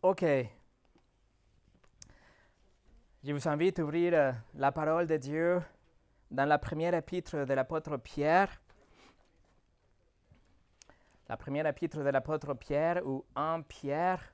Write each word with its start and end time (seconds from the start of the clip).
OK. 0.00 0.24
Je 3.24 3.32
vous 3.32 3.48
invite 3.48 3.80
à 3.80 3.82
ouvrir 3.82 4.14
euh, 4.14 4.32
la 4.54 4.70
parole 4.70 5.08
de 5.08 5.16
Dieu 5.16 5.60
dans 6.30 6.48
la 6.48 6.56
première 6.56 6.94
épître 6.94 7.44
de 7.44 7.52
l'apôtre 7.52 7.96
Pierre. 7.96 8.62
La 11.28 11.36
première 11.36 11.66
épître 11.66 11.98
de 11.98 12.10
l'apôtre 12.10 12.54
Pierre 12.54 13.04
ou 13.04 13.24
un 13.34 13.60
Pierre. 13.62 14.32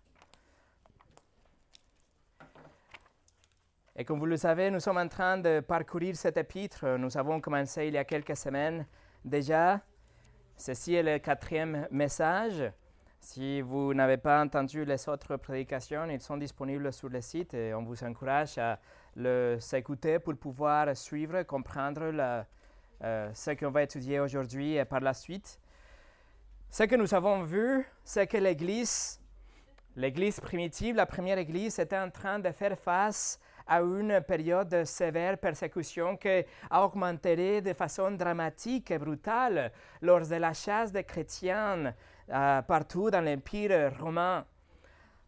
Et 3.97 4.05
comme 4.05 4.19
vous 4.19 4.27
le 4.27 4.37
savez, 4.37 4.71
nous 4.71 4.81
sommes 4.81 4.99
en 4.99 5.09
train 5.09 5.39
de 5.39 5.61
parcourir 5.61 6.15
cette 6.15 6.37
épître. 6.37 6.85
Nous 6.99 7.17
avons 7.17 7.41
commencé 7.41 7.87
il 7.87 7.95
y 7.95 7.99
a 7.99 8.05
quelques 8.05 8.37
semaines 8.37 8.87
déjà. 9.25 9.81
Ceci 10.59 10.93
est 10.93 11.03
le 11.03 11.19
quatrième 11.21 11.89
message. 11.91 12.71
Si 13.25 13.63
vous 13.63 13.95
n'avez 13.95 14.19
pas 14.19 14.43
entendu 14.43 14.85
les 14.85 15.09
autres 15.09 15.39
prédications, 15.39 16.05
ils 16.11 16.21
sont 16.21 16.37
disponibles 16.37 16.93
sur 16.93 17.09
le 17.09 17.23
site 17.23 17.55
et 17.55 17.73
on 17.73 17.83
vous 17.83 18.05
encourage 18.05 18.59
à 18.59 18.79
les 19.17 19.57
écouter 19.75 20.19
pour 20.19 20.37
pouvoir 20.37 20.95
suivre, 20.95 21.43
comprendre 21.45 22.03
euh, 23.03 23.31
ce 23.33 23.51
qu'on 23.53 23.71
va 23.71 23.83
étudier 23.83 24.21
aujourd'hui 24.21 24.75
et 24.75 24.85
par 24.85 25.01
la 25.01 25.15
suite. 25.15 25.59
Ce 26.69 26.83
que 26.83 26.97
nous 26.97 27.15
avons 27.15 27.45
vu, 27.45 27.87
c'est 28.05 28.27
que 28.27 28.37
l'Église, 28.37 29.19
l'Église 29.97 30.39
primitive, 30.39 30.95
la 30.95 31.07
première 31.07 31.39
Église, 31.39 31.79
était 31.79 31.99
en 31.99 32.11
train 32.11 32.39
de 32.39 32.53
faire 32.53 32.79
face 32.79 33.41
à 33.67 33.81
une 33.81 34.21
période 34.21 34.69
de 34.69 34.85
sévère 34.85 35.39
persécution 35.39 36.19
qui 36.19 36.45
a 36.69 36.85
augmenté 36.85 37.63
de 37.63 37.73
façon 37.73 38.11
dramatique 38.11 38.91
et 38.91 38.99
brutale 38.99 39.73
lors 40.03 40.29
de 40.29 40.35
la 40.35 40.53
chasse 40.53 40.93
des 40.93 41.05
chrétiens 41.05 41.95
euh, 42.31 42.63
partout 42.63 43.11
dans 43.11 43.21
l'Empire 43.21 43.93
romain. 44.01 44.45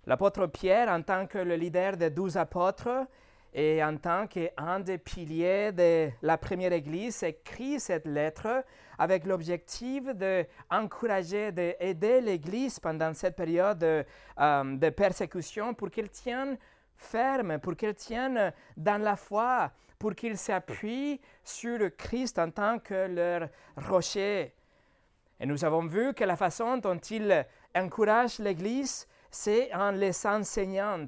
L'apôtre 0.06 0.46
Pierre, 0.46 0.88
en 0.88 1.02
tant 1.02 1.26
que 1.26 1.38
le 1.38 1.56
leader 1.56 1.96
des 1.96 2.10
douze 2.10 2.36
apôtres 2.36 3.06
et 3.52 3.82
en 3.82 3.96
tant 3.96 4.26
qu'un 4.26 4.80
des 4.80 4.98
piliers 4.98 5.72
de 5.72 6.10
la 6.22 6.38
première 6.38 6.72
Église, 6.72 7.22
écrit 7.22 7.80
cette 7.80 8.06
lettre 8.06 8.64
avec 8.98 9.26
l'objectif 9.26 10.04
d'encourager, 10.14 11.52
d'aider 11.52 12.20
l'Église 12.20 12.78
pendant 12.80 13.12
cette 13.14 13.36
période 13.36 13.78
de, 13.78 14.04
euh, 14.38 14.76
de 14.76 14.90
persécution 14.90 15.74
pour 15.74 15.90
qu'elle 15.90 16.10
tienne 16.10 16.56
ferme, 16.96 17.58
pour 17.58 17.76
qu'elle 17.76 17.94
tienne 17.94 18.52
dans 18.76 19.02
la 19.02 19.16
foi, 19.16 19.70
pour 19.98 20.14
qu'ils 20.14 20.38
s'appuient 20.38 21.20
sur 21.42 21.78
le 21.78 21.90
Christ 21.90 22.38
en 22.38 22.50
tant 22.50 22.78
que 22.78 23.06
leur 23.06 23.48
rocher. 23.88 24.55
Et 25.38 25.46
nous 25.46 25.64
avons 25.64 25.86
vu 25.86 26.14
que 26.14 26.24
la 26.24 26.36
façon 26.36 26.78
dont 26.78 26.98
il 26.98 27.46
encourage 27.74 28.38
l'Église, 28.38 29.06
c'est 29.30 29.72
en 29.74 29.90
les 29.90 30.26
enseignant. 30.26 31.06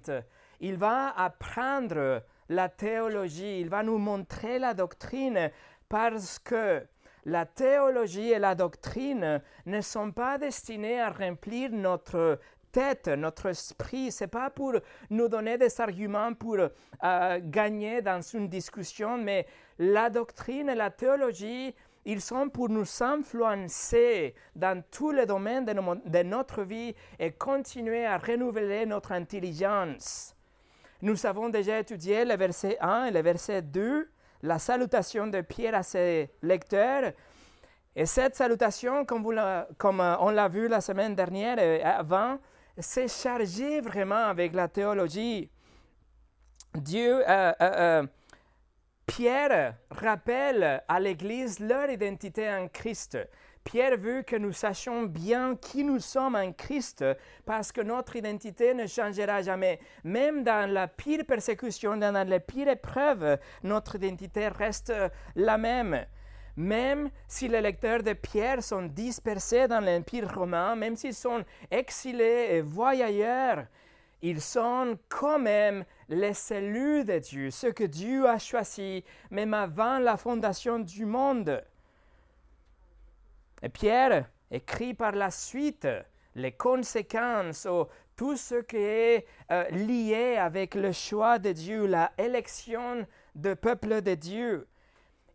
Il 0.61 0.77
va 0.77 1.11
apprendre 1.17 2.23
la 2.49 2.69
théologie, 2.69 3.61
il 3.61 3.69
va 3.69 3.83
nous 3.83 3.99
montrer 3.99 4.59
la 4.59 4.75
doctrine 4.75 5.51
parce 5.89 6.39
que 6.39 6.83
la 7.25 7.47
théologie 7.47 8.31
et 8.31 8.39
la 8.39 8.55
doctrine 8.55 9.43
ne 9.67 9.81
sont 9.81 10.13
pas 10.13 10.39
destinées 10.39 11.01
à 11.01 11.11
remplir 11.11 11.71
notre 11.73 12.39
tête, 12.73 13.09
notre 13.09 13.47
esprit. 13.47 14.13
Ce 14.13 14.25
n'est 14.25 14.29
pas 14.29 14.51
pour 14.51 14.75
nous 15.11 15.29
donner 15.29 15.59
des 15.59 15.81
arguments 15.81 16.35
pour 16.35 16.57
euh, 16.57 17.41
gagner 17.43 18.03
dans 18.03 18.21
une 18.21 18.49
discussion, 18.49 19.19
mais 19.19 19.47
la 19.79 20.11
doctrine 20.11 20.69
et 20.69 20.75
la 20.75 20.91
théologie 20.91 21.75
ils 22.05 22.21
sont 22.21 22.49
pour 22.49 22.69
nous 22.69 22.87
influencer 23.01 24.35
dans 24.55 24.83
tous 24.91 25.11
les 25.11 25.27
domaines 25.27 25.65
de, 25.65 26.23
notre 26.23 26.63
vie 26.63 26.95
et 27.19 27.33
continuer 27.33 28.07
à 28.07 28.19
renouveler 28.19 28.87
notre 28.87 29.13
intelligence. 29.13 30.35
Nous 31.03 31.27
avons 31.27 31.49
déjà 31.49 31.79
étudié 31.79 32.25
le 32.25 32.37
verset 32.37 32.77
1 32.81 33.07
et 33.07 33.11
le 33.11 33.21
verset 33.23 33.63
2, 33.63 34.09
la 34.43 34.59
salutation 34.59 35.27
de 35.27 35.41
Pierre 35.43 35.75
à 35.75 35.83
ses 35.83 36.31
lecteurs. 36.43 37.13
Et 37.95 38.07
cette 38.07 38.37
salutation, 38.37 39.05
comme, 39.05 39.27
euh, 39.39 40.17
on 40.21 40.31
l'a 40.31 40.49
vu 40.49 40.69
la 40.69 40.81
semaine 40.81 41.15
dernière 41.15 41.59
et 41.59 41.83
avant, 41.83 42.39
c'est 42.79 43.09
chargé 43.09 43.81
vraiment 43.81 44.27
avec 44.27 44.55
la 44.55 44.69
théologie. 44.69 45.51
Dieu, 46.75 47.23
euh, 47.29 47.53
euh, 47.61 48.07
Pierre 49.09 49.75
rappelle 49.91 50.83
à 50.87 51.01
l'Église 51.01 51.61
leur 51.61 51.91
identité 51.91 52.49
en 52.49 52.69
Christ. 52.69 53.19
Pierre 53.65 53.97
veut 53.97 54.23
que 54.23 54.37
nous 54.37 54.53
sachions 54.53 55.05
bien 55.05 55.57
qui 55.57 55.83
nous 55.83 55.99
sommes 55.99 56.37
en 56.37 56.53
Christ 56.53 57.05
parce 57.47 57.73
que 57.73 57.81
notre 57.81 58.17
identité 58.17 58.75
ne 58.75 58.87
changera 58.87 59.41
jamais. 59.41 59.81
Même 60.05 60.45
dans 60.45 60.71
la 60.71 60.89
pire 60.89 61.25
persécution, 61.27 61.97
dans 61.97 62.29
la 62.29 62.39
pire 62.39 62.69
épreuve, 62.69 63.39
notre 63.63 63.97
identité 63.97 64.49
reste 64.49 64.93
la 65.35 65.57
même. 65.57 66.05
Même 66.57 67.11
si 67.27 67.49
les 67.49 67.63
lecteurs 67.63 68.03
de 68.03 68.13
Pierre 68.13 68.63
sont 68.63 68.83
dispersés 68.83 69.69
dans 69.69 69.81
l'Empire 69.81 70.33
romain, 70.33 70.77
même 70.77 70.97
s'ils 70.97 71.15
sont 71.15 71.45
exilés 71.71 72.49
et 72.51 72.61
voyageurs, 72.61 73.65
ils 74.21 74.41
sont 74.41 74.99
quand 75.09 75.39
même 75.39 75.85
les 76.09 76.35
cellules 76.35 77.05
de 77.05 77.19
Dieu, 77.19 77.51
ce 77.51 77.67
que 77.67 77.85
Dieu 77.85 78.27
a 78.27 78.39
choisi, 78.39 79.05
même 79.31 79.55
avant 79.55 79.99
la 79.99 80.17
fondation 80.17 80.79
du 80.79 81.05
monde. 81.05 81.63
Et 83.63 83.69
Pierre 83.69 84.31
écrit 84.51 84.95
par 84.95 85.13
la 85.13 85.31
suite 85.31 85.89
les 86.35 86.53
conséquences 86.53 87.67
ou 87.67 87.87
tout 88.17 88.37
ce 88.37 88.57
qui 88.63 88.77
est 88.77 89.27
euh, 89.51 89.69
lié 89.71 90.37
avec 90.37 90.75
le 90.75 90.93
choix 90.93 91.39
de 91.39 91.53
Dieu, 91.53 91.87
la 91.87 92.13
élection 92.19 93.07
du 93.35 93.55
peuple 93.55 94.03
de 94.03 94.15
Dieu. 94.15 94.67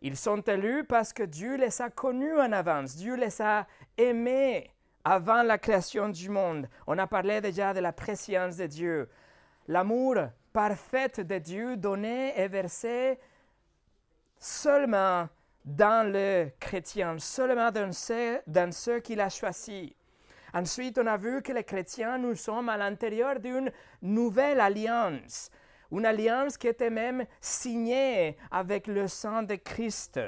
Ils 0.02 0.16
sont 0.16 0.42
élus 0.42 0.84
parce 0.84 1.12
que 1.12 1.22
Dieu 1.22 1.56
les 1.56 1.80
a 1.80 1.88
connus 1.88 2.38
en 2.38 2.52
avance, 2.52 2.96
Dieu 2.96 3.14
les 3.14 3.40
a 3.40 3.66
aimés 3.96 4.70
avant 5.04 5.42
la 5.42 5.58
création 5.58 6.08
du 6.08 6.28
monde. 6.28 6.68
On 6.86 6.98
a 6.98 7.06
parlé 7.06 7.40
déjà 7.40 7.72
de 7.72 7.80
la 7.80 7.92
préscience 7.92 8.56
de 8.56 8.66
Dieu. 8.66 9.08
L'amour 9.66 10.16
parfait 10.54 11.10
de 11.18 11.38
Dieu 11.38 11.76
donné 11.76 12.32
et 12.40 12.46
versé 12.46 13.18
seulement 14.38 15.28
dans 15.64 16.10
le 16.10 16.48
chrétien, 16.60 17.18
seulement 17.18 17.72
dans 17.72 17.92
ceux, 17.92 18.40
dans 18.46 18.70
ceux 18.72 19.00
qu'il 19.00 19.20
a 19.20 19.28
choisis. 19.28 19.90
Ensuite, 20.54 20.96
on 20.98 21.08
a 21.08 21.16
vu 21.16 21.42
que 21.42 21.50
les 21.52 21.64
chrétiens, 21.64 22.18
nous 22.18 22.36
sommes 22.36 22.68
à 22.68 22.76
l'intérieur 22.76 23.40
d'une 23.40 23.72
nouvelle 24.00 24.60
alliance, 24.60 25.50
une 25.90 26.06
alliance 26.06 26.56
qui 26.56 26.68
était 26.68 26.88
même 26.88 27.24
signée 27.40 28.36
avec 28.52 28.86
le 28.86 29.08
sang 29.08 29.42
de 29.42 29.56
Christ. 29.56 30.20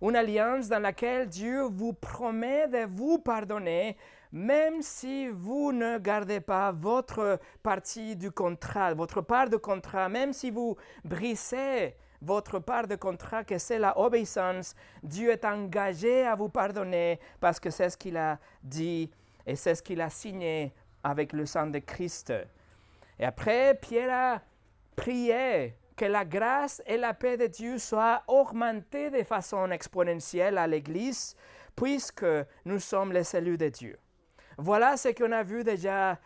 Une 0.00 0.14
alliance 0.14 0.68
dans 0.68 0.78
laquelle 0.78 1.28
Dieu 1.28 1.62
vous 1.62 1.94
promet 1.94 2.68
de 2.68 2.86
vous 2.86 3.18
pardonner, 3.18 3.96
même 4.34 4.82
si 4.82 5.28
vous 5.28 5.70
ne 5.70 5.96
gardez 5.98 6.40
pas 6.40 6.72
votre 6.72 7.38
partie 7.62 8.16
du 8.16 8.32
contrat, 8.32 8.92
votre 8.92 9.20
part 9.20 9.48
de 9.48 9.56
contrat, 9.56 10.08
même 10.08 10.32
si 10.32 10.50
vous 10.50 10.76
brisez 11.04 11.94
votre 12.20 12.58
part 12.58 12.88
de 12.88 12.96
contrat, 12.96 13.44
que 13.44 13.58
c'est 13.58 13.78
la 13.78 13.96
obéissance, 13.96 14.74
Dieu 15.04 15.30
est 15.30 15.44
engagé 15.44 16.26
à 16.26 16.34
vous 16.34 16.48
pardonner 16.48 17.20
parce 17.38 17.60
que 17.60 17.70
c'est 17.70 17.88
ce 17.90 17.96
qu'il 17.96 18.16
a 18.16 18.40
dit 18.60 19.08
et 19.46 19.54
c'est 19.54 19.76
ce 19.76 19.82
qu'il 19.84 20.00
a 20.00 20.10
signé 20.10 20.74
avec 21.04 21.32
le 21.32 21.46
sang 21.46 21.68
de 21.68 21.78
Christ. 21.78 22.32
Et 23.20 23.24
après, 23.24 23.78
Pierre 23.80 24.12
a 24.12 24.40
prié 24.96 25.76
que 25.94 26.06
la 26.06 26.24
grâce 26.24 26.82
et 26.88 26.96
la 26.96 27.14
paix 27.14 27.36
de 27.36 27.46
Dieu 27.46 27.78
soient 27.78 28.24
augmentées 28.26 29.10
de 29.10 29.22
façon 29.22 29.70
exponentielle 29.70 30.58
à 30.58 30.66
l'Église, 30.66 31.36
puisque 31.76 32.26
nous 32.64 32.80
sommes 32.80 33.12
les 33.12 33.22
cellules 33.22 33.58
de 33.58 33.68
Dieu. 33.68 33.98
Voilà 34.58 34.96
ce 34.96 35.08
qu'on 35.08 35.32
a 35.32 35.42
vu 35.42 35.64
déjà, 35.64 36.18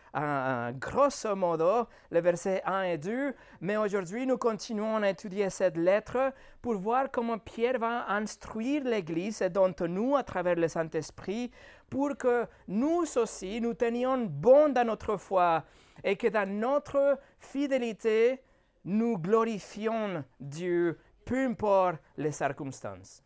grosso 0.79 1.35
modo, 1.35 1.87
les 2.11 2.21
versets 2.21 2.61
1 2.65 2.83
et 2.83 2.97
2. 2.97 3.33
Mais 3.61 3.77
aujourd'hui, 3.77 4.25
nous 4.25 4.37
continuons 4.37 4.97
à 4.97 5.09
étudier 5.09 5.49
cette 5.49 5.77
lettre 5.77 6.33
pour 6.61 6.75
voir 6.75 7.09
comment 7.11 7.39
Pierre 7.39 7.79
va 7.79 8.09
instruire 8.09 8.83
l'Église 8.83 9.41
et 9.41 9.49
dont 9.49 9.73
nous, 9.87 10.15
à 10.15 10.23
travers 10.23 10.55
le 10.55 10.67
Saint-Esprit, 10.67 11.51
pour 11.89 12.15
que 12.17 12.45
nous 12.67 13.03
aussi, 13.15 13.59
nous 13.61 13.73
tenions 13.73 14.25
bon 14.25 14.69
dans 14.69 14.85
notre 14.85 15.17
foi 15.17 15.63
et 16.03 16.15
que 16.15 16.27
dans 16.27 16.47
notre 16.47 17.19
fidélité, 17.39 18.41
nous 18.85 19.17
glorifions 19.17 20.23
Dieu, 20.39 20.99
peu 21.25 21.45
importe 21.45 21.97
les 22.17 22.31
circonstances. 22.31 23.23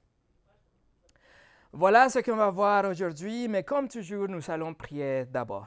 Voilà 1.75 2.07
ce 2.07 2.19
qu'on 2.19 2.35
va 2.35 2.51
voir 2.51 2.85
aujourd'hui, 2.85 3.47
mais 3.47 3.63
comme 3.63 3.87
toujours, 3.87 4.27
nous 4.27 4.51
allons 4.51 4.75
prier 4.75 5.25
d'abord. 5.25 5.65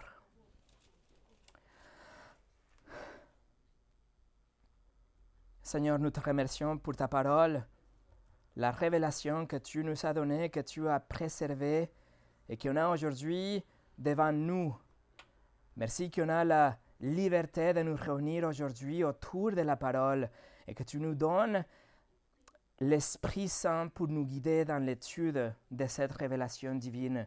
Seigneur, 5.64 5.98
nous 5.98 6.12
te 6.12 6.20
remercions 6.20 6.78
pour 6.78 6.94
ta 6.94 7.08
parole, 7.08 7.66
la 8.54 8.70
révélation 8.70 9.46
que 9.46 9.56
tu 9.56 9.82
nous 9.82 10.06
as 10.06 10.14
donnée, 10.14 10.48
que 10.48 10.60
tu 10.60 10.88
as 10.88 11.00
préservée 11.00 11.90
et 12.48 12.56
qu'on 12.56 12.76
a 12.76 12.88
aujourd'hui 12.88 13.64
devant 13.98 14.30
nous. 14.30 14.78
Merci 15.76 16.08
qu'on 16.12 16.28
a 16.28 16.44
la 16.44 16.78
liberté 17.00 17.72
de 17.72 17.82
nous 17.82 17.96
réunir 17.96 18.44
aujourd'hui 18.44 19.02
autour 19.02 19.50
de 19.50 19.62
la 19.62 19.74
parole 19.74 20.30
et 20.68 20.74
que 20.74 20.84
tu 20.84 21.00
nous 21.00 21.16
donnes 21.16 21.64
l'Esprit 22.80 23.48
Saint 23.48 23.88
pour 23.88 24.08
nous 24.08 24.24
guider 24.24 24.64
dans 24.64 24.82
l'étude 24.84 25.52
de 25.70 25.86
cette 25.86 26.12
révélation 26.12 26.74
divine. 26.74 27.26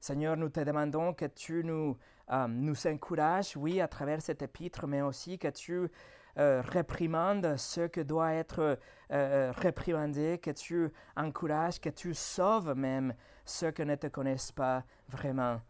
Seigneur, 0.00 0.36
nous 0.36 0.48
te 0.48 0.60
demandons 0.60 1.12
que 1.12 1.26
tu 1.26 1.64
nous, 1.64 1.96
euh, 2.30 2.46
nous 2.48 2.86
encourages, 2.86 3.56
oui, 3.56 3.80
à 3.80 3.88
travers 3.88 4.22
cet 4.22 4.42
épître, 4.42 4.86
mais 4.86 5.02
aussi 5.02 5.38
que 5.38 5.48
tu 5.48 5.90
euh, 6.38 6.62
réprimandes 6.64 7.56
ce 7.56 7.88
que 7.88 8.00
doit 8.00 8.32
être 8.32 8.60
euh, 8.60 8.76
euh, 9.10 9.52
réprimandé, 9.56 10.38
que 10.40 10.52
tu 10.52 10.88
encourages, 11.16 11.80
que 11.80 11.88
tu 11.88 12.14
sauves 12.14 12.76
même 12.76 13.12
ceux 13.44 13.72
qui 13.72 13.84
ne 13.84 13.96
te 13.96 14.06
connaissent 14.06 14.52
pas 14.52 14.84
vraiment. 15.08 15.60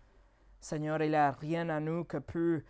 Seigneur, 0.61 1.01
il 1.01 1.11
n'y 1.11 1.17
a 1.17 1.31
rien 1.31 1.71
à 1.71 1.81
nous 1.81 2.05
que 2.05 2.19
peut 2.19 2.63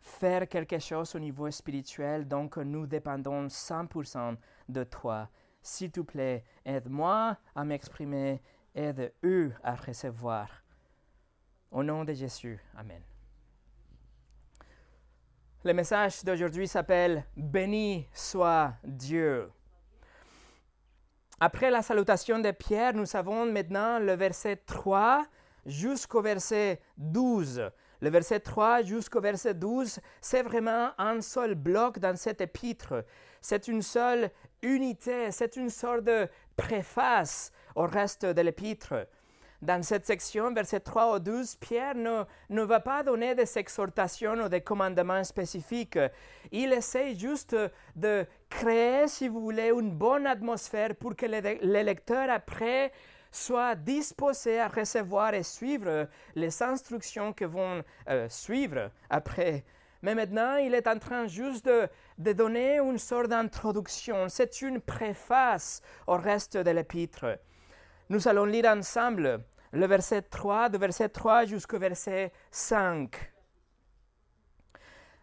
faire 0.00 0.48
quelque 0.48 0.78
chose 0.78 1.14
au 1.14 1.18
niveau 1.18 1.50
spirituel, 1.50 2.26
donc 2.26 2.56
nous 2.56 2.86
dépendons 2.86 3.46
100% 3.46 4.36
de 4.68 4.84
toi. 4.84 5.28
S'il 5.62 5.90
te 5.90 6.00
plaît, 6.00 6.44
aide-moi 6.64 7.36
à 7.54 7.64
m'exprimer, 7.64 8.40
aide-eux 8.74 9.52
à 9.62 9.74
recevoir. 9.74 10.48
Au 11.70 11.82
nom 11.82 12.04
de 12.04 12.12
Jésus, 12.12 12.58
Amen. 12.76 13.02
Le 15.62 15.74
message 15.74 16.24
d'aujourd'hui 16.24 16.66
s'appelle 16.66 17.26
Béni 17.36 18.08
soit 18.14 18.72
Dieu. 18.82 19.50
Après 21.38 21.70
la 21.70 21.82
salutation 21.82 22.38
de 22.38 22.50
Pierre, 22.50 22.94
nous 22.94 23.14
avons 23.14 23.44
maintenant 23.44 23.98
le 23.98 24.14
verset 24.14 24.56
3 24.56 25.26
jusqu'au 25.66 26.22
verset 26.22 26.80
12. 26.96 27.70
Le 28.00 28.10
verset 28.10 28.40
3 28.40 28.82
jusqu'au 28.82 29.20
verset 29.20 29.54
12, 29.54 30.00
c'est 30.20 30.42
vraiment 30.42 30.90
un 30.98 31.20
seul 31.20 31.54
bloc 31.54 31.98
dans 31.98 32.16
cet 32.16 32.40
épître. 32.40 33.04
C'est 33.40 33.68
une 33.68 33.82
seule 33.82 34.30
unité, 34.62 35.30
c'est 35.30 35.56
une 35.56 35.70
sorte 35.70 36.04
de 36.04 36.28
préface 36.56 37.52
au 37.74 37.86
reste 37.86 38.24
de 38.24 38.40
l'épître. 38.40 38.94
Dans 39.62 39.82
cette 39.82 40.06
section, 40.06 40.54
verset 40.54 40.80
3 40.80 41.16
au 41.16 41.18
12, 41.18 41.56
Pierre 41.56 41.94
ne, 41.94 42.22
ne 42.48 42.62
va 42.62 42.80
pas 42.80 43.02
donner 43.02 43.34
des 43.34 43.58
exhortations 43.58 44.32
ou 44.44 44.48
des 44.48 44.62
commandements 44.62 45.22
spécifiques. 45.22 45.98
Il 46.50 46.72
essaie 46.72 47.14
juste 47.14 47.54
de 47.94 48.24
créer, 48.48 49.06
si 49.06 49.28
vous 49.28 49.40
voulez, 49.42 49.68
une 49.68 49.90
bonne 49.90 50.26
atmosphère 50.26 50.94
pour 50.94 51.14
que 51.14 51.26
les, 51.26 51.84
lecteurs 51.84 52.30
après 52.30 52.90
soient 53.30 53.74
disposés 53.74 54.60
à 54.60 54.68
recevoir 54.68 55.34
et 55.34 55.42
suivre 55.42 56.08
les 56.34 56.62
instructions 56.62 57.32
que 57.32 57.44
vont 57.44 57.82
euh, 58.08 58.28
suivre 58.28 58.90
après. 59.08 59.64
Mais 60.02 60.14
maintenant, 60.14 60.56
il 60.56 60.74
est 60.74 60.86
en 60.86 60.98
train 60.98 61.26
juste 61.26 61.66
de, 61.66 61.88
de 62.18 62.32
donner 62.32 62.78
une 62.78 62.98
sorte 62.98 63.28
d'introduction. 63.28 64.28
C'est 64.28 64.62
une 64.62 64.80
préface 64.80 65.82
au 66.06 66.16
reste 66.16 66.56
de 66.56 66.70
l'épître. 66.70 67.38
Nous 68.08 68.26
allons 68.26 68.46
lire 68.46 68.66
ensemble 68.66 69.44
le 69.72 69.86
verset 69.86 70.22
3, 70.22 70.70
de 70.70 70.78
verset 70.78 71.08
3 71.10 71.44
jusqu'au 71.44 71.78
verset 71.78 72.32
5. 72.50 73.32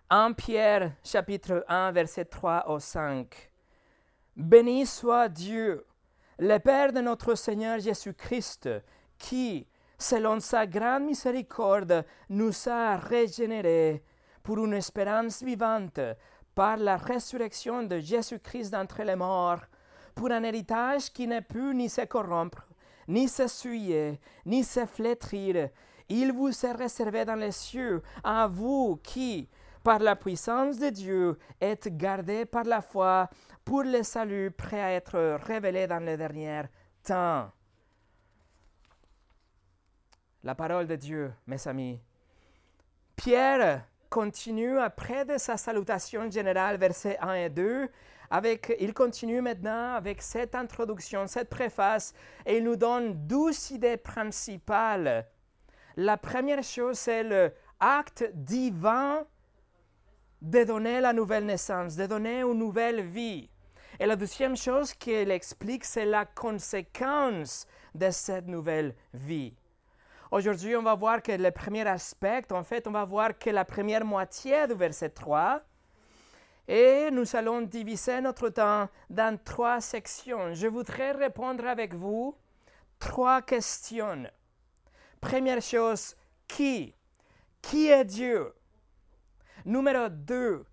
1 0.10 0.34
Pierre 0.34 0.94
chapitre 1.04 1.66
1 1.68 1.92
verset 1.92 2.26
3 2.26 2.70
au 2.70 2.80
5. 2.80 3.52
Béni 4.38 4.86
soit 4.86 5.28
Dieu, 5.28 5.86
le 6.40 6.60
Père 6.60 6.94
de 6.94 7.02
notre 7.02 7.34
Seigneur 7.36 7.80
Jésus-Christ, 7.80 8.70
qui, 9.18 9.66
selon 9.98 10.40
sa 10.40 10.68
grande 10.68 11.06
miséricorde, 11.06 12.06
nous 12.30 12.54
a 12.68 12.96
régénérés 12.98 14.04
pour 14.44 14.64
une 14.64 14.74
espérance 14.74 15.42
vivante 15.42 16.00
par 16.54 16.78
la 16.78 16.98
résurrection 16.98 17.84
de 17.84 18.00
Jésus-Christ 18.00 18.72
d'entre 18.72 19.02
les 19.02 19.16
morts, 19.16 19.62
pour 20.14 20.32
un 20.32 20.44
héritage 20.44 21.12
qui 21.12 21.28
ne 21.28 21.40
peut 21.40 21.72
ni 21.72 21.90
se 21.90 22.02
corrompre, 22.02 22.68
ni 23.08 23.28
se 23.28 23.48
souiller, 23.48 24.20
ni 24.46 24.64
se 24.64 24.86
flétrir. 24.86 25.70
Il 26.10 26.32
vous 26.34 26.66
est 26.66 26.72
réservé 26.72 27.26
dans 27.26 27.36
les 27.36 27.52
cieux, 27.52 28.02
à 28.24 28.48
vous 28.48 29.00
qui, 29.04 29.50
par 29.84 30.00
la 30.00 30.16
puissance 30.16 30.78
de 30.78 30.90
Dieu, 30.90 31.38
êtes 31.60 31.96
gardés 31.98 32.46
par 32.46 32.64
la 32.64 32.82
foi 32.82 33.30
pour 33.68 33.84
le 33.84 34.02
salut 34.02 34.50
prêt 34.50 34.82
à 34.82 34.94
être 34.94 35.38
révélé 35.46 35.88
dans 35.88 36.00
les 36.00 36.16
derniers 36.16 36.62
temps. 37.04 37.52
La 40.42 40.56
parole 40.56 40.88
de 40.88 40.96
Dieu, 40.96 41.34
mes 41.48 41.68
amis. 41.68 42.00
Pierre 43.18 43.86
continue 44.10 44.80
après 44.80 45.26
de 45.26 45.38
sa 45.38 45.58
salutation 45.58 46.32
générale, 46.32 46.78
versets 46.78 47.18
1 47.20 47.34
et 47.34 47.50
2, 47.50 47.90
il 48.80 48.94
continue 48.94 49.42
maintenant 49.42 49.96
avec 49.96 50.22
cette 50.22 50.56
introduction, 50.56 51.28
cette 51.28 51.50
préface, 51.50 52.14
et 52.46 52.60
il 52.60 52.64
nous 52.64 52.78
donne 52.78 53.28
douze 53.28 53.72
idées 53.72 53.98
principales. 53.98 55.28
La 55.98 56.16
première 56.16 56.64
chose, 56.64 56.98
c'est 56.98 57.24
l'acte 57.24 58.32
divin 58.34 59.28
de 60.42 60.64
donner 60.64 61.02
la 61.02 61.12
nouvelle 61.12 61.46
naissance, 61.46 61.98
de 61.98 62.06
donner 62.06 62.44
une 62.44 62.60
nouvelle 62.60 63.02
vie. 63.02 63.50
Et 64.00 64.06
la 64.06 64.16
deuxième 64.16 64.56
chose 64.56 64.94
qu'il 64.94 65.32
explique, 65.32 65.84
c'est 65.84 66.06
la 66.06 66.26
conséquence 66.26 67.66
de 67.96 68.12
cette 68.12 68.48
nouvelle 68.48 68.94
vie. 69.14 69.56
Aujourd'hui, 70.30 70.76
on 70.76 70.84
va 70.84 70.94
voir 70.94 71.22
que 71.22 71.32
le 71.32 71.52
premier 71.52 71.88
aspect, 71.88 72.46
en 72.52 72.64
fait, 72.64 72.86
on 72.88 72.92
va 72.92 73.06
voir 73.06 73.38
que 73.40 73.50
la 73.50 73.66
première 73.66 74.06
moitié 74.06 74.68
du 74.68 74.76
verset 74.76 75.10
3, 75.10 75.62
et 76.68 77.10
nous 77.12 77.36
allons 77.36 77.62
diviser 77.62 78.20
notre 78.22 78.50
temps 78.50 78.90
dans 79.10 79.40
trois 79.42 79.80
sections. 79.80 80.54
Je 80.54 80.68
voudrais 80.68 81.14
répondre 81.14 81.66
avec 81.66 81.94
vous 81.94 82.36
trois 83.00 83.42
questions. 83.42 84.30
Première 85.22 85.62
chose, 85.62 86.16
qui? 86.48 86.94
Qui 87.62 87.88
est 87.88 88.06
Dieu? 88.06 88.54
Numéro 89.66 90.10
deux, 90.10 90.66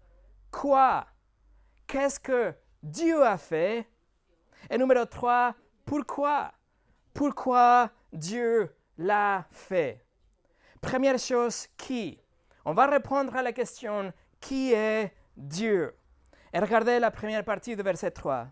quoi? 0.50 1.06
Qu'est-ce 1.86 2.18
que 2.18 2.54
Dieu 2.84 3.24
a 3.24 3.38
fait 3.38 3.88
Et 4.68 4.76
numéro 4.76 5.06
trois, 5.06 5.54
pourquoi? 5.86 6.52
Pourquoi 7.14 7.90
Dieu 8.12 8.76
l'a 8.98 9.46
fait? 9.50 10.04
Première 10.82 11.18
chose, 11.18 11.66
qui? 11.78 12.20
On 12.66 12.74
va 12.74 12.86
répondre 12.86 13.34
à 13.34 13.42
la 13.42 13.52
question 13.52 14.12
qui 14.38 14.74
est 14.74 15.14
Dieu? 15.34 15.96
Et 16.52 16.58
regardez 16.58 16.98
la 16.98 17.10
première 17.10 17.42
partie 17.42 17.74
du 17.74 17.82
verset 17.82 18.10
3. 18.10 18.48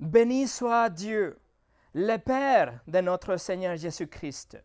Béni 0.00 0.48
soit 0.48 0.90
Dieu, 0.90 1.38
le 1.94 2.16
Père 2.16 2.80
de 2.88 3.00
notre 3.00 3.36
Seigneur 3.36 3.76
Jésus-Christ. 3.76 4.60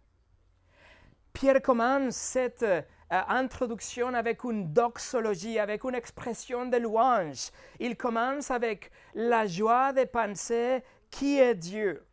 Pierre 1.33 1.61
commence 1.61 2.15
cette 2.15 2.65
euh, 3.11 3.21
introduction 3.29 4.13
avec 4.13 4.43
une 4.43 4.73
doxologie, 4.73 5.59
avec 5.59 5.83
une 5.83 5.95
expression 5.95 6.65
de 6.65 6.77
louange. 6.77 7.51
Il 7.79 7.95
commence 7.95 8.51
avec 8.51 8.91
la 9.13 9.45
joie 9.45 9.93
de 9.93 10.03
penser 10.03 10.83
qui 11.09 11.39
est 11.39 11.55
Dieu. 11.55 12.03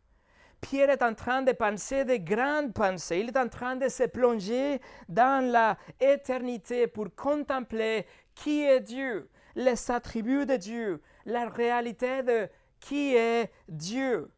Pierre 0.61 0.89
est 0.89 1.03
en 1.03 1.13
train 1.13 1.41
de 1.41 1.51
penser 1.51 2.05
de 2.05 2.15
grandes 2.15 2.73
pensées. 2.73 3.19
Il 3.19 3.27
est 3.27 3.37
en 3.37 3.49
train 3.49 3.75
de 3.75 3.87
se 3.87 4.03
plonger 4.03 4.79
dans 5.07 5.45
la 5.51 5.77
éternité 5.99 6.87
pour 6.87 7.13
contempler 7.15 8.07
qui 8.33 8.63
est 8.63 8.79
Dieu, 8.79 9.29
les 9.55 9.91
attributs 9.91 10.45
de 10.45 10.55
Dieu, 10.55 11.01
la 11.25 11.49
réalité 11.49 12.23
de 12.23 12.49
qui 12.79 13.15
est 13.15 13.51
Dieu. 13.67 14.31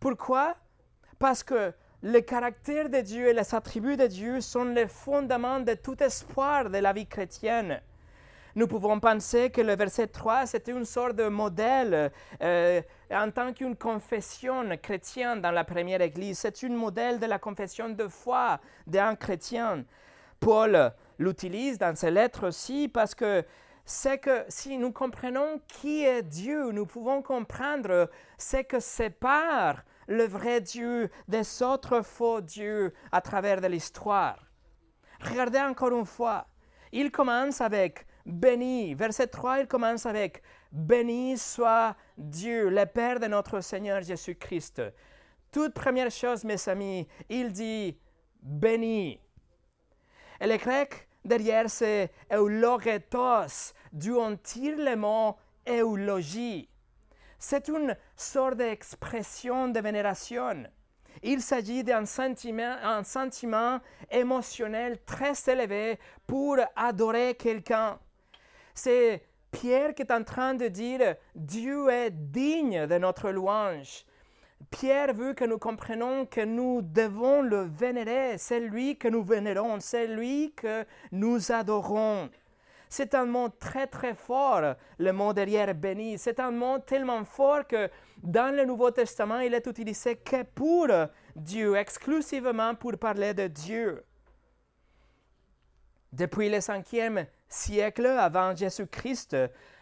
Pourquoi? 0.00 0.56
Parce 1.18 1.42
que 1.42 1.72
le 2.02 2.20
caractère 2.20 2.88
de 2.88 3.00
Dieu 3.00 3.28
et 3.28 3.32
les 3.32 3.54
attributs 3.54 3.96
de 3.96 4.06
Dieu 4.06 4.40
sont 4.40 4.64
les 4.64 4.86
fondements 4.86 5.60
de 5.60 5.74
tout 5.74 6.02
espoir 6.02 6.68
de 6.68 6.78
la 6.78 6.92
vie 6.92 7.06
chrétienne. 7.06 7.80
Nous 8.54 8.66
pouvons 8.66 9.00
penser 9.00 9.50
que 9.50 9.60
le 9.60 9.74
verset 9.76 10.06
3, 10.06 10.46
c'était 10.46 10.72
une 10.72 10.86
sorte 10.86 11.16
de 11.16 11.28
modèle 11.28 12.10
euh, 12.42 12.80
en 13.10 13.30
tant 13.30 13.52
qu'une 13.52 13.76
confession 13.76 14.64
chrétienne 14.82 15.42
dans 15.42 15.50
la 15.50 15.64
première 15.64 16.00
Église. 16.00 16.38
C'est 16.38 16.64
un 16.64 16.70
modèle 16.70 17.18
de 17.18 17.26
la 17.26 17.38
confession 17.38 17.90
de 17.90 18.08
foi 18.08 18.58
d'un 18.86 19.14
chrétien. 19.14 19.84
Paul 20.40 20.92
l'utilise 21.18 21.78
dans 21.78 21.94
ses 21.94 22.10
lettres 22.10 22.48
aussi 22.48 22.88
parce 22.88 23.14
que 23.14 23.44
c'est 23.84 24.18
que 24.18 24.44
si 24.48 24.78
nous 24.78 24.90
comprenons 24.90 25.60
qui 25.68 26.04
est 26.04 26.22
Dieu, 26.22 26.72
nous 26.72 26.86
pouvons 26.86 27.22
comprendre 27.22 28.10
ce 28.38 28.58
que 28.58 28.80
sépare 28.80 29.82
le 30.06 30.24
vrai 30.24 30.60
Dieu 30.60 31.10
des 31.28 31.62
autres 31.62 32.02
faux 32.02 32.40
dieux 32.40 32.92
à 33.12 33.20
travers 33.20 33.60
de 33.60 33.66
l'histoire. 33.66 34.38
Regardez 35.20 35.60
encore 35.60 35.96
une 35.96 36.06
fois. 36.06 36.46
Il 36.92 37.10
commence 37.10 37.60
avec 37.60 38.06
béni. 38.24 38.94
Verset 38.94 39.28
3, 39.28 39.60
il 39.60 39.66
commence 39.66 40.06
avec 40.06 40.42
béni 40.72 41.36
soit 41.38 41.96
Dieu, 42.16 42.68
le 42.68 42.86
Père 42.86 43.20
de 43.20 43.26
notre 43.26 43.60
Seigneur 43.60 44.02
Jésus-Christ. 44.02 44.82
Toute 45.52 45.74
première 45.74 46.10
chose, 46.10 46.44
mes 46.44 46.68
amis, 46.68 47.08
il 47.28 47.52
dit 47.52 47.98
béni. 48.42 49.20
Et 50.40 50.46
le 50.46 50.56
grec 50.56 51.08
derrière 51.24 51.68
c'est 51.68 52.10
eulogetos, 52.32 53.72
d'où 53.92 54.16
on 54.16 54.36
tire 54.36 54.76
le 54.78 54.96
mot 54.96 55.36
eulogie. 55.68 56.68
C'est 57.38 57.68
une 57.68 57.96
sorte 58.16 58.56
d'expression 58.56 59.68
de 59.68 59.80
vénération. 59.80 60.64
Il 61.22 61.40
s'agit 61.40 61.82
d'un 61.82 62.04
sentiment, 62.04 62.76
sentiment 63.04 63.80
émotionnel 64.10 64.98
très 65.04 65.34
élevé 65.50 65.98
pour 66.26 66.56
adorer 66.74 67.34
quelqu'un. 67.34 67.98
C'est 68.74 69.22
Pierre 69.50 69.94
qui 69.94 70.02
est 70.02 70.12
en 70.12 70.24
train 70.24 70.54
de 70.54 70.68
dire 70.68 71.16
Dieu 71.34 71.88
est 71.88 72.10
digne 72.10 72.86
de 72.86 72.98
notre 72.98 73.30
louange. 73.30 74.04
Pierre 74.70 75.14
veut 75.14 75.34
que 75.34 75.44
nous 75.44 75.58
comprenions 75.58 76.26
que 76.26 76.40
nous 76.40 76.82
devons 76.82 77.42
le 77.42 77.62
vénérer. 77.62 78.36
C'est 78.38 78.60
lui 78.60 78.96
que 78.96 79.08
nous 79.08 79.22
vénérons, 79.22 79.80
c'est 79.80 80.06
lui 80.06 80.52
que 80.56 80.84
nous 81.12 81.52
adorons. 81.52 82.28
C'est 82.88 83.14
un 83.14 83.26
mot 83.26 83.48
très 83.48 83.86
très 83.86 84.14
fort, 84.14 84.74
le 84.98 85.12
mot 85.12 85.32
derrière 85.32 85.74
béni. 85.74 86.18
C'est 86.18 86.40
un 86.40 86.50
mot 86.50 86.78
tellement 86.78 87.24
fort 87.24 87.66
que 87.66 87.90
dans 88.22 88.54
le 88.54 88.64
Nouveau 88.64 88.90
Testament, 88.90 89.40
il 89.40 89.54
est 89.54 89.66
utilisé 89.66 90.16
que 90.16 90.42
pour 90.42 90.88
Dieu, 91.34 91.76
exclusivement 91.76 92.74
pour 92.74 92.96
parler 92.98 93.34
de 93.34 93.46
Dieu. 93.48 94.04
Depuis 96.12 96.48
le 96.48 96.58
5e 96.58 97.26
siècle 97.48 98.06
avant 98.06 98.54
Jésus-Christ, 98.54 99.36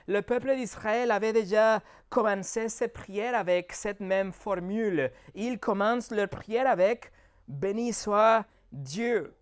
le 0.07 0.21
peuple 0.21 0.57
d'Israël 0.57 1.11
avait 1.11 1.33
déjà 1.33 1.81
commencé 2.09 2.69
ses 2.69 2.89
prières 2.89 3.37
avec 3.37 3.73
cette 3.73 4.01
même 4.01 4.33
formule. 4.33 5.11
Ils 5.35 5.59
commencent 5.59 6.11
leur 6.11 6.29
prière 6.29 6.69
avec 6.69 7.13
Béni 7.47 7.93
soit 7.93 8.45
Dieu. 8.73 9.35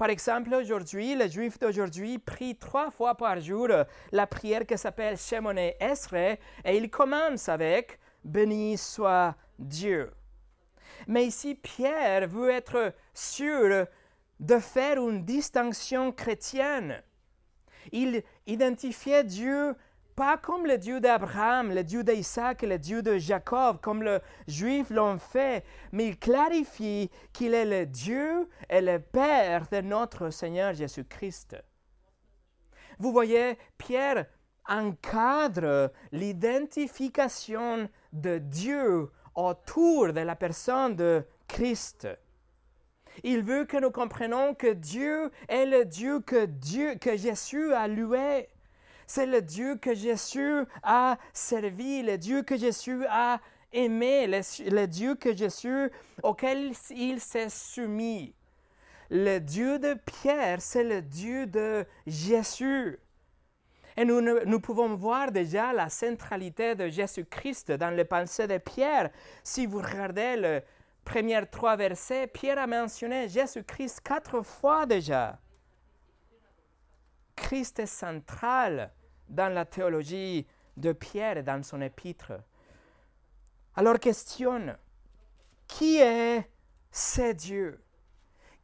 Par 0.00 0.08
exemple, 0.08 0.54
aujourd'hui, 0.54 1.14
les 1.14 1.28
Juifs 1.28 1.58
d'aujourd'hui 1.58 2.18
prient 2.18 2.56
trois 2.56 2.90
fois 2.90 3.14
par 3.14 3.38
jour 3.38 3.68
la 4.12 4.26
prière 4.26 4.64
qui 4.64 4.78
s'appelle 4.78 5.18
Shemone 5.18 5.58
Esre 5.78 6.14
et 6.14 6.38
ils 6.78 6.88
commencent 6.88 7.50
avec 7.50 8.00
Béni 8.24 8.78
soit 8.78 9.36
Dieu. 9.58 10.10
Mais 11.06 11.26
ici, 11.26 11.54
Pierre 11.54 12.26
veut 12.28 12.48
être 12.48 12.94
sûr 13.12 13.84
de 14.38 14.58
faire 14.58 15.06
une 15.06 15.22
distinction 15.22 16.12
chrétienne. 16.12 17.02
Il 17.92 18.22
identifiait 18.46 19.24
Dieu 19.24 19.74
pas 20.20 20.36
comme 20.36 20.66
le 20.66 20.76
Dieu 20.76 21.00
d'Abraham, 21.00 21.72
le 21.72 21.82
Dieu 21.82 22.04
d'Isaac 22.04 22.60
le 22.60 22.76
Dieu 22.76 23.00
de 23.00 23.16
Jacob, 23.16 23.80
comme 23.80 24.02
les 24.02 24.18
Juifs 24.46 24.90
l'ont 24.90 25.16
fait, 25.16 25.64
mais 25.92 26.08
il 26.08 26.18
clarifie 26.18 27.10
qu'il 27.32 27.54
est 27.54 27.64
le 27.64 27.86
Dieu 27.86 28.46
et 28.68 28.82
le 28.82 28.98
Père 28.98 29.66
de 29.72 29.80
notre 29.80 30.28
Seigneur 30.28 30.74
Jésus-Christ. 30.74 31.56
Vous 32.98 33.12
voyez, 33.12 33.56
Pierre 33.78 34.26
encadre 34.68 35.90
l'identification 36.12 37.88
de 38.12 38.36
Dieu 38.36 39.08
autour 39.34 40.12
de 40.12 40.20
la 40.20 40.36
personne 40.36 40.96
de 40.96 41.24
Christ. 41.48 42.06
Il 43.24 43.40
veut 43.40 43.64
que 43.64 43.78
nous 43.78 43.90
comprenions 43.90 44.54
que 44.54 44.74
Dieu 44.74 45.30
est 45.48 45.64
le 45.64 45.86
Dieu 45.86 46.20
que 46.20 46.44
Dieu, 46.44 46.96
que 46.96 47.16
Jésus 47.16 47.72
a 47.72 47.88
loué. 47.88 48.50
C'est 49.12 49.26
le 49.26 49.42
Dieu 49.42 49.74
que 49.74 49.92
Jésus 49.92 50.62
a 50.84 51.18
servi, 51.32 52.00
le 52.00 52.16
Dieu 52.16 52.42
que 52.42 52.56
Jésus 52.56 53.04
a 53.08 53.40
aimé, 53.72 54.28
le, 54.28 54.86
Dieu 54.86 55.16
que 55.16 55.34
Jésus, 55.34 55.90
auquel 56.22 56.70
il 56.90 57.20
s'est 57.20 57.48
soumis. 57.48 58.32
Le 59.10 59.40
Dieu 59.40 59.80
de 59.80 59.94
Pierre, 59.94 60.62
c'est 60.62 60.84
le 60.84 61.02
Dieu 61.02 61.46
de 61.46 61.84
Jésus. 62.06 63.00
Et 63.96 64.04
nous, 64.04 64.20
nous, 64.20 64.60
pouvons 64.60 64.94
voir 64.94 65.32
déjà 65.32 65.72
la 65.72 65.88
centralité 65.88 66.76
de 66.76 66.88
Jésus-Christ 66.88 67.72
dans 67.72 67.90
les 67.90 68.04
pensées 68.04 68.46
de 68.46 68.58
Pierre. 68.58 69.10
Si 69.42 69.66
vous 69.66 69.78
regardez 69.78 70.36
les 70.36 70.60
premiers 71.04 71.46
trois 71.50 71.74
versets, 71.74 72.28
Pierre 72.28 72.60
a 72.60 72.68
mentionné 72.68 73.28
Jésus-Christ 73.28 74.02
quatre 74.04 74.42
fois 74.42 74.86
déjà. 74.86 75.36
Christ 77.34 77.80
est 77.80 77.86
central 77.86 78.92
dans 79.30 79.52
la 79.52 79.64
théologie 79.64 80.46
de 80.76 80.92
Pierre 80.92 81.42
dans 81.42 81.62
son 81.62 81.80
épître. 81.80 82.32
Alors 83.76 83.98
questionne, 83.98 84.76
qui 85.66 85.98
est 85.98 86.50
ce 86.90 87.32
Dieu? 87.32 87.80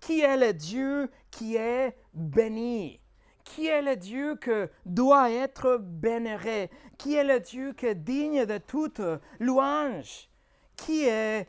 Qui 0.01 0.21
est 0.21 0.37
le 0.37 0.53
Dieu 0.53 1.11
qui 1.31 1.57
est 1.57 1.97
béni? 2.13 3.01
Qui 3.45 3.69
est 3.69 3.83
le 3.83 3.97
Dieu 3.97 4.35
que 4.37 4.69
doit 4.85 5.31
être 5.31 5.81
vénéré 5.81 6.69
Qui 6.99 7.15
est 7.15 7.25
le 7.25 7.39
Dieu 7.39 7.73
qui 7.73 7.87
est 7.87 7.95
digne 7.95 8.45
de 8.45 8.59
toute 8.59 9.01
louange? 9.39 10.29
Qui 10.75 11.07
est 11.07 11.49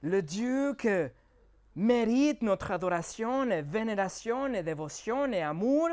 le 0.00 0.22
Dieu 0.22 0.74
qui 0.74 0.88
mérite 1.76 2.42
notre 2.42 2.70
adoration 2.70 3.46
vénération 3.62 4.48
dévotion 4.48 5.30
et 5.32 5.42
amour? 5.42 5.90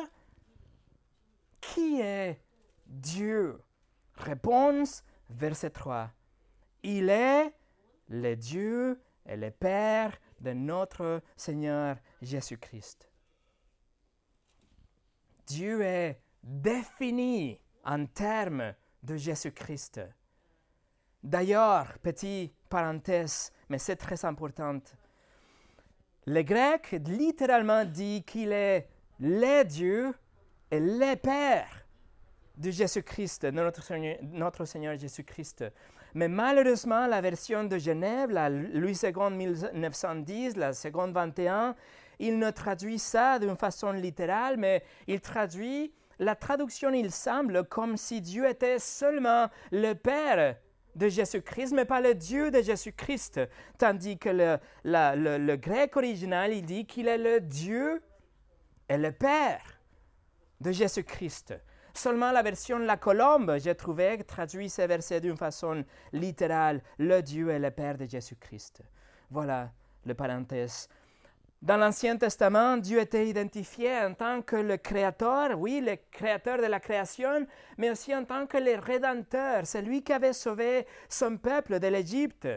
Qui 1.60 2.00
est 2.00 2.40
Dieu. 2.92 3.62
Réponse, 4.16 5.04
verset 5.30 5.70
3. 5.70 6.12
Il 6.84 7.10
est 7.10 7.54
le 8.10 8.36
Dieu 8.36 9.02
et 9.26 9.38
le 9.38 9.50
Père 9.50 10.18
de 10.42 10.52
notre 10.52 11.22
Seigneur 11.38 11.96
Jésus-Christ. 12.22 13.10
Dieu 15.48 15.82
est 15.82 16.22
défini 16.44 17.60
en 17.86 18.06
termes 18.06 18.74
de 19.04 19.16
Jésus-Christ. 19.16 20.02
D'ailleurs, 21.24 21.98
petite 22.00 22.54
parenthèse, 22.70 23.52
mais 23.70 23.78
c'est 23.78 23.96
très 23.96 24.26
important, 24.26 24.80
le 26.28 26.42
grec 26.44 26.96
littéralement 27.06 27.86
dit 27.86 28.24
qu'il 28.24 28.52
est 28.52 28.88
le 29.20 29.64
Dieu 29.64 30.14
et 30.70 30.80
le 30.80 31.16
Père 31.16 31.81
de 32.58 32.72
Jésus-Christ, 32.72 33.46
notre 33.46 33.84
Seigneur, 33.84 34.18
notre 34.22 34.66
Seigneur 34.66 34.98
Jésus-Christ. 34.98 35.66
Mais 36.14 36.28
malheureusement, 36.28 37.08
la 37.08 37.22
version 37.22 37.64
de 37.64 37.78
Genève, 37.78 38.32
la 38.32 38.50
Louis 38.50 38.98
II 39.02 39.32
1910, 39.32 40.58
la 40.58 40.74
seconde 40.74 41.14
21, 41.14 41.76
il 42.20 42.38
ne 42.38 42.52
traduit 42.52 43.00
ça 43.00 43.40
d'une 43.40 43.56
façon 43.56 43.92
littérale, 43.92 44.58
mais 44.58 44.84
il 45.08 45.22
traduit, 45.22 45.94
la 46.20 46.36
traduction, 46.36 46.92
il 46.92 47.12
semble, 47.12 47.64
comme 47.64 47.98
si 47.98 48.22
Dieu 48.22 48.48
était 48.48 48.78
seulement 48.78 49.48
le 49.72 49.94
Père 49.94 50.58
de 50.96 51.08
Jésus-Christ, 51.08 51.74
mais 51.74 51.86
pas 51.86 52.02
le 52.02 52.14
Dieu 52.14 52.52
de 52.52 52.62
Jésus-Christ. 52.62 53.40
Tandis 53.78 54.18
que 54.18 54.30
le, 54.30 54.58
le, 54.84 55.38
le 55.38 55.56
grec 55.56 55.96
original, 55.96 56.54
il 56.54 56.66
dit 56.66 56.86
qu'il 56.86 57.08
est 57.08 57.18
le 57.18 57.40
Dieu 57.40 58.04
et 58.90 58.98
le 58.98 59.12
Père 59.12 59.80
de 60.60 60.72
Jésus-Christ. 60.72 61.56
Seulement 61.94 62.32
la 62.32 62.42
version 62.42 62.80
La 62.80 62.98
Colombe, 62.98 63.58
j'ai 63.60 63.76
trouvé, 63.76 64.24
traduit 64.24 64.70
ces 64.70 64.88
versets 64.88 65.22
d'une 65.22 65.38
façon 65.38 65.84
littérale, 66.14 66.82
le 66.98 67.22
Dieu 67.22 67.50
et 67.50 67.60
le 67.60 67.72
Père 67.72 67.98
de 67.98 68.06
Jésus-Christ. 68.06 68.82
Voilà 69.30 69.72
le 70.06 70.14
parenthèse. 70.14 70.88
Dans 71.62 71.78
l'Ancien 71.78 72.18
Testament, 72.18 72.78
Dieu 72.78 73.00
était 73.00 73.28
identifié 73.28 73.96
en 74.00 74.16
tant 74.16 74.42
que 74.42 74.56
le 74.56 74.78
Créateur, 74.78 75.60
oui, 75.60 75.80
le 75.80 75.96
Créateur 76.10 76.58
de 76.58 76.66
la 76.66 76.80
création, 76.80 77.46
mais 77.78 77.92
aussi 77.92 78.16
en 78.16 78.26
tant 78.26 78.48
que 78.48 78.58
le 78.58 78.80
Rédempteur, 78.80 79.68
celui 79.68 80.02
qui 80.02 80.12
avait 80.12 80.34
sauvé 80.34 80.88
son 81.08 81.38
peuple 81.38 81.80
de 81.80 81.86
l'Égypte. 81.86 82.48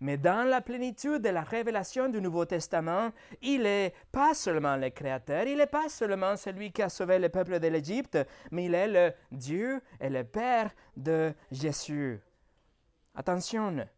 Mais 0.00 0.16
dans 0.16 0.48
la 0.48 0.60
plénitude 0.60 1.22
de 1.22 1.28
la 1.28 1.42
révélation 1.42 2.08
du 2.08 2.20
Nouveau 2.20 2.44
Testament, 2.44 3.10
il 3.42 3.62
n'est 3.62 3.92
pas 4.12 4.32
seulement 4.32 4.76
le 4.76 4.90
Créateur, 4.90 5.44
il 5.46 5.58
n'est 5.58 5.66
pas 5.66 5.88
seulement 5.88 6.36
celui 6.36 6.70
qui 6.70 6.82
a 6.82 6.88
sauvé 6.88 7.18
le 7.18 7.28
peuple 7.28 7.58
de 7.58 7.66
l'Égypte, 7.66 8.16
mais 8.52 8.66
il 8.66 8.74
est 8.74 8.86
le 8.86 9.12
Dieu 9.32 9.82
et 10.00 10.08
le 10.08 10.22
Père 10.22 10.70
de 10.96 11.34
Jésus. 11.50 12.20
Attention, 13.16 13.88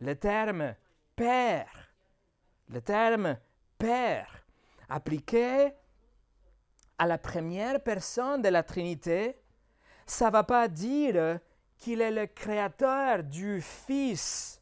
le 0.00 0.14
terme 0.16 0.74
Père, 1.16 1.90
le 2.68 2.82
terme 2.82 3.38
Père, 3.78 4.44
appliqué 4.90 5.72
à 6.98 7.06
la 7.06 7.16
première 7.16 7.82
personne 7.82 8.42
de 8.42 8.48
la 8.50 8.62
Trinité, 8.62 9.36
ça 10.04 10.26
ne 10.26 10.32
va 10.32 10.44
pas 10.44 10.68
dire 10.68 11.38
qu'il 11.78 12.02
est 12.02 12.10
le 12.10 12.26
créateur 12.26 13.22
du 13.24 13.62
Fils 13.62 14.59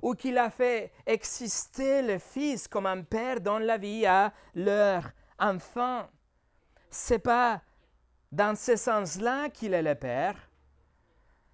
ou 0.00 0.14
qu'il 0.14 0.38
a 0.38 0.50
fait 0.50 0.92
exister 1.06 2.02
le 2.02 2.18
Fils 2.18 2.68
comme 2.68 2.86
un 2.86 3.02
père 3.02 3.40
dans 3.40 3.58
la 3.58 3.76
vie 3.76 4.06
à 4.06 4.32
leur 4.54 5.10
enfant. 5.38 6.06
C'est 6.90 7.18
pas 7.18 7.60
dans 8.30 8.56
ce 8.56 8.76
sens-là 8.76 9.50
qu'il 9.50 9.74
est 9.74 9.82
le 9.82 9.94
Père. 9.94 10.36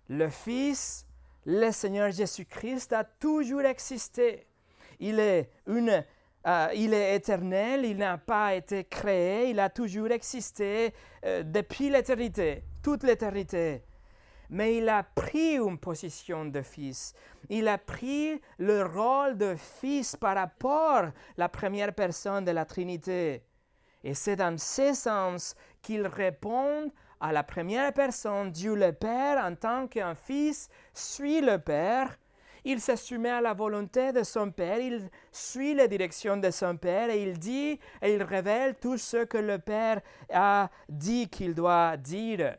Le 0.09 0.29
Fils, 0.29 1.07
le 1.45 1.71
Seigneur 1.71 2.11
Jésus-Christ, 2.11 2.93
a 2.93 3.05
toujours 3.05 3.63
existé. 3.63 4.47
Il 5.01 5.19
est 5.19 5.51
une 5.67 6.05
euh, 6.47 6.69
il 6.75 6.95
est 6.95 7.17
éternel, 7.17 7.85
il 7.85 7.99
n'a 7.99 8.17
pas 8.17 8.55
été 8.55 8.85
créé, 8.85 9.51
il 9.51 9.59
a 9.59 9.69
toujours 9.69 10.11
existé 10.11 10.95
euh, 11.25 11.43
depuis 11.43 11.91
l'éternité, 11.91 12.63
toute 12.83 13.03
l'éternité. 13.03 13.83
Mais 14.51 14.77
il 14.77 14.89
a 14.89 15.03
pris 15.03 15.57
une 15.57 15.79
position 15.79 16.47
de 16.47 16.63
fils. 16.63 17.15
Il 17.51 17.69
a 17.69 17.79
pris 17.79 18.41
le 18.59 18.85
rôle 18.85 19.37
de 19.37 19.55
fils 19.57 20.17
par 20.17 20.37
rapport 20.37 21.05
à 21.05 21.13
la 21.37 21.49
première 21.49 21.95
personne 21.95 22.45
de 22.45 22.51
la 22.51 22.65
Trinité. 22.65 23.43
Et 24.03 24.15
c'est 24.15 24.37
dans 24.37 24.59
ce 24.59 24.95
sens 24.95 25.55
qu'il 25.83 26.07
répond 26.07 26.91
à 27.21 27.33
la 27.33 27.43
première 27.43 27.93
personne, 27.93 28.53
Dieu 28.53 28.75
le 28.75 28.93
Père, 28.93 29.45
en 29.45 29.55
tant 29.55 29.89
qu'un 29.89 30.15
fils 30.15 30.69
suit 30.95 31.41
le 31.41 31.59
Père 31.59 32.17
il 32.65 32.81
se 32.81 33.27
à 33.27 33.41
la 33.41 33.55
volonté 33.55 34.13
de 34.13 34.23
son 34.23 34.51
Père, 34.51 34.79
il 34.79 35.09
suit 35.33 35.75
les 35.75 35.89
directions 35.89 36.37
de 36.37 36.51
son 36.51 36.77
Père 36.77 37.09
et 37.09 37.23
il 37.23 37.39
dit 37.39 37.79
et 38.03 38.15
il 38.15 38.23
révèle 38.23 38.75
tout 38.75 38.99
ce 38.99 39.25
que 39.25 39.39
le 39.39 39.59
Père 39.59 40.03
a 40.31 40.69
dit 40.89 41.29
qu'il 41.29 41.55
doit 41.55 41.97
dire. 41.97 42.57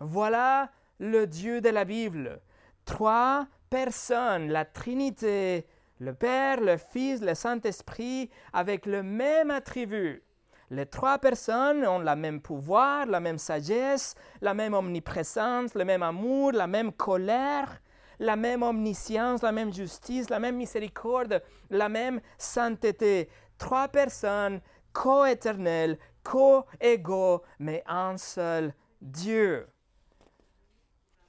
Voilà 0.00 0.70
le 0.98 1.26
Dieu 1.26 1.60
de 1.60 1.68
la 1.68 1.84
Bible. 1.84 2.40
Trois 2.84 3.46
personnes, 3.70 4.48
la 4.48 4.64
Trinité, 4.64 5.66
le 5.98 6.14
Père, 6.14 6.60
le 6.60 6.76
Fils, 6.76 7.20
le 7.20 7.34
Saint-Esprit, 7.34 8.30
avec 8.52 8.86
le 8.86 9.02
même 9.02 9.50
attribut. 9.50 10.22
Les 10.70 10.86
trois 10.86 11.18
personnes 11.18 11.86
ont 11.86 12.00
le 12.00 12.16
même 12.16 12.40
pouvoir, 12.40 13.06
la 13.06 13.20
même 13.20 13.38
sagesse, 13.38 14.14
la 14.40 14.52
même 14.52 14.74
omniprésence, 14.74 15.74
le 15.74 15.84
même 15.84 16.02
amour, 16.02 16.52
la 16.52 16.66
même 16.66 16.92
colère, 16.92 17.80
la 18.18 18.34
même 18.34 18.62
omniscience, 18.62 19.42
la 19.42 19.52
même 19.52 19.72
justice, 19.72 20.28
la 20.28 20.40
même 20.40 20.56
miséricorde, 20.56 21.42
la 21.70 21.88
même 21.88 22.20
sainteté. 22.36 23.28
Trois 23.58 23.88
personnes 23.88 24.60
co-éternelles, 24.92 25.98
co-égaux, 26.24 27.42
mais 27.58 27.84
un 27.86 28.16
seul 28.16 28.74
Dieu. 29.00 29.68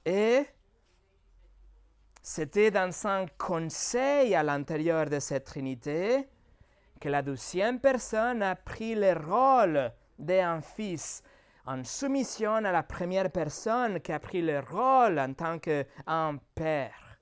Et 0.08 0.46
c'était 2.22 2.70
dans 2.70 3.06
un 3.06 3.26
conseil 3.36 4.34
à 4.34 4.42
l'intérieur 4.42 5.10
de 5.10 5.18
cette 5.18 5.44
Trinité 5.44 6.26
que 6.98 7.10
la 7.10 7.20
douzième 7.20 7.78
personne 7.78 8.42
a 8.42 8.56
pris 8.56 8.94
le 8.94 9.12
rôle 9.12 9.92
d'un 10.18 10.62
fils 10.62 11.22
en 11.66 11.84
soumission 11.84 12.54
à 12.54 12.72
la 12.72 12.82
première 12.82 13.30
personne 13.30 14.00
qui 14.00 14.10
a 14.10 14.18
pris 14.18 14.40
le 14.40 14.60
rôle 14.60 15.18
en 15.18 15.34
tant 15.34 15.58
qu'un 15.58 16.38
père. 16.54 17.18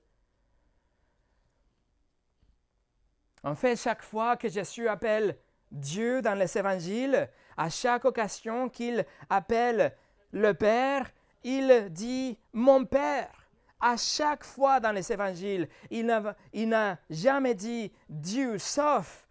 En 3.43 3.55
fait, 3.55 3.75
chaque 3.75 4.01
fois 4.01 4.37
que 4.37 4.47
Jésus 4.47 4.87
appelle 4.87 5.37
Dieu 5.69 6.21
dans 6.21 6.35
les 6.35 6.57
évangiles, 6.57 7.29
à 7.57 7.69
chaque 7.69 8.05
occasion 8.05 8.69
qu'il 8.69 9.05
appelle 9.29 9.93
le 10.31 10.53
Père, 10.53 11.11
il 11.43 11.87
dit 11.91 12.37
mon 12.53 12.85
Père. 12.85 13.31
À 13.79 13.95
chaque 13.95 14.43
fois 14.43 14.79
dans 14.79 14.91
les 14.91 15.11
évangiles, 15.11 15.69
il 15.91 16.05
n'a 16.05 16.97
jamais 17.11 17.53
dit 17.53 17.91
Dieu, 18.09 18.57
sauf 18.57 19.27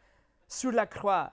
sur 0.46 0.70
la 0.70 0.86
croix. 0.86 1.32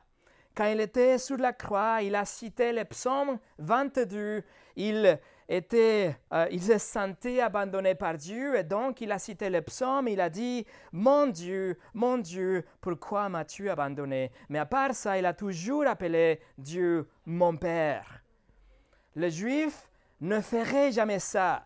Quand 0.56 0.66
il 0.66 0.80
était 0.80 1.18
sur 1.18 1.38
la 1.38 1.54
croix, 1.54 2.02
il 2.02 2.16
a 2.16 2.26
cité 2.26 2.72
le 2.72 2.86
psaume 2.86 3.40
22. 3.58 4.44
Il, 4.76 5.20
était, 5.50 6.16
euh, 6.32 6.48
il 6.52 6.62
se 6.62 6.78
sentait 6.78 7.42
abandonné 7.42 7.96
par 7.96 8.16
Dieu 8.16 8.56
et 8.58 8.64
donc 8.64 9.02
il 9.02 9.12
a 9.12 9.20
cité 9.20 9.50
le 9.50 9.62
psaume. 9.62 10.08
Il 10.08 10.22
a 10.22 10.30
dit 10.30 10.66
Mon 10.92 11.28
Dieu, 11.28 11.78
mon 11.94 12.18
Dieu, 12.18 12.66
pourquoi 12.82 13.30
m'as-tu 13.30 13.70
abandonné? 13.70 14.32
Mais 14.50 14.60
à 14.60 14.66
part 14.66 14.94
ça, 14.94 15.18
il 15.18 15.26
a 15.26 15.34
toujours 15.34 15.88
appelé 15.88 16.40
Dieu 16.58 17.10
mon 17.26 17.58
Père. 17.58 18.22
Le 19.16 19.30
juif 19.30 19.90
ne 20.24 20.40
ferait 20.40 20.92
jamais 20.92 21.20
ça. 21.20 21.66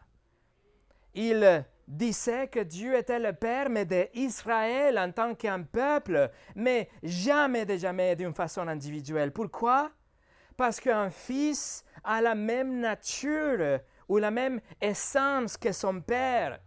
Il 1.14 1.64
disait 1.88 2.48
que 2.48 2.60
Dieu 2.60 2.96
était 2.98 3.20
le 3.20 3.34
Père, 3.34 3.70
mais 3.70 3.86
d'Israël 3.86 4.98
en 4.98 5.12
tant 5.12 5.36
qu'un 5.36 5.62
peuple, 5.62 6.30
mais 6.56 6.90
jamais 7.04 7.66
de 7.66 7.78
jamais 7.78 8.16
d'une 8.16 8.34
façon 8.34 8.68
individuelle. 8.68 9.32
Pourquoi? 9.32 9.92
Parce 10.58 10.80
qu'un 10.80 11.12
fils 11.12 11.86
a 12.04 12.20
la 12.20 12.34
même 12.34 12.80
nature 12.80 13.80
ou 14.10 14.18
la 14.18 14.32
même 14.32 14.60
essence 14.82 15.56
que 15.56 15.72
son 15.72 16.02
Père. 16.02 16.60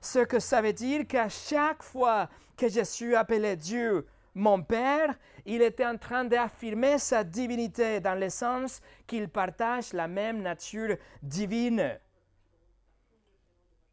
Ce 0.00 0.20
que 0.20 0.38
ça 0.38 0.62
veut 0.62 0.72
dire 0.72 1.06
qu'à 1.08 1.28
chaque 1.28 1.82
fois 1.82 2.28
que 2.56 2.68
Jésus 2.68 3.16
appelait 3.16 3.56
Dieu 3.56 4.06
mon 4.34 4.62
Père, 4.62 5.14
il 5.46 5.62
était 5.62 5.86
en 5.86 5.96
train 5.96 6.24
d'affirmer 6.24 6.98
sa 6.98 7.24
divinité 7.24 8.00
dans 8.00 8.18
le 8.18 8.30
sens 8.30 8.80
qu'il 9.06 9.28
partage 9.28 9.92
la 9.92 10.08
même 10.08 10.42
nature 10.42 10.96
divine. 11.22 11.98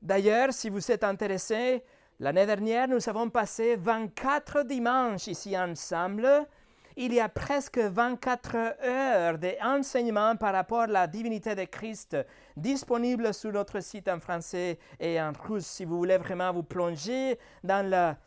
D'ailleurs, 0.01 0.53
si 0.53 0.69
vous 0.69 0.91
êtes 0.91 1.03
intéressé, 1.03 1.83
l'année 2.19 2.45
dernière, 2.45 2.87
nous 2.87 3.09
avons 3.09 3.29
passé 3.29 3.75
24 3.75 4.63
dimanches 4.63 5.27
ici 5.27 5.57
ensemble. 5.57 6.47
Il 6.95 7.13
y 7.13 7.19
a 7.19 7.29
presque 7.29 7.77
24 7.77 8.55
heures 8.83 9.37
d'enseignement 9.37 10.35
par 10.35 10.53
rapport 10.53 10.81
à 10.81 10.87
la 10.87 11.07
divinité 11.07 11.55
de 11.55 11.63
Christ 11.63 12.17
disponible 12.57 13.33
sur 13.33 13.51
notre 13.51 13.79
site 13.79 14.07
en 14.07 14.19
français 14.19 14.77
et 14.99 15.19
en 15.21 15.31
russe 15.31 15.65
si 15.65 15.85
vous 15.85 15.97
voulez 15.97 16.17
vraiment 16.17 16.51
vous 16.51 16.63
plonger 16.63 17.39
dans 17.63 17.87
la 17.87 18.17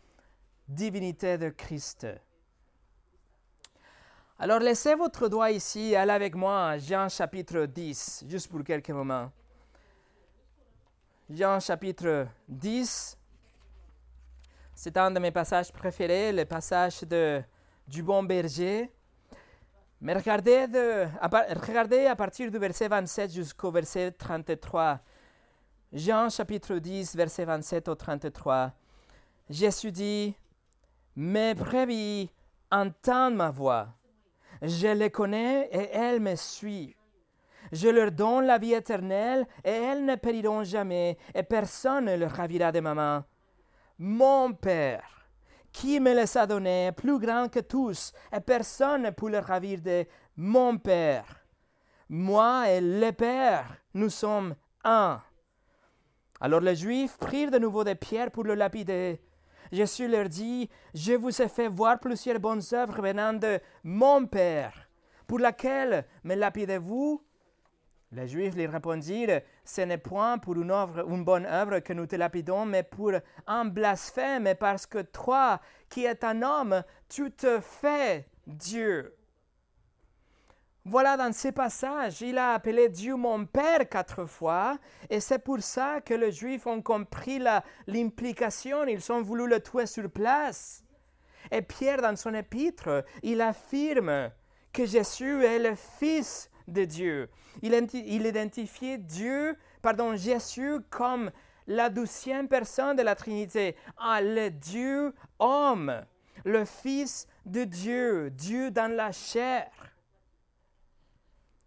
divinité 0.68 1.36
de 1.36 1.50
Christ. 1.50 2.06
Alors 4.42 4.58
laissez 4.58 4.96
votre 4.96 5.28
doigt 5.28 5.52
ici, 5.52 5.94
allez 5.94 6.10
avec 6.10 6.34
moi 6.34 6.70
à 6.70 6.76
Jean 6.76 7.08
chapitre 7.08 7.64
10, 7.64 8.24
juste 8.28 8.50
pour 8.50 8.64
quelques 8.64 8.90
moments. 8.90 9.30
Jean 11.30 11.60
chapitre 11.60 12.26
10. 12.48 13.16
C'est 14.74 14.96
un 14.96 15.12
de 15.12 15.20
mes 15.20 15.30
passages 15.30 15.70
préférés, 15.70 16.32
le 16.32 16.44
passage 16.44 17.02
de, 17.02 17.40
du 17.86 18.02
bon 18.02 18.24
berger. 18.24 18.90
Mais 20.00 20.14
regardez, 20.14 20.66
de, 20.66 21.06
à, 21.20 21.28
regardez 21.64 22.06
à 22.06 22.16
partir 22.16 22.50
du 22.50 22.58
verset 22.58 22.88
27 22.88 23.32
jusqu'au 23.32 23.70
verset 23.70 24.10
33. 24.10 24.98
Jean 25.92 26.28
chapitre 26.28 26.78
10, 26.78 27.14
verset 27.14 27.44
27 27.44 27.86
au 27.86 27.94
33. 27.94 28.72
Jésus 29.48 29.92
dit, 29.92 30.34
Mes 31.14 31.54
brebis 31.54 32.28
entendent 32.72 33.36
ma 33.36 33.52
voix. 33.52 33.94
Je 34.62 34.86
les 34.86 35.10
connais 35.10 35.68
et 35.72 35.90
elles 35.92 36.20
me 36.20 36.36
suivent. 36.36 36.94
Je 37.72 37.88
leur 37.88 38.12
donne 38.12 38.46
la 38.46 38.58
vie 38.58 38.74
éternelle 38.74 39.46
et 39.64 39.70
elles 39.70 40.04
ne 40.04 40.14
périront 40.14 40.62
jamais 40.62 41.18
et 41.34 41.42
personne 41.42 42.04
ne 42.04 42.16
leur 42.16 42.30
ravira 42.30 42.70
de 42.70 42.80
ma 42.80 42.94
main. 42.94 43.26
Mon 43.98 44.52
Père, 44.52 45.26
qui 45.72 45.98
me 45.98 46.14
les 46.14 46.36
a 46.36 46.46
donnés, 46.46 46.92
plus 46.92 47.18
grand 47.18 47.48
que 47.48 47.60
tous, 47.60 48.12
et 48.32 48.40
personne 48.40 49.02
ne 49.02 49.10
peut 49.10 49.30
le 49.30 49.38
ravir 49.38 49.80
de 49.80 50.06
mon 50.36 50.78
Père. 50.78 51.44
Moi 52.08 52.70
et 52.70 52.80
le 52.80 53.10
Père, 53.10 53.78
nous 53.94 54.10
sommes 54.10 54.54
un. 54.84 55.20
Alors 56.40 56.60
les 56.60 56.76
Juifs 56.76 57.16
prirent 57.18 57.50
de 57.50 57.58
nouveau 57.58 57.84
des 57.84 57.94
pierres 57.94 58.30
pour 58.30 58.44
le 58.44 58.54
lapider. 58.54 59.20
Jésus 59.72 60.06
leur 60.06 60.28
dit, 60.28 60.68
Je 60.94 61.14
vous 61.14 61.40
ai 61.40 61.48
fait 61.48 61.68
voir 61.68 61.98
plusieurs 61.98 62.38
bonnes 62.38 62.62
œuvres 62.74 63.00
venant 63.00 63.32
de 63.32 63.58
mon 63.82 64.26
Père. 64.26 64.88
Pour 65.26 65.38
laquelle 65.38 66.04
me 66.24 66.34
lapidez-vous? 66.34 67.22
Les 68.12 68.28
Juifs 68.28 68.54
lui 68.54 68.66
répondirent, 68.66 69.40
Ce 69.64 69.80
n'est 69.80 69.96
point 69.96 70.36
pour 70.36 70.56
une, 70.56 70.70
une 70.70 71.24
bonne 71.24 71.46
œuvre 71.46 71.78
que 71.78 71.94
nous 71.94 72.06
te 72.06 72.16
lapidons, 72.16 72.66
mais 72.66 72.82
pour 72.82 73.12
un 73.46 73.64
blasphème, 73.64 74.54
parce 74.60 74.84
que 74.84 75.00
toi, 75.00 75.58
qui 75.88 76.04
es 76.04 76.22
un 76.22 76.42
homme, 76.42 76.82
tu 77.08 77.30
te 77.32 77.58
fais 77.60 78.26
Dieu. 78.46 79.16
Voilà 80.84 81.16
dans 81.16 81.32
ce 81.32 81.48
passage, 81.48 82.22
il 82.22 82.36
a 82.38 82.54
appelé 82.54 82.88
Dieu 82.88 83.14
mon 83.14 83.46
Père 83.46 83.88
quatre 83.88 84.24
fois, 84.24 84.78
et 85.08 85.20
c'est 85.20 85.38
pour 85.38 85.60
ça 85.60 86.00
que 86.00 86.12
les 86.12 86.32
Juifs 86.32 86.66
ont 86.66 86.82
compris 86.82 87.40
l'implication, 87.86 88.84
ils 88.86 89.12
ont 89.12 89.22
voulu 89.22 89.46
le 89.46 89.60
tuer 89.60 89.86
sur 89.86 90.10
place. 90.10 90.82
Et 91.52 91.62
Pierre, 91.62 92.02
dans 92.02 92.16
son 92.16 92.34
épître, 92.34 93.04
il 93.22 93.40
affirme 93.40 94.30
que 94.72 94.84
Jésus 94.84 95.44
est 95.44 95.60
le 95.60 95.76
Fils 95.76 96.50
de 96.66 96.84
Dieu. 96.84 97.28
Il, 97.62 97.74
identifiait 98.26 98.98
Dieu, 98.98 99.56
pardon, 99.82 100.16
Jésus 100.16 100.78
comme 100.90 101.30
la 101.68 101.90
douzième 101.90 102.48
personne 102.48 102.96
de 102.96 103.02
la 103.02 103.14
Trinité, 103.14 103.76
ah, 103.98 104.20
le 104.20 104.50
Dieu 104.50 105.14
homme, 105.38 106.02
le 106.44 106.64
Fils 106.64 107.28
de 107.46 107.62
Dieu, 107.62 108.30
Dieu 108.30 108.72
dans 108.72 108.92
la 108.92 109.12
chair. 109.12 109.70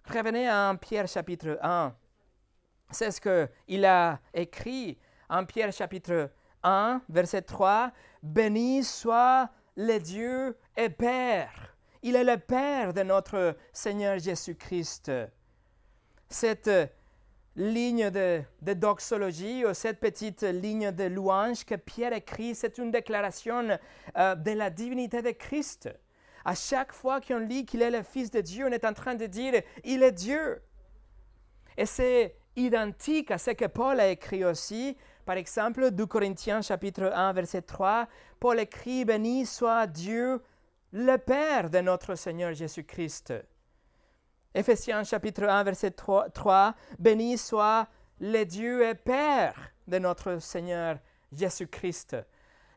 Revenez 0.07 0.47
à 0.47 0.75
Pierre 0.79 1.07
chapitre 1.07 1.57
1. 1.63 1.95
C'est 2.91 3.09
ce 3.09 3.19
qu'il 3.19 3.85
a 3.85 4.19
écrit 4.33 4.99
en 5.27 5.45
Pierre 5.45 5.73
chapitre 5.73 6.29
1, 6.61 7.01
verset 7.09 7.41
3. 7.41 7.91
Béni 8.21 8.83
soit 8.83 9.49
le 9.75 9.97
Dieu 9.97 10.57
et 10.77 10.89
Père. 10.89 11.75
Il 12.03 12.15
est 12.15 12.23
le 12.23 12.37
Père 12.37 12.93
de 12.93 13.01
notre 13.01 13.57
Seigneur 13.73 14.19
Jésus-Christ. 14.19 15.11
Cette 16.29 16.69
ligne 17.55 18.11
de, 18.11 18.43
doxologie 18.61 19.65
ou 19.65 19.73
cette 19.73 19.99
petite 19.99 20.43
ligne 20.43 20.91
de 20.91 21.05
louange 21.05 21.65
que 21.65 21.75
Pierre 21.75 22.13
écrit, 22.13 22.53
c'est 22.53 22.77
une 22.77 22.91
déclaration 22.91 23.79
euh, 24.17 24.35
de 24.35 24.51
la 24.51 24.69
divinité 24.69 25.23
de 25.23 25.31
Christ. 25.31 25.89
À 26.45 26.53
chaque 26.53 26.93
fois 26.93 27.19
qu'on 27.19 27.39
lit 27.39 27.65
qu'il 27.65 27.81
est 27.81 27.89
le 27.89 28.03
Fils 28.03 28.29
de 28.29 28.39
Dieu, 28.39 28.67
on 28.67 28.71
est 28.71 28.85
en 28.85 28.93
train 28.93 29.15
de 29.15 29.25
dire 29.25 29.61
il 29.83 30.03
est 30.03 30.11
Dieu. 30.11 30.61
Et 31.75 31.87
c'est 31.87 32.35
identique 32.55 33.31
à 33.31 33.39
ce 33.39 33.51
que 33.51 33.65
Paul 33.65 33.99
a 33.99 34.07
écrit 34.09 34.45
aussi. 34.45 34.95
Par 35.25 35.37
exemple, 35.37 35.89
2 35.89 36.05
Corinthiens 36.05 36.61
chapitre 36.61 37.11
1 37.13 37.33
verset 37.33 37.63
3, 37.63 38.07
Paul 38.39 38.59
écrit 38.59 39.05
Béni 39.05 39.45
soit 39.47 39.87
Dieu, 39.87 40.41
le 40.93 41.17
Père 41.17 41.71
de 41.71 41.79
notre 41.79 42.13
Seigneur 42.13 42.53
Jésus-Christ. 42.53 43.33
Éphésiens 44.53 45.03
chapitre 45.03 45.45
1 45.45 45.63
verset 45.63 45.91
3, 45.91 46.29
3 46.29 46.75
Béni 46.99 47.39
soit 47.39 47.87
le 48.19 48.43
Dieu 48.43 48.87
et 48.87 48.93
Père 48.93 49.71
de 49.87 49.97
notre 49.97 50.39
Seigneur 50.39 50.99
Jésus-Christ. 51.31 52.15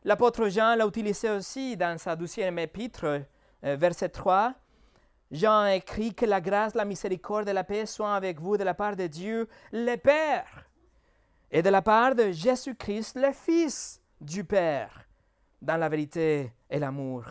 L'apôtre 0.03 0.49
Jean 0.49 0.75
l'a 0.75 0.87
utilisé 0.87 1.29
aussi 1.29 1.77
dans 1.77 1.97
sa 1.97 2.15
douzième 2.15 2.57
épître 2.57 3.21
verset 3.61 4.09
3, 4.09 4.53
Jean 5.31 5.65
écrit 5.67 6.15
que 6.15 6.25
la 6.25 6.41
grâce, 6.41 6.73
la 6.73 6.85
miséricorde 6.85 7.47
et 7.49 7.53
la 7.53 7.63
paix 7.63 7.85
soient 7.85 8.15
avec 8.15 8.39
vous 8.39 8.57
de 8.57 8.63
la 8.63 8.73
part 8.73 8.95
de 8.95 9.05
Dieu, 9.05 9.47
le 9.71 9.95
Père, 9.95 10.67
et 11.51 11.61
de 11.61 11.69
la 11.69 11.81
part 11.81 12.15
de 12.15 12.31
Jésus-Christ, 12.31 13.15
le 13.15 13.31
Fils 13.31 14.01
du 14.19 14.43
Père, 14.43 15.05
dans 15.61 15.77
la 15.77 15.87
vérité 15.87 16.51
et 16.69 16.79
l'amour. 16.79 17.25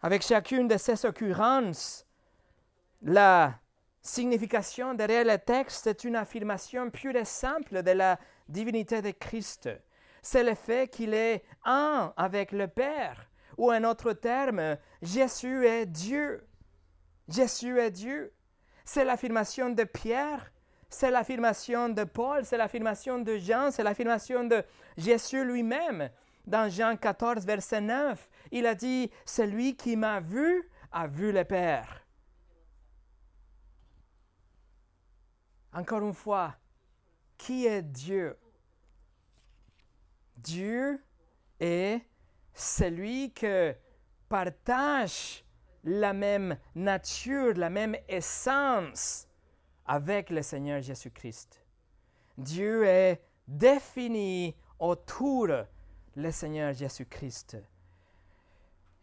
Avec 0.00 0.22
chacune 0.22 0.68
de 0.68 0.76
ces 0.76 1.04
occurrences, 1.04 2.06
la 3.02 3.58
signification 4.00 4.94
derrière 4.94 5.24
le 5.24 5.38
texte 5.38 5.88
est 5.88 6.04
une 6.04 6.16
affirmation 6.16 6.90
pure 6.90 7.16
et 7.16 7.24
simple 7.24 7.82
de 7.82 7.92
la 7.92 8.18
divinité 8.48 9.02
de 9.02 9.10
Christ. 9.10 9.70
C'est 10.20 10.44
le 10.44 10.54
fait 10.54 10.88
qu'il 10.88 11.14
est 11.14 11.44
un 11.64 12.12
avec 12.16 12.52
le 12.52 12.68
Père 12.68 13.28
ou 13.58 13.70
un 13.70 13.84
autre 13.84 14.12
terme, 14.12 14.76
Jésus 15.00 15.66
est 15.66 15.86
Dieu. 15.86 16.46
Jésus 17.28 17.78
est 17.78 17.90
Dieu. 17.90 18.32
C'est 18.84 19.04
l'affirmation 19.04 19.70
de 19.70 19.84
Pierre, 19.84 20.52
c'est 20.88 21.10
l'affirmation 21.10 21.88
de 21.88 22.04
Paul, 22.04 22.44
c'est 22.44 22.56
l'affirmation 22.56 23.18
de 23.18 23.36
Jean, 23.36 23.70
c'est 23.70 23.82
l'affirmation 23.82 24.44
de 24.44 24.64
Jésus 24.96 25.44
lui-même. 25.44 26.10
Dans 26.46 26.68
Jean 26.68 26.96
14, 26.96 27.46
verset 27.46 27.80
9, 27.80 28.28
il 28.50 28.66
a 28.66 28.74
dit, 28.74 29.10
Celui 29.24 29.76
qui 29.76 29.96
m'a 29.96 30.20
vu 30.20 30.68
a 30.90 31.06
vu 31.06 31.32
le 31.32 31.44
Père. 31.44 32.04
Encore 35.72 36.02
une 36.02 36.12
fois, 36.12 36.56
qui 37.38 37.66
est 37.66 37.82
Dieu? 37.82 38.36
Dieu 40.36 41.02
est 41.60 42.02
celui 42.54 43.32
qui 43.32 43.72
partage 44.28 45.44
la 45.84 46.12
même 46.12 46.56
nature, 46.74 47.54
la 47.56 47.70
même 47.70 47.96
essence 48.08 49.26
avec 49.86 50.30
le 50.30 50.42
Seigneur 50.42 50.80
Jésus-Christ. 50.80 51.64
Dieu 52.38 52.84
est 52.84 53.20
défini 53.46 54.54
autour 54.78 55.48
le 56.14 56.30
Seigneur 56.30 56.72
Jésus-Christ. 56.72 57.56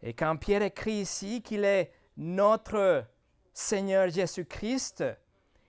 Et 0.02 0.14
quand 0.14 0.36
Pierre 0.36 0.62
écrit 0.62 1.00
ici 1.00 1.42
qu'il 1.42 1.64
est 1.64 1.92
notre 2.16 3.04
Seigneur 3.52 4.08
Jésus-Christ, 4.08 5.04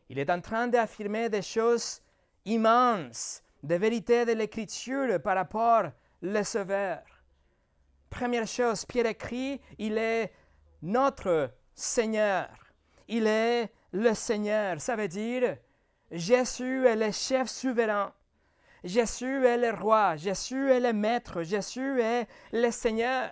il 0.10 0.20
est 0.20 0.30
en 0.30 0.42
train 0.42 0.68
d'affirmer 0.68 1.30
des 1.30 1.42
choses 1.42 2.02
immenses, 2.46 3.44
des 3.62 3.78
vérités 3.78 4.26
de 4.26 4.34
l'Écriture 4.34 5.22
par 5.22 5.36
rapport 5.36 5.92
au 6.24 6.44
Sauveur. 6.44 7.00
Première 8.12 8.46
chose, 8.46 8.86
Pierre 8.86 9.08
écrit, 9.08 9.60
il 9.80 9.98
est 9.98 10.34
notre 10.84 11.50
Seigneur. 11.74 12.50
Il 13.08 13.26
est 13.26 13.72
le 13.94 14.14
Seigneur. 14.14 14.80
Ça 14.82 14.98
veut 14.98 15.08
dire, 15.08 15.58
Jésus 16.12 16.86
est 16.86 16.96
le 16.98 17.12
chef 17.12 17.48
souverain. 17.50 18.14
Jésus 18.84 19.46
est 19.46 19.58
le 19.58 19.72
roi. 19.72 20.18
Jésus 20.18 20.70
est 20.70 20.82
le 20.82 20.92
maître. 20.92 21.42
Jésus 21.42 22.02
est 22.02 22.28
le 22.52 22.70
Seigneur. 22.70 23.32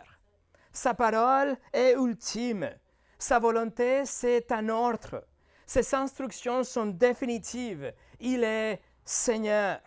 Sa 0.71 0.93
parole 0.93 1.57
est 1.73 1.93
ultime. 1.93 2.69
Sa 3.17 3.37
volonté, 3.37 4.05
c'est 4.05 4.49
un 4.51 4.69
ordre. 4.69 5.25
Ses 5.65 5.93
instructions 5.93 6.63
sont 6.63 6.85
définitives. 6.85 7.93
Il 8.21 8.45
est 8.45 8.81
Seigneur. 9.03 9.81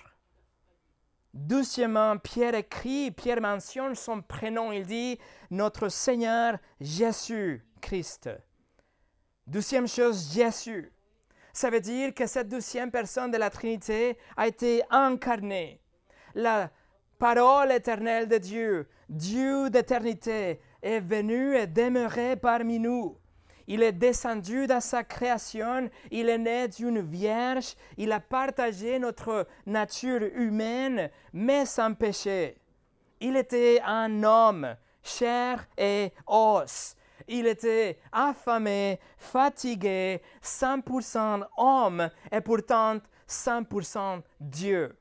Doucement, 1.35 2.19
Pierre 2.19 2.55
écrit, 2.55 3.11
Pierre 3.11 3.41
mentionne 3.41 3.95
son 3.95 4.21
prénom, 4.21 4.71
il 4.71 4.85
dit 4.85 5.19
Notre 5.51 5.89
Seigneur 5.89 6.59
Jésus-Christ. 6.79 8.29
Douzième 9.47 9.89
chose, 9.89 10.31
Jésus. 10.33 10.93
Ça 11.55 11.71
veut 11.71 11.81
dire 11.81 12.13
que 12.13 12.27
cette 12.27 12.49
douzième 12.49 12.91
personne 12.91 13.31
de 13.31 13.39
la 13.39 13.49
Trinité 13.49 14.19
a 14.37 14.47
été 14.47 14.83
incarnée. 14.91 15.81
La 16.35 16.71
parole 17.19 17.73
éternelle 17.73 18.29
de 18.29 18.39
Dieu, 18.39 18.89
Dieu 19.09 19.71
d'éternité, 19.71 20.61
est 20.83 21.01
venu 21.01 21.57
et 21.57 21.67
demeuré 21.67 22.37
parmi 22.37 22.79
nous. 22.79 23.19
Il 23.67 23.83
est 23.83 23.93
descendu 23.93 24.67
dans 24.67 24.81
sa 24.81 25.05
création, 25.05 25.89
il 26.11 26.29
est 26.29 26.39
né 26.39 26.69
d'une 26.69 27.01
vierge, 27.01 27.75
il 27.97 28.13
a 28.13 28.21
partagé 28.21 28.99
notre 28.99 29.47
nature 29.67 30.23
humaine, 30.35 31.11
mais 31.33 31.65
sans 31.67 31.95
péché. 31.95 32.59
Il 33.21 33.37
était 33.37 33.81
un 33.85 34.23
homme, 34.25 34.77
chair 35.03 35.67
et 35.79 36.13
os. 36.27 36.97
Il 37.29 37.47
était 37.47 37.99
affamé, 38.11 38.99
fatigué, 39.17 40.21
100% 40.43 41.47
homme 41.57 42.11
et 42.33 42.41
pourtant 42.41 42.99
100% 43.29 44.23
Dieu. 44.41 44.97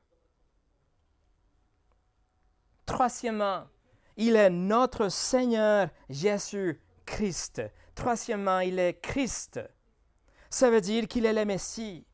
Troisièmement, 2.86 3.64
il 4.16 4.36
est 4.36 4.50
notre 4.50 5.08
Seigneur 5.08 5.88
Jésus-Christ. 6.08 7.62
Troisièmement, 7.94 8.60
il 8.60 8.78
est 8.78 9.00
Christ. 9.00 9.60
Ça 10.50 10.70
veut 10.70 10.80
dire 10.80 11.08
qu'il 11.08 11.26
est 11.26 11.32
le 11.32 11.44
Messie. 11.44 12.06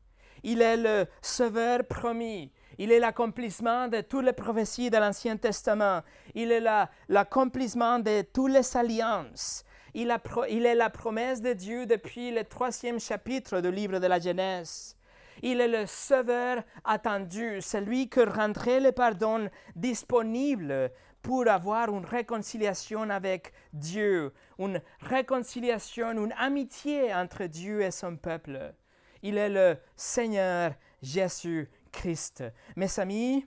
Il 0.43 0.61
est 0.61 0.77
le 0.77 1.07
Sauveur 1.21 1.85
promis. 1.85 2.51
Il 2.77 2.91
est 2.91 2.99
l'accomplissement 2.99 3.89
de 3.89 4.01
toutes 4.01 4.25
les 4.25 4.33
prophéties 4.33 4.89
de 4.89 4.97
l'Ancien 4.97 5.35
Testament. 5.35 6.01
Il 6.33 6.51
est 6.51 6.63
l'accomplissement 7.09 7.99
de 7.99 8.21
toutes 8.21 8.53
les 8.53 8.77
alliances. 8.77 9.65
Il, 9.93 10.15
il, 10.49 10.65
est 10.65 10.75
la 10.75 10.89
promesse 10.89 11.41
de 11.41 11.53
Dieu 11.53 11.85
depuis 11.85 12.31
le 12.31 12.43
troisième 12.43 12.99
chapitre 12.99 13.59
du 13.59 13.71
livre 13.71 13.99
de 13.99 14.07
la 14.07 14.19
Genèse. 14.19 14.95
Il 15.41 15.61
est 15.61 15.67
le 15.67 15.85
Sauveur 15.85 16.63
attendu, 16.83 17.61
celui 17.61 18.09
qui 18.09 18.23
rendrait 18.23 18.79
le 18.79 18.91
pardon 18.91 19.49
disponible 19.75 20.91
pour 21.29 21.47
avoir 21.47 21.89
une 21.89 22.05
réconciliation 22.05 23.07
avec 23.11 23.53
Dieu, 23.71 24.33
une 24.57 24.81
réconciliation, 24.99 26.09
une 26.13 26.33
amitié 26.35 27.13
entre 27.13 27.45
Dieu 27.45 27.83
et 27.83 27.91
son 27.91 28.17
peuple. 28.17 28.73
Il 29.21 29.37
est 29.37 29.49
le 29.49 29.77
Seigneur 29.95 30.73
Jésus-Christ. 31.03 32.45
Mes 32.75 32.99
amis, 32.99 33.45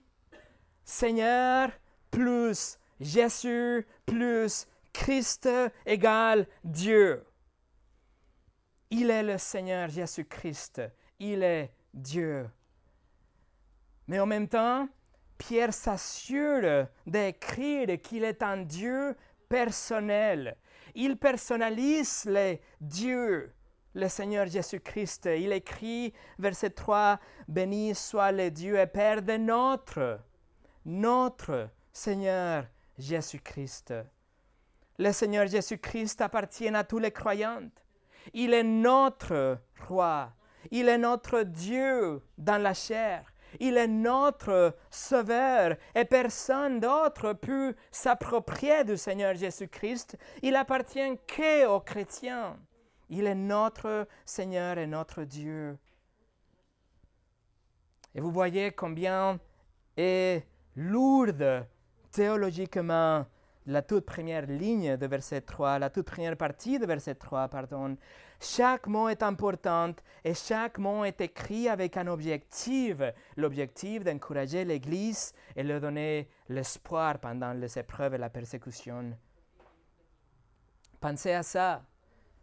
Seigneur 0.85 1.71
plus 2.13 2.79
Jésus 3.01 3.85
plus 4.07 4.69
Christ 4.93 5.49
égale 5.85 6.47
Dieu. 6.63 7.27
Il 8.91 9.11
est 9.11 9.25
le 9.25 9.39
Seigneur 9.39 9.89
Jésus-Christ. 9.89 10.83
Il 11.19 11.43
est 11.43 11.75
Dieu. 11.93 12.49
Mais 14.07 14.21
en 14.21 14.27
même 14.27 14.47
temps, 14.47 14.87
Pierre 15.43 15.75
s'assure 15.75 16.87
d'écrire 17.05 18.01
qu'il 18.01 18.23
est 18.23 18.45
un 18.45 18.59
Dieu 18.59 19.17
personnel. 19.49 20.57
Il 20.95 21.17
personnalise 21.17 22.27
les 22.27 22.61
dieux, 22.81 23.53
le 23.93 24.07
Seigneur 24.07 24.47
Jésus-Christ. 24.47 25.29
Il 25.37 25.51
écrit, 25.51 26.15
verset 26.39 26.71
3, 26.71 27.19
Béni 27.49 27.93
soit 27.93 28.31
le 28.31 28.53
Dieu 28.53 28.79
et 28.79 28.87
Père 28.87 29.21
de 29.21 29.37
notre, 29.37 30.21
notre 30.87 31.71
Seigneur 31.93 32.69
Jésus-Christ. 32.97 33.95
Le 34.97 35.11
Seigneur 35.11 35.49
Jésus-Christ 35.49 36.21
appartient 36.21 36.69
à 36.69 36.85
tous 36.85 37.01
les 37.01 37.11
croyants. 37.11 37.69
Il 38.33 38.55
est 38.55 38.63
notre 38.63 39.59
roi. 39.89 40.33
Il 40.71 40.89
est 40.89 40.99
notre 40.99 41.43
Dieu 41.43 42.23
dans 42.39 42.63
la 42.63 42.75
chair. 42.75 43.32
Il 43.61 43.77
est 43.77 43.89
notre 43.89 44.77
Sauveur 44.91 45.77
et 45.95 46.05
personne 46.05 46.81
d'autre 46.81 47.33
peut 47.33 47.75
s'approprier 47.91 48.85
du 48.85 48.97
Seigneur 48.97 49.35
Jésus-Christ. 49.35 50.17
Il 50.43 50.57
appartient 50.57 51.19
qu'aux 51.27 51.81
chrétiens. 51.81 52.57
Il 53.09 53.27
est 53.27 53.35
notre 53.35 54.07
Seigneur 54.25 54.79
et 54.79 54.87
notre 54.87 55.25
Dieu. 55.25 55.77
Et 58.15 58.21
vous 58.21 58.31
voyez 58.31 58.73
combien 58.73 59.39
est 59.97 60.47
lourde 60.77 61.67
théologiquement 62.11 63.27
la 63.67 63.83
toute 63.83 64.05
première 64.05 64.47
ligne 64.47 64.97
de 64.97 65.07
verset 65.07 65.41
3, 65.41 65.79
la 65.79 65.91
toute 65.91 66.07
première 66.07 66.37
partie 66.37 66.79
de 66.79 66.87
verset 66.87 67.15
3, 67.15 67.49
pardon. 67.49 67.97
Chaque 68.45 68.89
mot 68.89 69.09
est 69.09 69.23
important 69.23 69.95
et 70.25 70.35
chaque 70.35 70.79
mot 70.79 71.05
est 71.05 71.21
écrit 71.21 71.69
avec 71.69 71.97
un 71.97 72.09
objectif, 72.09 72.97
l'objectif 73.37 74.03
d'encourager 74.03 74.65
l'Église 74.65 75.33
et 75.55 75.63
leur 75.63 75.81
donner 75.81 76.29
l'espoir 76.49 77.21
pendant 77.21 77.53
les 77.53 77.79
épreuves 77.79 78.15
et 78.15 78.19
la 78.19 78.31
persécution. 78.31 79.17
Pensez 81.01 81.33
à 81.33 81.45
ça. 81.45 81.85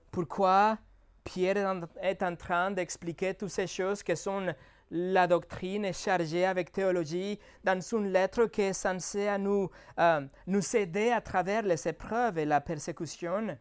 Pourquoi 0.09 0.77
Pierre 1.25 1.83
est 2.01 2.23
en 2.23 2.35
train 2.37 2.71
d'expliquer 2.71 3.33
toutes 3.33 3.49
ces 3.49 3.67
choses 3.67 4.01
qui 4.01 4.15
sont 4.15 4.55
la 4.91 5.27
doctrine 5.27 5.83
est 5.83 6.01
chargée 6.01 6.45
avec 6.45 6.71
théologie 6.71 7.37
dans 7.61 7.79
une 7.81 8.13
lettre 8.13 8.45
qui 8.45 8.61
est 8.61 8.73
censée 8.73 9.37
nous, 9.37 9.69
euh, 9.99 10.25
nous 10.47 10.75
aider 10.77 11.11
à 11.11 11.19
travers 11.19 11.63
les 11.63 11.87
épreuves 11.89 12.37
et 12.37 12.45
la 12.45 12.61
persécution? 12.61 13.57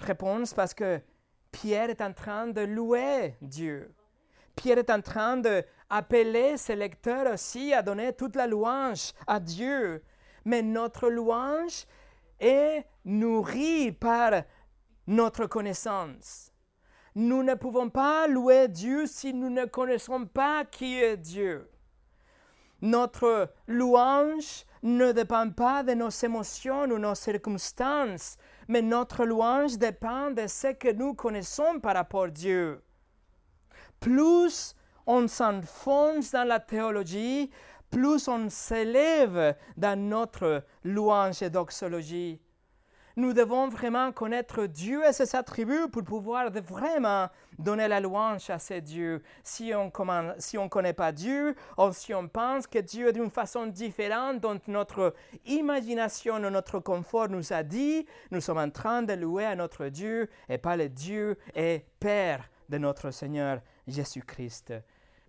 Réponse 0.00 0.54
parce 0.54 0.74
que 0.74 1.00
Pierre 1.52 1.90
est 1.90 2.00
en 2.00 2.12
train 2.12 2.48
de 2.48 2.62
louer 2.62 3.36
Dieu. 3.40 3.94
Pierre 4.56 4.78
est 4.78 4.90
en 4.90 5.00
train 5.00 5.36
d'appeler 5.36 6.56
ses 6.56 6.76
lecteurs 6.76 7.32
aussi 7.32 7.72
à 7.72 7.82
donner 7.82 8.12
toute 8.12 8.36
la 8.36 8.46
louange 8.46 9.12
à 9.26 9.40
Dieu. 9.40 10.02
Mais 10.44 10.62
notre 10.62 11.08
louange 11.08 11.86
est 12.38 12.84
nourrie 13.04 13.92
par 13.92 14.42
notre 15.06 15.46
connaissance. 15.46 16.52
Nous 17.14 17.42
ne 17.42 17.54
pouvons 17.54 17.90
pas 17.90 18.26
louer 18.26 18.68
Dieu 18.68 19.06
si 19.06 19.34
nous 19.34 19.50
ne 19.50 19.64
connaissons 19.64 20.26
pas 20.26 20.64
qui 20.64 20.98
est 20.98 21.16
Dieu. 21.16 21.68
Notre 22.82 23.52
louange 23.66 24.64
ne 24.82 25.12
dépend 25.12 25.50
pas 25.50 25.82
de 25.82 25.92
nos 25.92 26.08
émotions 26.08 26.84
ou 26.84 26.98
nos 26.98 27.14
circonstances, 27.14 28.38
mais 28.70 28.82
notre 28.82 29.24
louange 29.24 29.78
dépend 29.78 30.30
de 30.30 30.46
ce 30.46 30.68
que 30.68 30.92
nous 30.92 31.12
connaissons 31.12 31.80
par 31.80 31.94
rapport 31.94 32.26
à 32.26 32.30
Dieu. 32.30 32.80
Plus 33.98 34.76
on 35.08 35.26
s'enfonce 35.26 36.30
dans 36.30 36.46
la 36.46 36.60
théologie, 36.60 37.50
plus 37.90 38.28
on 38.28 38.48
s'élève 38.48 39.56
dans 39.76 39.98
notre 39.98 40.62
louange 40.84 41.42
et 41.42 41.50
doxologie. 41.50 42.40
Nous 43.16 43.32
devons 43.32 43.68
vraiment 43.68 44.12
connaître 44.12 44.66
Dieu 44.66 45.02
et 45.04 45.12
ses 45.12 45.34
attributs 45.34 45.88
pour 45.90 46.04
pouvoir 46.04 46.52
vraiment 46.52 47.28
donner 47.60 47.88
la 47.88 48.00
louange 48.00 48.50
à 48.50 48.58
ces 48.58 48.80
dieux. 48.80 49.22
Si 49.44 49.72
on 49.74 49.86
ne 49.86 50.68
connaît 50.68 50.92
pas 50.92 51.12
Dieu, 51.12 51.54
ou 51.78 51.92
si 51.92 52.12
on 52.14 52.28
pense 52.28 52.66
que 52.66 52.78
Dieu 52.78 53.08
est 53.08 53.12
d'une 53.12 53.30
façon 53.30 53.66
différente 53.66 54.40
dont 54.40 54.58
notre 54.66 55.14
imagination 55.46 56.38
notre 56.50 56.80
confort 56.80 57.28
nous 57.28 57.52
a 57.52 57.62
dit, 57.62 58.06
nous 58.30 58.40
sommes 58.40 58.58
en 58.58 58.70
train 58.70 59.02
de 59.02 59.12
louer 59.12 59.44
à 59.44 59.54
notre 59.54 59.86
Dieu 59.88 60.28
et 60.48 60.58
pas 60.58 60.76
le 60.76 60.88
Dieu 60.88 61.38
et 61.54 61.84
Père 62.00 62.48
de 62.68 62.78
notre 62.78 63.10
Seigneur 63.10 63.60
Jésus-Christ. 63.86 64.74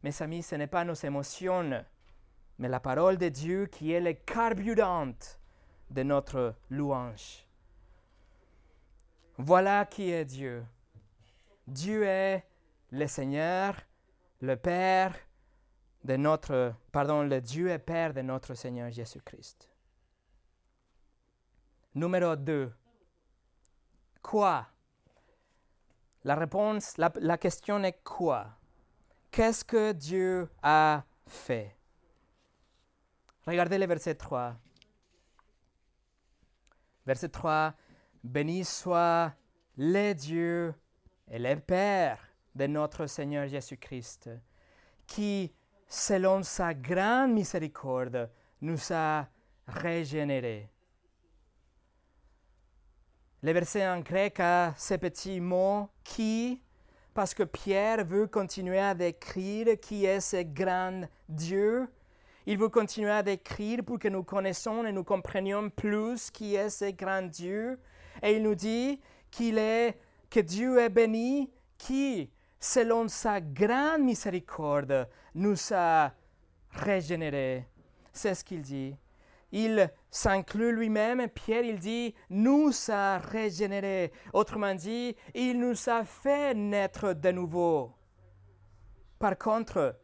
Mes 0.03 0.21
amis, 0.21 0.43
ce 0.43 0.55
n'est 0.55 0.67
pas 0.67 0.83
nos 0.83 0.93
émotions, 0.93 1.83
mais 2.57 2.67
la 2.67 2.79
parole 2.79 3.17
de 3.17 3.29
Dieu 3.29 3.67
qui 3.67 3.91
est 3.91 4.01
le 4.01 4.13
carburant 4.13 5.13
de 5.89 6.03
notre 6.03 6.55
louange. 6.69 7.45
Voilà 9.37 9.85
qui 9.85 10.11
est 10.11 10.25
Dieu. 10.25 10.63
Dieu 11.67 12.03
est 12.03 12.45
le 12.91 13.07
Seigneur, 13.07 13.75
le 14.41 14.55
Père 14.55 15.15
de 16.03 16.15
notre, 16.15 16.73
pardon, 16.91 17.23
le 17.23 17.41
Dieu 17.41 17.69
et 17.69 17.79
Père 17.79 18.13
de 18.13 18.21
notre 18.21 18.53
Seigneur 18.53 18.91
Jésus-Christ. 18.91 19.69
Numéro 21.93 22.35
2. 22.35 22.71
Quoi? 24.21 24.67
La 26.23 26.35
réponse, 26.35 26.97
la, 26.97 27.37
question 27.37 27.83
est 27.83 28.03
quoi? 28.03 28.47
Qu'est-ce 29.31 29.65
que 29.65 29.91
Dieu 29.91 30.49
a 30.61 31.03
fait? 31.25 31.75
Regardez 33.45 33.77
le 33.77 33.87
verset 33.87 34.15
3. 34.15 34.55
Verset 37.05 37.29
3, 37.29 37.73
Béni 38.23 38.63
soit 38.63 39.33
le 39.77 40.13
Dieu 40.13 40.75
et 41.31 41.39
le 41.39 41.55
Père 41.55 42.19
de 42.53 42.67
notre 42.67 43.07
Seigneur 43.07 43.47
Jésus-Christ, 43.47 44.29
qui, 45.07 45.51
selon 45.87 46.43
sa 46.43 46.73
grande 46.73 47.31
miséricorde, 47.31 48.29
nous 48.61 48.77
a 48.91 49.27
régénérés. 49.65 50.69
Le 53.41 53.53
verset 53.53 53.87
en 53.87 54.01
grec 54.01 54.39
a 54.39 54.75
ce 54.77 54.93
petit 54.95 55.39
mot 55.39 55.89
qui, 56.03 56.61
parce 57.13 57.33
que 57.33 57.43
Pierre 57.43 58.05
veut 58.05 58.27
continuer 58.27 58.79
à 58.79 58.93
décrire 58.93 59.79
qui 59.79 60.05
est 60.05 60.19
ce 60.19 60.43
grand 60.43 61.07
Dieu, 61.27 61.87
il 62.45 62.57
veut 62.57 62.69
continuer 62.69 63.11
à 63.11 63.23
décrire 63.23 63.83
pour 63.83 63.99
que 63.99 64.07
nous 64.07 64.23
connaissions 64.23 64.85
et 64.85 64.91
nous 64.91 65.03
comprenions 65.03 65.69
plus 65.69 66.29
qui 66.31 66.55
est 66.55 66.69
ce 66.69 66.91
grand 66.91 67.21
Dieu. 67.21 67.79
Et 68.23 68.35
il 68.35 68.43
nous 68.43 68.55
dit 68.55 68.99
qu'il 69.29 69.57
est, 69.57 69.97
que 70.31 70.39
Dieu 70.39 70.79
est 70.79 70.89
béni, 70.89 71.51
qui, 71.77 72.31
selon 72.59 73.07
sa 73.07 73.41
grande 73.41 74.01
miséricorde, 74.01 75.07
nous 75.35 75.57
a 75.71 76.13
régénérés. 76.71 77.67
C'est 78.13 78.33
ce 78.33 78.43
qu'il 78.43 78.61
dit. 78.61 78.95
Il 79.51 79.91
s'inclut 80.09 80.73
lui-même, 80.73 81.27
Pierre, 81.27 81.63
il 81.63 81.77
dit, 81.77 82.15
nous 82.29 82.71
a 82.89 83.17
régénérés. 83.17 84.13
Autrement 84.31 84.73
dit, 84.73 85.15
il 85.35 85.59
nous 85.59 85.89
a 85.89 86.05
fait 86.05 86.53
naître 86.55 87.13
de 87.13 87.31
nouveau. 87.31 87.91
Par 89.19 89.37
contre, 89.37 89.99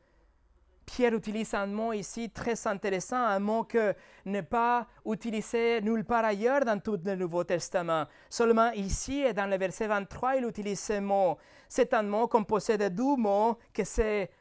Pierre 0.87 1.13
utilise 1.13 1.53
un 1.53 1.67
mot 1.67 1.91
ici 1.91 2.29
très 2.29 2.65
intéressant, 2.65 3.17
un 3.17 3.39
mot 3.39 3.65
que 3.65 3.93
n'est 4.25 4.41
pas 4.41 4.87
utilisé 5.05 5.81
nulle 5.81 6.05
part 6.05 6.23
ailleurs 6.23 6.63
dans 6.63 6.79
tout 6.79 6.97
le 7.03 7.15
Nouveau 7.15 7.43
Testament. 7.43 8.05
Seulement 8.29 8.71
ici 8.71 9.19
et 9.19 9.33
dans 9.33 9.47
le 9.47 9.57
verset 9.57 9.87
23, 9.87 10.37
il 10.37 10.45
utilise 10.45 10.79
ce 10.79 10.99
mot. 10.99 11.37
C'est 11.67 11.93
un 11.93 12.03
mot 12.03 12.27
composé 12.27 12.77
de 12.77 12.87
deux 12.87 13.17
mots 13.17 13.57
que 13.73 13.83
c'est 13.83 14.31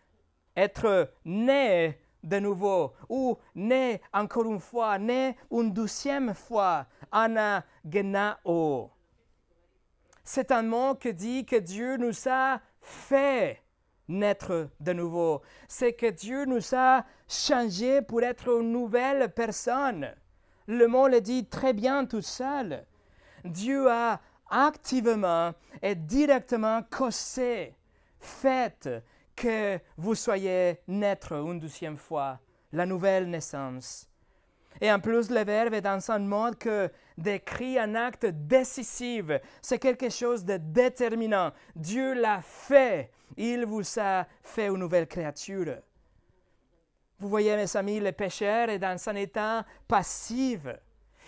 être 0.56 1.10
né 1.24 1.98
de 2.22 2.38
nouveau 2.38 2.94
ou 3.08 3.36
né 3.56 4.00
encore 4.14 4.46
une 4.46 4.60
fois, 4.60 4.98
né 4.98 5.36
une 5.50 5.72
douzième 5.72 6.32
fois, 6.32 6.86
anagenao. 7.10 8.92
C'est 10.22 10.52
un 10.52 10.62
mot 10.62 10.94
qui 10.94 11.12
dit 11.12 11.44
que 11.44 11.56
Dieu 11.56 11.96
nous 11.96 12.14
a 12.28 12.60
fait 12.80 13.60
naître 14.08 14.68
de 14.80 14.92
nouveau. 14.92 15.42
C'est 15.68 15.92
que 15.92 16.10
Dieu 16.10 16.44
nous 16.44 16.74
a 16.74 17.04
changés 17.28 18.02
pour 18.02 18.22
être 18.22 18.60
une 18.60 18.72
nouvelle 18.72 19.32
personne. 19.32 20.14
Le 20.66 20.86
mot 20.86 21.08
le 21.08 21.20
dit 21.20 21.46
très 21.46 21.72
bien 21.72 22.04
tout 22.06 22.22
seul. 22.22 22.84
Dieu 23.44 23.90
a 23.90 24.20
activement 24.50 25.52
et 25.82 25.94
directement 25.94 26.82
causé, 26.82 27.74
fait 28.18 28.88
que 29.34 29.78
vous 29.96 30.14
soyez 30.14 30.80
naître 30.88 31.32
une 31.32 31.60
deuxième 31.60 31.96
fois, 31.96 32.40
la 32.72 32.86
nouvelle 32.86 33.28
naissance. 33.28 34.08
Et 34.80 34.90
en 34.92 35.00
plus, 35.00 35.30
le 35.30 35.44
verbe 35.44 35.74
est 35.74 35.80
dans 35.80 36.10
un 36.10 36.18
mode 36.18 36.58
que 36.58 36.90
décrit 37.16 37.78
un 37.78 37.94
acte 37.94 38.26
décisif. 38.26 39.26
C'est 39.62 39.78
quelque 39.78 40.10
chose 40.10 40.44
de 40.44 40.56
déterminant. 40.56 41.52
Dieu 41.74 42.14
l'a 42.14 42.40
fait. 42.42 43.10
Il 43.36 43.64
vous 43.66 43.82
a 43.98 44.26
fait 44.42 44.66
une 44.66 44.78
nouvelle 44.78 45.06
créature. 45.06 45.76
Vous 47.18 47.28
voyez, 47.28 47.56
mes 47.56 47.76
amis, 47.76 47.98
le 47.98 48.12
pécheur 48.12 48.68
est 48.68 48.78
dans 48.78 49.08
un 49.08 49.14
état 49.14 49.64
passif. 49.88 50.60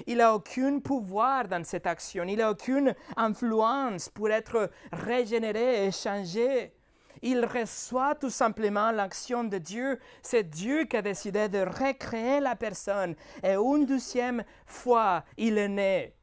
Il 0.06 0.18
n'a 0.18 0.34
aucun 0.34 0.78
pouvoir 0.80 1.48
dans 1.48 1.64
cette 1.64 1.86
action. 1.86 2.24
Il 2.24 2.38
n'a 2.38 2.50
aucune 2.50 2.94
influence 3.16 4.08
pour 4.08 4.30
être 4.30 4.70
régénéré 4.92 5.86
et 5.86 5.90
changé. 5.90 6.77
Il 7.22 7.44
reçoit 7.44 8.14
tout 8.14 8.30
simplement 8.30 8.90
l'action 8.90 9.44
de 9.44 9.58
Dieu. 9.58 9.98
C'est 10.22 10.48
Dieu 10.48 10.84
qui 10.84 10.96
a 10.96 11.02
décidé 11.02 11.48
de 11.48 11.60
recréer 11.60 12.40
la 12.40 12.56
personne. 12.56 13.14
Et 13.42 13.54
une 13.54 13.86
deuxième 13.86 14.44
fois, 14.66 15.24
il 15.36 15.58
est 15.58 15.68
né. 15.68 16.14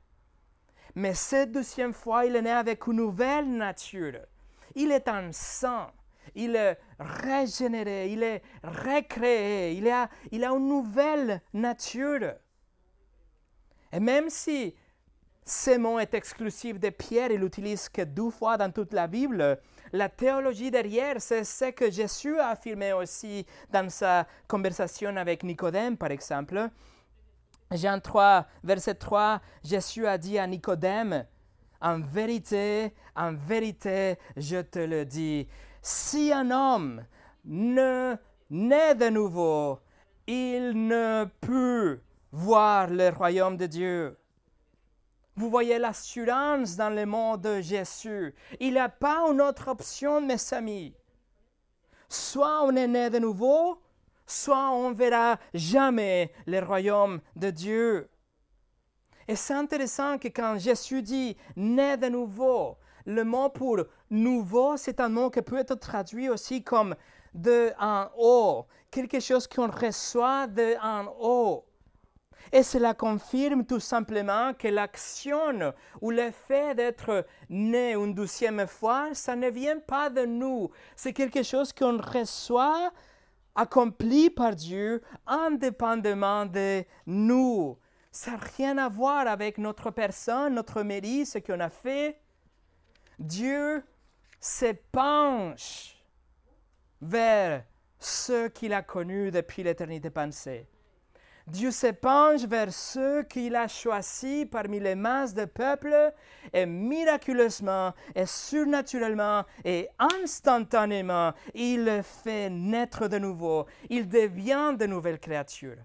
Mais 0.95 1.13
cette 1.13 1.51
deuxième 1.51 1.93
fois, 1.93 2.25
il 2.25 2.35
est 2.35 2.41
né 2.41 2.51
avec 2.51 2.87
une 2.87 2.97
nouvelle 2.97 3.49
nature. 3.49 4.19
Il 4.75 4.91
est 4.91 5.07
un 5.07 5.31
sang. 5.31 5.87
il 6.33 6.55
est 6.55 6.77
régénéré, 6.99 8.11
il 8.11 8.23
est 8.23 8.41
recréé, 8.63 9.71
il 9.71 9.87
a 9.87 10.09
une 10.49 10.67
nouvelle 10.67 11.41
nature. 11.53 12.33
Et 13.91 13.99
même 13.99 14.29
si 14.29 14.75
ce 15.45 15.77
mot 15.77 15.99
est 15.99 16.13
exclusif 16.15 16.79
de 16.79 16.89
Pierre, 16.89 17.31
il 17.31 17.39
l'utilise 17.39 17.87
que 17.87 18.01
deux 18.01 18.31
fois 18.31 18.57
dans 18.57 18.71
toute 18.71 18.93
la 18.93 19.05
Bible, 19.05 19.59
la 19.93 20.09
théologie 20.09 20.71
derrière, 20.71 21.21
c'est 21.21 21.43
ce 21.43 21.65
que 21.71 21.91
Jésus 21.91 22.39
a 22.39 22.49
affirmé 22.49 22.93
aussi 22.93 23.45
dans 23.71 23.87
sa 23.89 24.25
conversation 24.47 25.15
avec 25.15 25.43
Nicodème, 25.43 25.97
par 25.97 26.09
exemple. 26.09 26.69
Jean 27.71 27.99
3, 27.99 28.47
verset 28.63 28.95
3, 28.95 29.39
Jésus 29.63 30.07
a 30.07 30.17
dit 30.17 30.39
à 30.39 30.47
Nicodème, 30.47 31.25
en 31.79 31.99
vérité, 31.99 32.93
en 33.15 33.33
vérité, 33.33 34.17
je 34.35 34.61
te 34.61 34.79
le 34.79 35.05
dis, 35.05 35.47
si 35.79 36.33
un 36.33 36.49
homme 36.49 37.05
ne 37.43 38.15
naît 38.49 38.95
de 38.95 39.09
nouveau, 39.09 39.79
il 40.25 40.87
ne 40.87 41.25
peut 41.39 42.01
voir 42.31 42.87
le 42.89 43.09
royaume 43.09 43.57
de 43.57 43.67
Dieu. 43.67 44.17
Vous 45.37 45.49
voyez 45.49 45.77
l'assurance 45.79 46.77
dans 46.77 46.89
le 46.89 47.05
monde 47.05 47.41
de 47.41 47.59
Jésus. 47.59 48.33
Il 48.61 48.71
n'y 48.71 48.79
a 48.79 48.87
pas 48.87 49.19
une 49.29 49.41
autre 49.41 49.67
option, 49.67 50.21
mes 50.21 50.37
amis. 50.53 50.95
Soit 52.07 52.63
on 52.63 52.73
est 52.75 52.87
né 52.87 53.09
de 53.09 53.19
nouveau, 53.19 53.77
soit 54.25 54.71
on 54.71 54.93
verra 54.93 55.37
jamais 55.53 56.31
le 56.45 56.59
royaume 56.59 57.19
de 57.35 57.49
Dieu. 57.49 58.09
Et 59.27 59.35
c'est 59.35 59.55
intéressant 59.55 60.17
que 60.17 60.29
quand 60.29 60.57
Jésus 60.57 61.01
dit 61.01 61.35
né 61.57 61.97
de 61.97 62.07
nouveau, 62.07 62.77
le 63.05 63.23
mot 63.23 63.49
pour 63.49 63.79
nouveau, 64.09 64.77
c'est 64.77 65.01
un 65.01 65.09
mot 65.09 65.29
qui 65.29 65.41
peut 65.41 65.57
être 65.57 65.75
traduit 65.75 66.29
aussi 66.29 66.63
comme 66.63 66.95
de 67.33 67.73
en 67.77 68.07
haut, 68.17 68.65
quelque 68.89 69.19
chose 69.19 69.47
qu'on 69.47 69.69
reçoit 69.69 70.47
de 70.47 70.75
en 70.81 71.13
haut. 71.19 71.65
Et 72.51 72.63
cela 72.63 72.93
confirme 72.93 73.65
tout 73.65 73.79
simplement 73.79 74.53
que 74.53 74.67
l'action 74.67 75.73
ou 76.01 76.11
le 76.11 76.31
fait 76.31 76.75
d'être 76.75 77.25
né 77.49 77.93
une 77.93 78.13
douzième 78.13 78.67
fois, 78.67 79.09
ça 79.13 79.35
ne 79.35 79.49
vient 79.49 79.79
pas 79.79 80.09
de 80.09 80.25
nous. 80.25 80.69
C'est 80.95 81.13
quelque 81.13 81.43
chose 81.43 81.73
qu'on 81.73 81.97
reçoit 81.97 82.91
accompli 83.55 84.29
par 84.29 84.55
Dieu 84.55 85.01
indépendamment 85.25 86.45
de 86.45 86.83
nous. 87.05 87.77
Ça 88.11 88.31
n'a 88.31 88.37
rien 88.57 88.77
à 88.77 88.89
voir 88.89 89.27
avec 89.27 89.57
notre 89.57 89.91
personne, 89.91 90.55
notre 90.55 90.83
mérite, 90.83 91.27
ce 91.27 91.39
qu'on 91.39 91.59
a 91.59 91.69
fait. 91.69 92.19
Dieu 93.19 93.83
se 94.39 94.73
penche 94.91 95.97
vers 97.01 97.63
ceux 97.99 98.49
qu'il 98.49 98.73
a 98.73 98.81
connus 98.81 99.31
depuis 99.31 99.63
l'éternité 99.63 100.09
pensée. 100.09 100.67
Dieu 101.47 101.69
se 101.69 102.47
vers 102.47 102.73
ceux 102.73 103.21
qu'il 103.23 103.55
a 103.55 103.67
choisis 103.67 104.47
parmi 104.49 104.79
les 104.79 104.95
masses 104.95 105.35
de 105.35 105.45
peuples 105.45 106.11
et 106.51 106.65
miraculeusement 106.65 107.93
et 108.15 108.25
surnaturellement 108.25 109.45
et 109.63 109.87
instantanément, 109.99 111.33
il 111.53 111.85
le 111.85 112.01
fait 112.01 112.49
naître 112.49 113.07
de 113.07 113.19
nouveau. 113.19 113.67
Il 113.89 114.09
devient 114.09 114.75
de 114.77 114.87
nouvelles 114.87 115.19
créatures. 115.19 115.77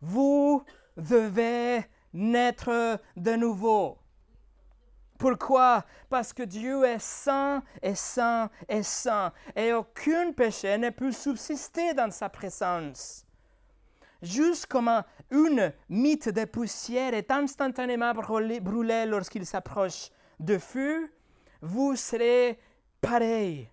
Vous 0.00 0.64
devez 0.96 1.84
naître 2.12 3.00
de 3.16 3.36
nouveau. 3.36 4.01
Pourquoi? 5.22 5.84
Parce 6.10 6.32
que 6.32 6.42
Dieu 6.42 6.84
est 6.84 6.98
saint 6.98 7.62
et 7.80 7.94
saint 7.94 8.50
et 8.68 8.82
saint, 8.82 9.32
et 9.54 9.72
aucun 9.72 10.32
péché 10.32 10.76
ne 10.78 10.90
peut 10.90 11.12
subsister 11.12 11.94
dans 11.94 12.10
sa 12.10 12.28
présence. 12.28 13.24
Juste 14.20 14.66
comme 14.66 14.90
une 15.30 15.72
mythe 15.88 16.28
de 16.28 16.44
poussière 16.44 17.14
est 17.14 17.30
instantanément 17.30 18.12
brûlée 18.12 19.06
lorsqu'il 19.06 19.46
s'approche 19.46 20.10
de 20.40 20.58
feu, 20.58 21.08
vous 21.60 21.94
serez 21.94 22.58
pareil. 23.00 23.70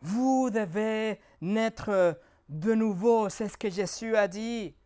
Vous 0.00 0.48
devez 0.50 1.18
naître 1.40 2.20
de 2.48 2.74
nouveau, 2.74 3.28
c'est 3.28 3.48
ce 3.48 3.56
que 3.56 3.68
Jésus 3.68 4.14
a 4.14 4.28
dit. 4.28 4.76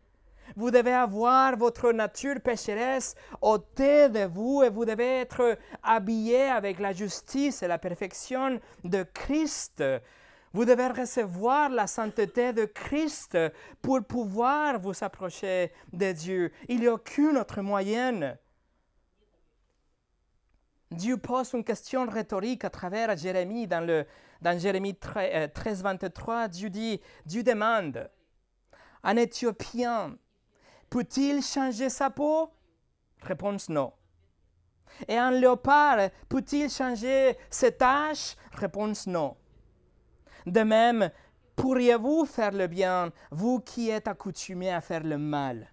Vous 0.55 0.71
devez 0.71 0.93
avoir 0.93 1.57
votre 1.57 1.91
nature 1.91 2.39
pécheresse 2.41 3.15
ôtée 3.41 4.09
de 4.09 4.25
vous 4.25 4.63
et 4.63 4.69
vous 4.69 4.85
devez 4.85 5.21
être 5.21 5.57
habillé 5.83 6.43
avec 6.43 6.79
la 6.79 6.93
justice 6.93 7.61
et 7.63 7.67
la 7.67 7.77
perfection 7.77 8.59
de 8.83 9.03
Christ. 9.13 9.83
Vous 10.53 10.65
devez 10.65 10.87
recevoir 10.87 11.69
la 11.69 11.87
sainteté 11.87 12.53
de 12.53 12.65
Christ 12.65 13.37
pour 13.81 14.03
pouvoir 14.03 14.79
vous 14.79 14.93
approcher 15.01 15.71
de 15.93 16.11
Dieu. 16.11 16.51
Il 16.67 16.79
n'y 16.79 16.87
a 16.87 16.93
aucune 16.93 17.37
autre 17.37 17.61
moyen. 17.61 18.37
Dieu 20.89 21.17
pose 21.17 21.53
une 21.53 21.65
question 21.65 22.07
rhétorique 22.07 22.63
à 22.63 22.69
travers 22.69 23.15
Jérémie 23.17 23.67
dans, 23.67 23.85
le, 23.85 24.05
dans 24.41 24.57
Jérémie 24.57 24.95
13, 24.95 25.51
23. 25.83 26.35
Euh, 26.35 26.47
Dieu 26.47 26.69
dit, 26.69 27.01
Dieu 27.25 27.43
demande, 27.43 28.09
un 29.03 29.17
Éthiopien 29.17 30.15
peut-il 30.89 31.41
changer 31.41 31.89
sa 31.89 32.09
peau? 32.09 32.51
Réponse 33.21 33.69
non. 33.69 33.93
Et 35.07 35.17
un 35.17 35.31
léopard 35.31 36.09
peut-il 36.29 36.69
changer 36.69 37.37
ses 37.49 37.73
taches? 37.73 38.35
Réponse 38.53 39.07
non. 39.07 39.35
De 40.45 40.61
même, 40.61 41.11
pourriez-vous 41.55 42.25
faire 42.25 42.51
le 42.51 42.67
bien, 42.67 43.11
vous 43.31 43.59
qui 43.59 43.89
êtes 43.89 44.07
accoutumés 44.07 44.71
à 44.71 44.81
faire 44.81 45.03
le 45.03 45.17
mal? 45.17 45.71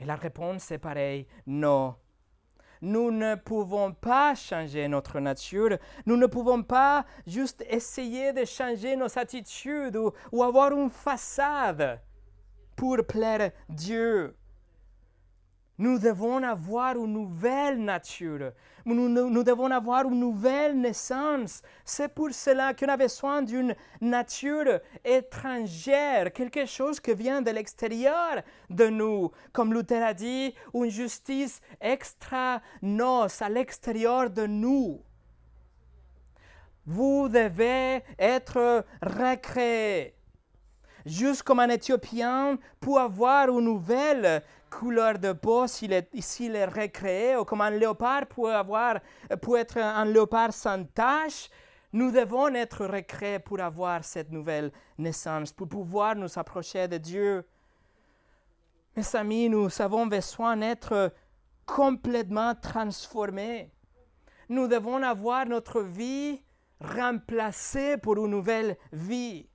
Et 0.00 0.04
la 0.04 0.16
réponse 0.16 0.70
est 0.70 0.78
pareille, 0.78 1.26
non. 1.46 1.94
Nous 2.80 3.10
ne 3.10 3.34
pouvons 3.34 3.92
pas 3.92 4.34
changer 4.36 4.86
notre 4.86 5.18
nature, 5.18 5.78
nous 6.06 6.16
ne 6.16 6.26
pouvons 6.26 6.62
pas 6.62 7.04
juste 7.26 7.64
essayer 7.68 8.32
de 8.32 8.44
changer 8.44 8.94
nos 8.94 9.18
attitudes 9.18 9.96
ou, 9.96 10.12
ou 10.30 10.44
avoir 10.44 10.72
une 10.72 10.90
façade 10.90 12.00
pour 12.78 12.98
plaire 13.04 13.50
Dieu. 13.68 14.36
Nous 15.78 15.98
devons 15.98 16.42
avoir 16.44 16.96
une 16.96 17.12
nouvelle 17.12 17.84
nature. 17.84 18.52
Nous, 18.84 19.42
devons 19.42 19.70
avoir 19.70 20.04
une 20.06 20.20
nouvelle 20.20 20.80
naissance. 20.80 21.60
C'est 21.84 22.14
pour 22.14 22.32
cela 22.32 22.74
qu'on 22.74 22.88
a 22.88 22.96
besoin 22.96 23.42
d'une 23.42 23.74
nature 24.00 24.80
étrangère, 25.04 26.32
quelque 26.32 26.66
chose 26.66 27.00
qui 27.00 27.14
vient 27.14 27.42
de 27.42 27.50
l'extérieur 27.50 28.42
de 28.70 28.86
nous. 28.86 29.32
Comme 29.52 29.74
Luther 29.74 30.02
a 30.04 30.14
dit, 30.14 30.54
une 30.72 30.88
justice 30.88 31.60
extra-nos, 31.80 33.26
à 33.40 33.48
l'extérieur 33.48 34.30
de 34.30 34.46
nous. 34.46 35.02
Vous 36.86 37.28
devez 37.28 38.02
être 38.18 38.84
recréés 39.02 40.17
juste 41.08 41.42
comme 41.42 41.60
un 41.60 41.68
Éthiopien 41.68 42.58
pour 42.80 42.98
avoir 42.98 43.48
une 43.48 43.64
nouvelle 43.64 44.42
couleur 44.70 45.18
de 45.18 45.32
peau 45.32 45.66
s'il 45.66 45.92
est, 45.92 46.10
est 46.14 46.64
recréé, 46.66 47.36
ou 47.36 47.44
comme 47.44 47.62
un 47.62 47.70
léopard 47.70 48.26
pour, 48.26 48.50
avoir, 48.50 48.98
pour 49.40 49.58
être 49.58 49.78
un 49.78 50.04
léopard 50.04 50.52
sans 50.52 50.84
tache, 50.92 51.48
nous 51.92 52.10
devons 52.10 52.54
être 52.54 52.84
recréés 52.84 53.38
pour 53.38 53.60
avoir 53.60 54.04
cette 54.04 54.30
nouvelle 54.30 54.70
naissance, 54.98 55.52
pour 55.52 55.68
pouvoir 55.68 56.14
nous 56.14 56.38
approcher 56.38 56.86
de 56.86 56.98
Dieu. 56.98 57.46
Mes 58.94 59.16
amis, 59.16 59.48
nous 59.48 59.68
avons 59.80 60.06
besoin 60.06 60.56
d'être 60.56 61.12
complètement 61.64 62.54
transformés. 62.54 63.70
Nous 64.48 64.68
devons 64.68 65.02
avoir 65.02 65.46
notre 65.46 65.80
vie 65.82 66.42
remplacée 66.80 67.96
pour 67.96 68.16
une 68.16 68.30
nouvelle 68.30 68.76
vie 68.92 69.48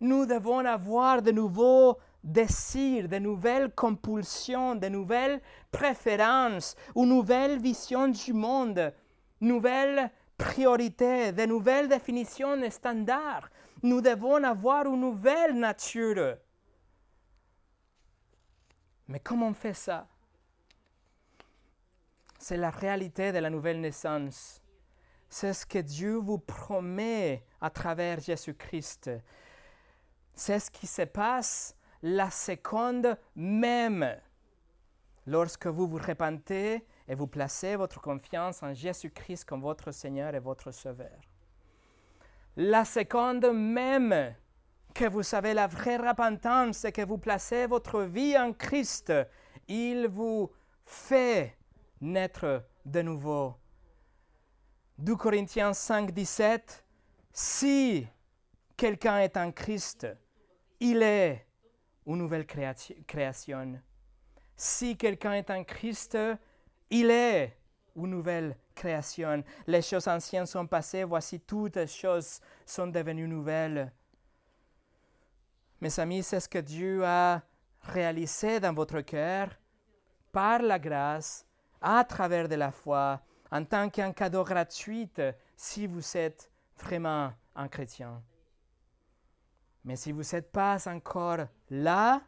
nous 0.00 0.26
devons 0.26 0.64
avoir 0.64 1.22
de 1.22 1.30
nouveaux 1.30 1.98
désirs, 2.22 3.08
de 3.08 3.18
nouvelles 3.18 3.72
compulsions, 3.72 4.74
de 4.74 4.88
nouvelles 4.88 5.40
préférences, 5.70 6.74
une 6.94 7.08
nouvelle 7.08 7.60
vision 7.60 8.08
du 8.08 8.32
monde, 8.32 8.92
nouvelles 9.40 10.10
priorités, 10.36 11.32
de 11.32 11.46
nouvelles 11.46 11.88
définitions 11.88 12.58
standards. 12.70 13.48
Nous 13.82 14.00
devons 14.00 14.42
avoir 14.42 14.86
une 14.86 15.00
nouvelle 15.00 15.58
nature. 15.58 16.36
Mais 19.08 19.20
comment 19.20 19.48
on 19.48 19.54
fait 19.54 19.74
ça? 19.74 20.08
C'est 22.38 22.56
la 22.56 22.70
réalité 22.70 23.32
de 23.32 23.38
la 23.38 23.50
nouvelle 23.50 23.80
naissance. 23.80 24.60
C'est 25.28 25.52
ce 25.52 25.66
que 25.66 25.78
Dieu 25.78 26.16
vous 26.16 26.38
promet 26.38 27.44
à 27.60 27.70
travers 27.70 28.20
Jésus-Christ. 28.20 29.10
C'est 30.36 30.60
ce 30.60 30.70
qui 30.70 30.86
se 30.86 31.02
passe 31.02 31.74
la 32.02 32.30
seconde 32.30 33.18
même 33.34 34.16
lorsque 35.26 35.66
vous 35.66 35.88
vous 35.88 35.98
repentez 35.98 36.86
et 37.08 37.14
vous 37.14 37.26
placez 37.26 37.74
votre 37.74 38.00
confiance 38.00 38.62
en 38.62 38.74
Jésus-Christ 38.74 39.46
comme 39.46 39.62
votre 39.62 39.90
Seigneur 39.92 40.34
et 40.34 40.38
votre 40.38 40.70
Sauveur. 40.70 41.18
La 42.56 42.84
seconde 42.84 43.50
même 43.52 44.34
que 44.94 45.08
vous 45.08 45.22
savez 45.22 45.54
la 45.54 45.66
vraie 45.66 45.96
repentance, 45.96 46.78
c'est 46.78 46.92
que 46.92 47.04
vous 47.04 47.18
placez 47.18 47.66
votre 47.66 48.02
vie 48.02 48.36
en 48.36 48.52
Christ, 48.52 49.12
il 49.68 50.06
vous 50.06 50.52
fait 50.84 51.56
naître 52.00 52.62
de 52.84 53.02
nouveau. 53.02 53.54
2 54.98 55.16
Corinthiens 55.16 55.72
5, 55.72 56.10
17, 56.12 56.84
si 57.32 58.06
quelqu'un 58.76 59.18
est 59.20 59.36
en 59.36 59.50
Christ, 59.50 60.06
il 60.80 61.02
est 61.02 61.46
une 62.06 62.18
nouvelle 62.18 62.46
création. 62.46 63.80
Si 64.56 64.96
quelqu'un 64.96 65.34
est 65.34 65.50
en 65.50 65.64
Christ, 65.64 66.16
il 66.90 67.10
est 67.10 67.56
une 67.96 68.10
nouvelle 68.10 68.56
création. 68.74 69.42
Les 69.66 69.82
choses 69.82 70.08
anciennes 70.08 70.46
sont 70.46 70.66
passées, 70.66 71.04
voici 71.04 71.40
toutes 71.40 71.76
les 71.76 71.86
choses 71.86 72.40
sont 72.64 72.86
devenues 72.86 73.28
nouvelles. 73.28 73.92
Mes 75.80 76.00
amis, 76.00 76.22
c'est 76.22 76.40
ce 76.40 76.48
que 76.48 76.58
Dieu 76.58 77.04
a 77.04 77.42
réalisé 77.82 78.60
dans 78.60 78.72
votre 78.72 79.00
cœur 79.00 79.48
par 80.32 80.60
la 80.60 80.78
grâce, 80.78 81.46
à 81.80 82.04
travers 82.04 82.48
de 82.48 82.54
la 82.54 82.70
foi, 82.70 83.20
en 83.50 83.64
tant 83.64 83.88
qu'un 83.88 84.12
cadeau 84.12 84.44
gratuit 84.44 85.10
si 85.56 85.86
vous 85.86 86.16
êtes 86.16 86.50
vraiment 86.78 87.32
un 87.54 87.68
chrétien. 87.68 88.22
Mais 89.86 89.94
si 89.94 90.10
vous 90.10 90.22
n'êtes 90.32 90.50
pas 90.50 90.88
encore 90.88 91.46
là, 91.70 92.20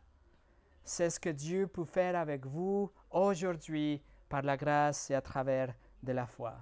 c'est 0.84 1.10
ce 1.10 1.18
que 1.18 1.28
Dieu 1.28 1.66
peut 1.66 1.84
faire 1.84 2.16
avec 2.16 2.46
vous 2.46 2.90
aujourd'hui 3.10 4.00
par 4.28 4.42
la 4.42 4.56
grâce 4.56 5.10
et 5.10 5.14
à 5.14 5.20
travers 5.20 5.74
de 6.02 6.12
la 6.12 6.26
foi. 6.26 6.54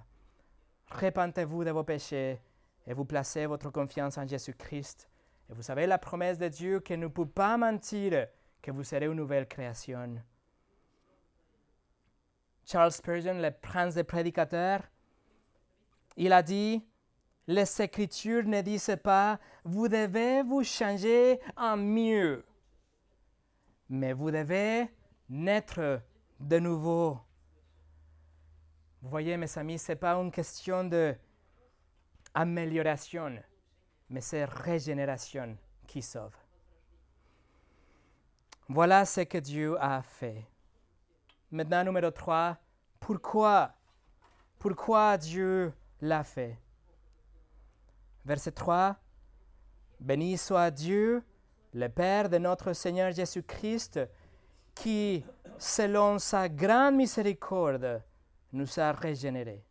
Répentez-vous 0.87 1.63
de 1.63 1.69
vos 1.69 1.83
péchés 1.83 2.41
et 2.87 2.93
vous 2.93 3.05
placez 3.05 3.45
votre 3.45 3.69
confiance 3.69 4.17
en 4.17 4.25
Jésus-Christ. 4.25 5.07
Et 5.49 5.53
vous 5.53 5.61
savez 5.61 5.85
la 5.85 5.99
promesse 5.99 6.39
de 6.39 6.47
Dieu 6.47 6.79
qui 6.79 6.97
ne 6.97 7.07
peut 7.07 7.27
pas 7.27 7.57
mentir 7.57 8.27
que 8.61 8.71
vous 8.71 8.83
serez 8.83 9.05
une 9.05 9.13
nouvelle 9.13 9.47
création. 9.47 10.15
Charles 12.65 12.91
Spurgeon, 12.91 13.39
le 13.39 13.51
prince 13.51 13.93
des 13.93 14.03
prédicateurs, 14.03 14.81
il 16.15 16.33
a 16.33 16.41
dit, 16.41 16.83
les 17.47 17.81
Écritures 17.81 18.43
ne 18.43 18.61
disent 18.61 18.97
pas, 19.01 19.39
vous 19.63 19.87
devez 19.87 20.43
vous 20.43 20.63
changer 20.63 21.39
en 21.55 21.77
mieux 21.77 22.43
mais 23.89 24.13
vous 24.13 24.31
devez 24.31 24.89
naître 25.29 26.01
de 26.39 26.59
nouveau. 26.59 27.19
Vous 29.01 29.09
voyez, 29.09 29.35
mes 29.37 29.57
amis, 29.57 29.79
ce 29.79 29.91
n'est 29.91 29.95
pas 29.95 30.13
une 30.15 30.31
question 30.31 30.83
d'amélioration, 32.33 33.41
mais 34.09 34.21
c'est 34.21 34.45
régénération 34.45 35.57
qui 35.85 36.01
sauve. 36.01 36.35
Voilà 38.67 39.05
ce 39.05 39.21
que 39.21 39.37
Dieu 39.37 39.77
a 39.79 40.01
fait. 40.01 40.45
Maintenant, 41.51 41.85
numéro 41.85 42.11
3, 42.11 42.57
pourquoi? 42.99 43.73
Pourquoi 44.59 45.17
Dieu 45.17 45.71
l'a 46.01 46.25
fait? 46.25 46.57
Verset 48.27 48.51
3, 48.51 48.93
Béni 50.01 50.37
soit 50.37 50.69
Dieu 50.69 51.23
le 51.73 51.87
Père 51.87 52.27
de 52.27 52.37
notre 52.37 52.73
Seigneur 52.73 53.13
Jésus-Christ, 53.13 54.01
qui, 54.75 55.23
selon 55.57 56.19
sa 56.19 56.49
grande 56.49 56.95
miséricorde, 56.95 58.03
nous 58.51 58.67
a 58.81 58.91
régénérés. 58.91 59.63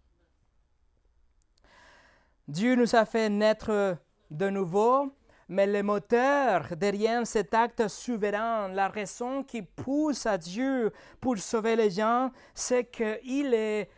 Dieu 2.49 2.77
nous 2.77 2.97
a 2.97 3.05
fait 3.05 3.29
naître 3.29 3.99
de 4.31 4.49
nouveau, 4.49 5.13
mais 5.49 5.67
le 5.67 5.83
moteur 5.83 6.75
derrière 6.77 7.27
cet 7.27 7.53
acte 7.53 7.87
souverain, 7.89 8.69
la 8.69 8.89
raison 8.89 9.45
qui 9.45 9.61
pousse 9.61 10.25
à 10.25 10.39
Dieu 10.39 10.95
pour 11.21 11.37
sauver 11.37 11.77
les 11.77 11.91
gens, 11.91 12.31
c'est 12.55 12.87
qu'il 12.87 13.53
est 13.53 13.91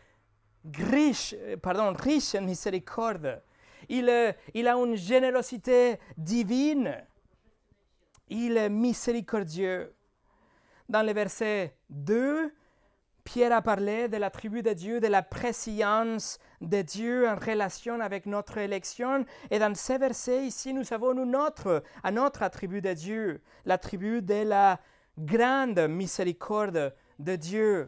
riche, 0.75 1.33
pardon, 1.61 1.93
riche 1.93 2.35
en 2.35 2.41
miséricorde. 2.41 3.41
Il, 3.89 4.35
il 4.53 4.67
a 4.67 4.75
une 4.75 4.95
générosité 4.95 5.99
divine 6.17 6.95
il 8.29 8.57
est 8.57 8.69
miséricordieux. 8.69 9.93
Dans 10.87 11.05
le 11.05 11.13
verset 11.13 11.75
2, 11.89 12.53
Pierre 13.23 13.53
a 13.53 13.61
parlé 13.61 14.07
de 14.07 14.17
l'attribut 14.17 14.63
de 14.63 14.73
Dieu, 14.73 14.99
de 14.99 15.07
la 15.07 15.21
préscience 15.21 16.39
de 16.61 16.81
Dieu 16.81 17.27
en 17.27 17.35
relation 17.35 17.99
avec 17.99 18.25
notre 18.25 18.57
élection. 18.57 19.25
Et 19.51 19.59
dans 19.59 19.75
ce 19.75 19.93
verset 19.93 20.45
ici, 20.45 20.73
nous 20.73 20.93
avons 20.93 21.15
un 21.17 22.17
autre 22.17 22.43
attribut 22.43 22.81
de 22.81 22.93
Dieu, 22.93 23.41
l'attribut 23.65 24.21
de 24.21 24.43
la 24.43 24.79
grande 25.17 25.87
miséricorde 25.89 26.95
de 27.19 27.35
Dieu. 27.35 27.87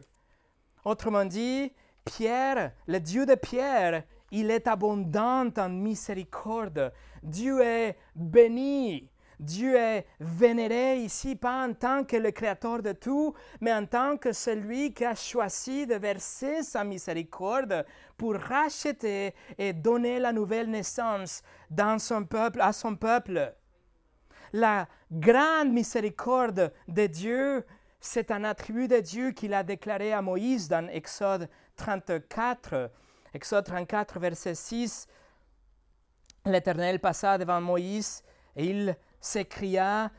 Autrement 0.84 1.24
dit, 1.24 1.72
Pierre, 2.04 2.72
le 2.86 2.98
Dieu 2.98 3.26
de 3.26 3.34
Pierre, 3.34 4.04
il 4.32 4.50
est 4.50 4.66
abondant 4.66 5.48
en 5.56 5.68
miséricorde. 5.68 6.92
Dieu 7.22 7.60
est 7.60 7.96
béni 8.16 9.08
Dieu 9.42 9.76
est 9.76 10.06
vénéré 10.20 10.98
ici 10.98 11.34
pas 11.34 11.66
en 11.66 11.74
tant 11.74 12.04
que 12.04 12.16
le 12.16 12.30
créateur 12.30 12.80
de 12.80 12.92
tout, 12.92 13.34
mais 13.60 13.72
en 13.72 13.86
tant 13.86 14.16
que 14.16 14.32
celui 14.32 14.94
qui 14.94 15.04
a 15.04 15.16
choisi 15.16 15.84
de 15.84 15.96
verser 15.96 16.62
sa 16.62 16.84
miséricorde 16.84 17.84
pour 18.16 18.36
racheter 18.36 19.34
et 19.58 19.72
donner 19.72 20.20
la 20.20 20.32
nouvelle 20.32 20.70
naissance 20.70 21.42
dans 21.70 21.98
son 21.98 22.24
peuple, 22.24 22.60
à 22.60 22.72
son 22.72 22.94
peuple. 22.94 23.52
La 24.52 24.86
grande 25.10 25.72
miséricorde 25.72 26.72
de 26.86 27.06
Dieu, 27.06 27.64
c'est 28.00 28.30
un 28.30 28.44
attribut 28.44 28.86
de 28.86 29.00
Dieu 29.00 29.32
qu'il 29.32 29.54
a 29.54 29.64
déclaré 29.64 30.12
à 30.12 30.22
Moïse 30.22 30.68
dans 30.68 30.88
Exode 30.88 31.48
34. 31.76 32.90
Exode 33.34 33.64
34, 33.64 34.18
verset 34.18 34.54
6. 34.54 35.06
L'Éternel 36.44 37.00
passa 37.00 37.38
devant 37.38 37.60
Moïse 37.60 38.22
et 38.56 38.66
il 38.66 38.96
s'écria 39.20 40.10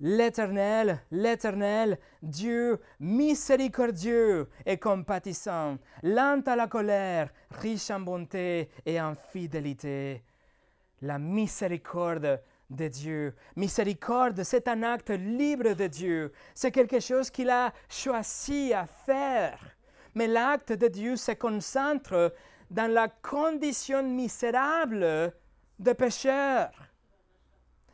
L'Éternel, 0.00 1.00
l'Éternel, 1.10 1.98
Dieu 2.22 2.80
miséricordieux 3.00 4.48
et 4.64 4.78
compatissant, 4.78 5.78
lent 6.04 6.42
à 6.46 6.54
la 6.54 6.68
colère, 6.68 7.32
riche 7.50 7.90
en 7.90 7.98
bonté 7.98 8.70
et 8.86 9.00
en 9.00 9.16
fidélité. 9.16 10.22
La 11.02 11.18
miséricorde 11.18 12.40
de 12.70 12.88
Dieu. 12.88 13.34
Miséricorde, 13.56 14.44
c'est 14.44 14.68
un 14.68 14.84
acte 14.84 15.10
libre 15.10 15.72
de 15.72 15.88
Dieu. 15.88 16.32
C'est 16.54 16.70
quelque 16.70 17.00
chose 17.00 17.30
qu'il 17.30 17.50
a 17.50 17.72
choisi 17.88 18.72
à 18.72 18.86
faire. 18.86 19.58
Mais 20.14 20.28
l'acte 20.28 20.72
de 20.72 20.86
Dieu 20.86 21.16
se 21.16 21.32
concentre 21.32 22.34
dans 22.70 22.90
la 22.90 23.08
condition 23.08 24.02
misérable 24.02 25.32
de 25.78 25.92
pécheur. 25.92 26.70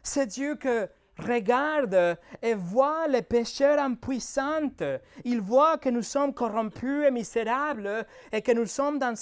C'est 0.02 0.26
Dieu 0.26 0.56
que 0.56 0.88
regarde 1.18 2.18
et 2.42 2.54
voit 2.54 3.06
les 3.08 3.22
pécheurs 3.22 3.78
impuissants. 3.78 4.70
Il 5.24 5.40
voit 5.40 5.78
que 5.78 5.88
nous 5.88 6.02
sommes 6.02 6.34
corrompus 6.34 7.06
et 7.06 7.10
misérables 7.10 8.06
et 8.32 8.42
que 8.42 8.52
nous 8.52 8.66
sommes 8.66 8.98
dans 8.98 9.14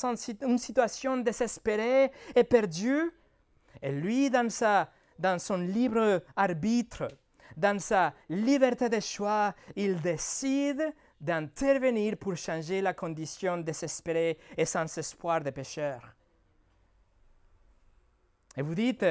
une 0.43 0.59
situation 0.59 1.19
désespérée 1.19 2.11
et 2.35 2.45
perdue. 2.45 3.13
Et 3.83 3.93
lui, 3.93 4.31
dans, 4.31 4.49
dans 5.19 5.39
son 5.39 5.59
libre 5.59 6.23
arbitre, 6.37 7.09
dans 7.57 7.79
sa 7.79 8.15
liberté 8.29 8.89
de 8.89 9.01
choix, 9.01 9.55
il 9.77 10.01
décide 10.01 10.93
d'intervenir 11.23 12.17
pour 12.17 12.37
changer 12.37 12.83
la 12.83 12.93
condition 12.93 13.57
désespérée 13.59 14.39
et 14.57 14.65
sans 14.67 14.99
espoir 14.99 15.41
des 15.41 15.53
pécheurs. 15.53 16.15
Et 18.57 18.63
vous 18.63 18.75
dites, 18.75 19.07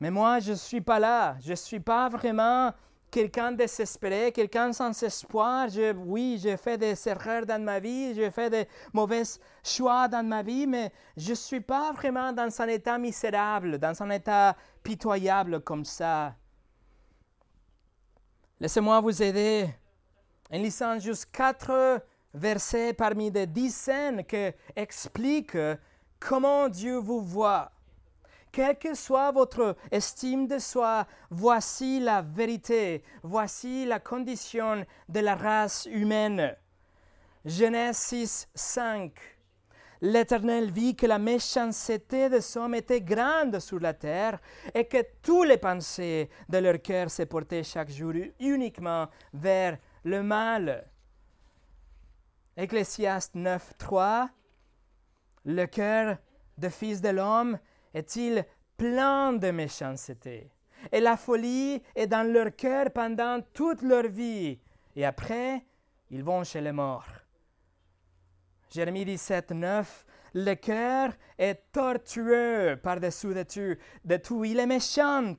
mais 0.00 0.10
moi, 0.10 0.38
je 0.38 0.52
ne 0.52 0.56
suis 0.56 0.80
pas 0.80 0.98
là. 0.98 1.36
Je 1.40 1.50
ne 1.50 1.56
suis 1.56 1.80
pas 1.80 2.08
vraiment 2.08 2.72
quelqu'un 3.10 3.52
désespéré, 3.52 4.30
quelqu'un 4.30 4.72
sans 4.72 5.02
espoir. 5.02 5.68
Je, 5.68 5.92
oui, 5.92 6.38
j'ai 6.40 6.56
fait 6.56 6.78
des 6.78 7.08
erreurs 7.08 7.46
dans 7.46 7.62
ma 7.62 7.80
vie, 7.80 8.14
j'ai 8.14 8.30
fait 8.30 8.50
des 8.50 8.68
mauvais 8.92 9.22
choix 9.64 10.06
dans 10.06 10.26
ma 10.26 10.42
vie, 10.42 10.66
mais 10.66 10.92
je 11.16 11.30
ne 11.30 11.34
suis 11.34 11.60
pas 11.60 11.92
vraiment 11.92 12.32
dans 12.32 12.60
un 12.60 12.68
état 12.68 12.98
misérable, 12.98 13.78
dans 13.78 14.02
un 14.02 14.10
état 14.10 14.56
pitoyable 14.82 15.60
comme 15.60 15.84
ça. 15.84 16.34
Laissez-moi 18.60 19.00
vous 19.00 19.22
aider 19.22 19.68
en 20.52 20.58
lisant 20.58 20.98
juste 20.98 21.30
quatre 21.32 22.02
versets 22.34 22.92
parmi 22.92 23.30
des 23.30 23.46
dizaines 23.46 24.24
qui 24.24 24.50
expliquent 24.74 25.58
comment 26.18 26.68
Dieu 26.68 26.96
vous 26.96 27.20
voit 27.20 27.72
quelle 28.56 28.78
que 28.78 28.94
soit 28.94 29.32
votre 29.32 29.76
estime 29.90 30.46
de 30.46 30.58
soi, 30.58 31.06
voici 31.28 32.00
la 32.00 32.22
vérité, 32.22 33.02
voici 33.22 33.84
la 33.84 34.00
condition 34.00 34.86
de 35.10 35.20
la 35.20 35.34
race 35.34 35.86
humaine. 35.90 36.56
Genèse 37.44 37.98
6, 37.98 38.48
5. 38.54 39.12
L'Éternel 40.00 40.70
vit 40.70 40.96
que 40.96 41.04
la 41.04 41.18
méchanceté 41.18 42.30
des 42.30 42.56
hommes 42.56 42.76
était 42.76 43.02
grande 43.02 43.60
sur 43.60 43.78
la 43.78 43.92
terre 43.92 44.38
et 44.74 44.86
que 44.86 45.04
tous 45.20 45.42
les 45.42 45.58
pensées 45.58 46.30
de 46.48 46.56
leur 46.56 46.80
cœur 46.80 47.10
se 47.10 47.24
portaient 47.24 47.62
chaque 47.62 47.90
jour 47.90 48.14
uniquement 48.40 49.06
vers 49.34 49.76
le 50.06 50.22
mal. 50.22 50.88
Ecclésiaste 52.56 53.34
9, 53.34 53.74
3. 53.76 54.30
Le 55.44 55.66
cœur 55.66 56.18
de 56.56 56.68
fils 56.68 57.00
de 57.00 57.08
l'homme 57.08 57.58
est-il 57.92 58.46
plein 58.76 59.32
de 59.32 59.50
méchanceté? 59.50 60.50
Et 60.92 61.00
la 61.00 61.16
folie 61.16 61.82
est 61.94 62.06
dans 62.06 62.30
leur 62.30 62.54
cœur 62.54 62.92
pendant 62.92 63.40
toute 63.52 63.82
leur 63.82 64.06
vie 64.06 64.60
et 64.94 65.04
après 65.04 65.66
ils 66.10 66.22
vont 66.22 66.44
chez 66.44 66.60
les 66.60 66.72
morts. 66.72 67.08
Jérémie 68.70 69.04
17, 69.04 69.50
9. 69.50 70.06
Le 70.34 70.54
cœur 70.54 71.12
est 71.38 71.72
tortueux 71.72 72.78
par-dessous 72.80 73.34
de 73.34 73.42
tout, 73.42 73.80
de 74.04 74.16
tout, 74.18 74.44
il 74.44 74.60
est 74.60 74.66
méchant. 74.66 75.34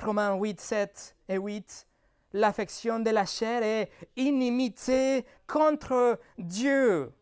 Romains 0.00 0.36
8, 0.36 0.60
7 0.60 1.16
et 1.28 1.36
8. 1.38 1.86
L'affection 2.32 2.98
de 3.00 3.10
la 3.10 3.26
chair 3.26 3.62
est 3.62 3.90
inimitée 4.16 5.26
contre 5.46 6.18
Dieu, 6.38 7.12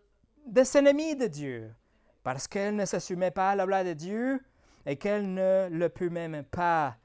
des 0.47 0.77
ennemis 0.77 1.17
de 1.17 1.27
Dieu, 1.27 1.75
parce 2.23 2.47
qu'elle 2.47 2.77
ne 2.77 2.85
se 2.85 2.99
soumet 2.99 3.31
pas 3.31 3.51
à 3.51 3.57
la 3.57 3.67
loi 3.67 3.83
de 3.83 3.93
Dieu 3.93 4.41
et 4.87 4.97
qu'elle 4.97 5.35
ne 5.35 5.69
le 5.71 5.89
peut 5.89 6.11
même 6.11 6.45
pas. 6.45 6.97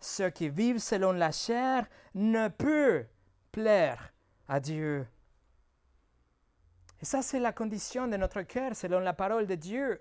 Ceux 0.00 0.30
qui 0.30 0.48
vivent 0.48 0.78
selon 0.78 1.12
la 1.12 1.32
chair 1.32 1.86
ne 2.14 2.48
peuvent 2.48 3.06
plaire 3.50 4.12
à 4.46 4.60
Dieu. 4.60 5.06
Et 7.00 7.04
ça, 7.04 7.22
c'est 7.22 7.40
la 7.40 7.52
condition 7.52 8.06
de 8.06 8.16
notre 8.16 8.42
cœur 8.42 8.74
selon 8.74 9.00
la 9.00 9.12
parole 9.12 9.46
de 9.46 9.54
Dieu. 9.56 10.00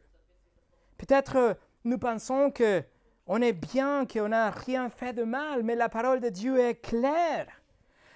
Peut-être 0.97 1.57
nous 1.83 1.97
pensons 1.97 2.51
que 2.51 2.83
on 3.27 3.41
est 3.41 3.53
bien, 3.53 4.05
qu'on 4.05 4.29
n'a 4.29 4.49
rien 4.49 4.89
fait 4.89 5.13
de 5.13 5.23
mal, 5.23 5.63
mais 5.63 5.75
la 5.75 5.89
parole 5.89 6.21
de 6.21 6.29
Dieu 6.29 6.59
est 6.59 6.81
claire. 6.81 7.47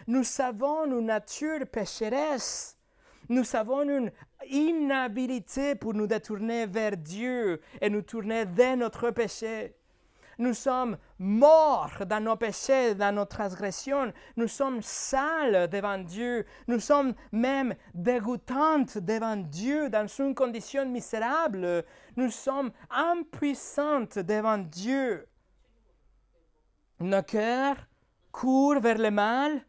Nous 0.07 0.24
savons 0.24 0.86
une 0.86 1.05
nature 1.05 1.68
pécheresse. 1.68 2.78
Nous 3.30 3.55
avons 3.55 3.84
une 3.84 4.12
inhabilité 4.49 5.76
pour 5.76 5.93
nous 5.93 6.07
détourner 6.07 6.66
vers 6.66 6.97
Dieu 6.97 7.62
et 7.80 7.89
nous 7.89 8.01
tourner 8.01 8.45
vers 8.45 8.78
notre 8.78 9.12
péché. 9.12 9.76
Nous 10.42 10.56
sommes 10.56 10.98
morts 11.20 12.04
dans 12.08 12.20
nos 12.20 12.36
péchés, 12.36 12.96
dans 12.96 13.14
nos 13.14 13.26
transgressions. 13.26 14.12
Nous 14.38 14.48
sommes 14.48 14.82
sales 14.82 15.70
devant 15.70 16.00
Dieu. 16.00 16.48
Nous 16.68 16.80
sommes 16.80 17.14
même 17.32 17.76
dégoûtantes 17.94 18.98
devant 18.98 19.38
Dieu 19.38 19.88
dans 19.92 20.08
une 20.08 20.34
condition 20.34 20.84
misérable. 20.88 21.86
Nous 22.16 22.32
sommes 22.32 22.72
impuissantes 22.89 24.18
devant 24.18 24.58
Dieu. 24.58 25.28
Nos 27.00 27.22
cœurs 27.22 27.78
courent 28.32 28.80
vers 28.80 28.98
le 28.98 29.12
mal. 29.12 29.64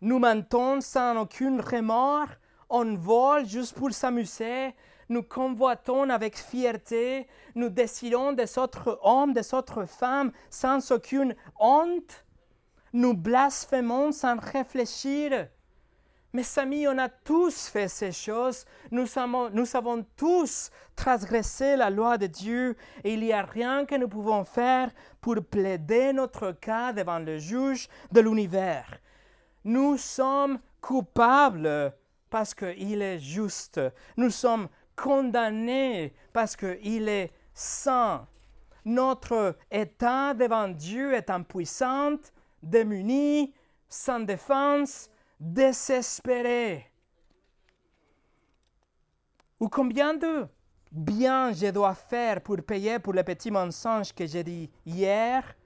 Nous 0.00 0.18
mentons 0.18 0.80
sans 0.80 1.20
aucun 1.20 1.60
remords. 1.60 2.32
On 2.70 2.94
vole 2.94 3.44
juste 3.44 3.76
pour 3.76 3.92
s'amuser 3.92 4.74
nous 5.08 5.22
convoitons 5.22 6.08
avec 6.10 6.36
fierté, 6.36 7.26
nous 7.54 7.68
désirons 7.68 8.32
des 8.32 8.58
autres 8.58 8.98
hommes, 9.02 9.32
des 9.32 9.54
autres 9.54 9.84
femmes 9.86 10.32
sans 10.50 10.90
aucune 10.90 11.34
honte, 11.58 12.24
nous 12.92 13.14
blasphémons 13.14 14.12
sans 14.12 14.38
réfléchir. 14.38 15.48
Mes 16.32 16.58
amis, 16.58 16.86
on 16.86 16.98
a 16.98 17.08
tous 17.08 17.68
fait 17.68 17.88
ces 17.88 18.12
choses, 18.12 18.66
nous 18.90 19.06
avons, 19.16 19.48
nous 19.50 19.76
avons 19.76 20.04
tous 20.16 20.70
transgressé 20.94 21.76
la 21.76 21.88
loi 21.88 22.18
de 22.18 22.26
Dieu 22.26 22.76
et 23.04 23.14
il 23.14 23.20
n'y 23.20 23.32
a 23.32 23.42
rien 23.42 23.86
que 23.86 23.94
nous 23.94 24.08
pouvons 24.08 24.44
faire 24.44 24.90
pour 25.20 25.36
plaider 25.36 26.12
notre 26.12 26.52
cas 26.52 26.92
devant 26.92 27.20
le 27.20 27.38
juge 27.38 27.88
de 28.12 28.20
l'univers. 28.20 28.98
Nous 29.64 29.96
sommes 29.96 30.58
coupables 30.80 31.94
parce 32.28 32.54
qu'il 32.54 33.02
est 33.02 33.18
juste. 33.18 33.80
Nous 34.16 34.30
sommes 34.30 34.68
condamné 34.96 36.12
parce 36.32 36.56
qu'il 36.56 37.08
est 37.08 37.32
saint. 37.54 38.26
Notre 38.84 39.56
état 39.70 40.34
devant 40.34 40.68
Dieu 40.68 41.14
est 41.14 41.30
impuissant, 41.30 42.16
démuni, 42.62 43.54
sans 43.88 44.20
défense, 44.20 45.10
désespéré. 45.38 46.90
Ou 49.60 49.68
combien 49.68 50.14
de 50.14 50.46
bien 50.92 51.52
je 51.52 51.70
dois 51.70 51.94
faire 51.94 52.40
pour 52.40 52.56
payer 52.62 52.98
pour 52.98 53.12
le 53.12 53.22
petit 53.22 53.50
mensonge 53.50 54.12
que 54.12 54.26
j'ai 54.26 54.44
dit 54.44 54.70
hier? 54.84 55.56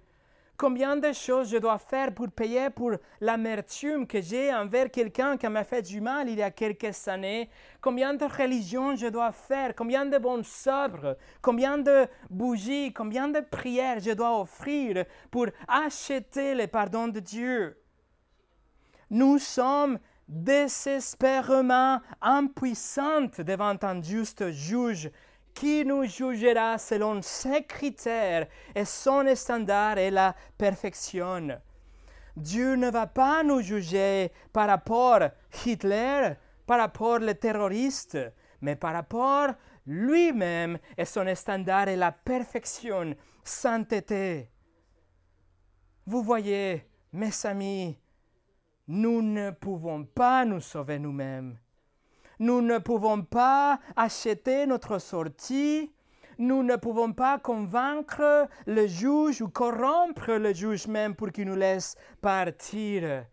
Combien 0.61 0.95
de 0.95 1.11
choses 1.15 1.49
je 1.49 1.57
dois 1.57 1.79
faire 1.79 2.13
pour 2.13 2.31
payer 2.31 2.69
pour 2.69 2.91
l'amertume 3.23 4.07
que 4.07 4.21
j'ai 4.21 4.53
envers 4.53 4.91
quelqu'un 4.91 5.39
qui 5.39 5.49
m'a 5.49 5.65
fait 5.65 5.81
du 5.81 6.03
mal 6.03 6.29
il 6.29 6.37
y 6.39 6.43
a 6.43 6.51
quelques 6.51 7.09
années? 7.09 7.49
Combien 7.81 8.13
de 8.13 8.27
religions 8.27 8.95
je 8.95 9.07
dois 9.07 9.33
faire? 9.33 9.75
Combien 9.75 10.05
de 10.05 10.19
bons 10.19 10.47
sobres 10.47 11.17
Combien 11.41 11.79
de 11.79 12.07
bougies? 12.29 12.93
Combien 12.93 13.29
de 13.29 13.41
prières 13.41 14.01
je 14.01 14.11
dois 14.11 14.39
offrir 14.39 15.07
pour 15.31 15.47
acheter 15.67 16.55
le 16.55 16.67
pardon 16.67 17.09
de 17.09 17.21
Dieu? 17.21 17.79
Nous 19.09 19.39
sommes 19.39 19.99
désespérément 20.29 22.03
impuissantes 22.21 23.41
devant 23.41 23.79
un 23.81 24.03
juste 24.03 24.51
juge 24.51 25.11
qui 25.55 25.85
nous 25.85 26.05
jugera 26.05 26.79
selon 26.79 27.23
ses 27.23 27.65
critères 27.65 28.47
et 28.75 28.85
son 28.85 29.35
standard 29.35 29.99
est 29.99 30.11
la 30.11 30.35
perfection? 30.57 31.61
Dieu 32.37 32.75
ne 32.77 32.91
va 32.91 33.07
pas 33.07 33.43
nous 33.43 33.61
juger 33.61 34.33
par 34.53 34.69
rapport 34.69 35.23
à 35.23 35.33
Hitler, 35.65 36.35
par 36.67 36.79
rapport 36.79 37.21
aux 37.21 37.35
terroristes, 37.35 38.19
mais 38.61 38.77
par 38.77 38.93
rapport 38.93 39.49
lui-même 39.87 40.79
et 40.97 41.05
son 41.05 41.35
standard 41.35 41.89
est 41.89 41.97
la 41.97 42.13
perfection, 42.13 43.15
sainteté. 43.43 44.51
Vous 46.07 46.23
voyez, 46.23 46.87
mes 47.13 47.31
amis, 47.45 47.99
nous 48.87 49.23
ne 49.23 49.51
pouvons 49.51 50.05
pas 50.05 50.45
nous 50.45 50.61
sauver 50.61 50.99
nous-mêmes. 50.99 51.59
Nous 52.41 52.62
ne 52.62 52.78
pouvons 52.78 53.22
pas 53.22 53.78
acheter 53.95 54.64
notre 54.64 54.99
sortie. 54.99 55.93
Nous 56.38 56.62
ne 56.62 56.76
pouvons 56.76 57.12
pas 57.12 57.38
convaincre 57.38 58.49
le 58.66 58.86
juge 58.86 59.43
ou 59.43 59.49
corrompre 59.51 60.32
le 60.32 60.55
juge 60.55 60.86
même 60.86 61.14
pour 61.14 61.32
qu'il 61.32 61.49
nous 61.49 61.55
laisse 61.55 61.97
partir. 62.22 63.26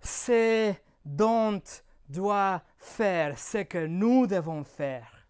C'est 0.00 0.82
dont 1.04 1.60
doit 2.08 2.62
faire 2.78 3.38
ce 3.38 3.58
que 3.58 3.86
nous 3.86 4.26
devons 4.26 4.64
faire. 4.64 5.28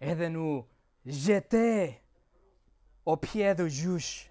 Et 0.00 0.16
de 0.16 0.26
nous 0.26 0.64
jeter 1.06 2.02
aux 3.06 3.16
pieds 3.16 3.54
du 3.54 3.70
juge. 3.70 4.28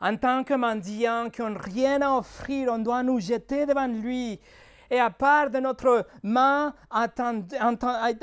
En 0.00 0.16
tant 0.16 0.42
que 0.42 0.54
mendiants 0.54 1.30
qui 1.30 1.40
n'ont 1.42 1.56
rien 1.56 2.02
à 2.02 2.18
offrir, 2.18 2.72
on 2.72 2.80
doit 2.80 3.04
nous 3.04 3.20
jeter 3.20 3.64
devant 3.64 3.86
lui 3.86 4.40
et 4.90 5.00
à 5.00 5.10
part 5.10 5.50
de 5.50 5.58
notre 5.58 6.06
main 6.22 6.74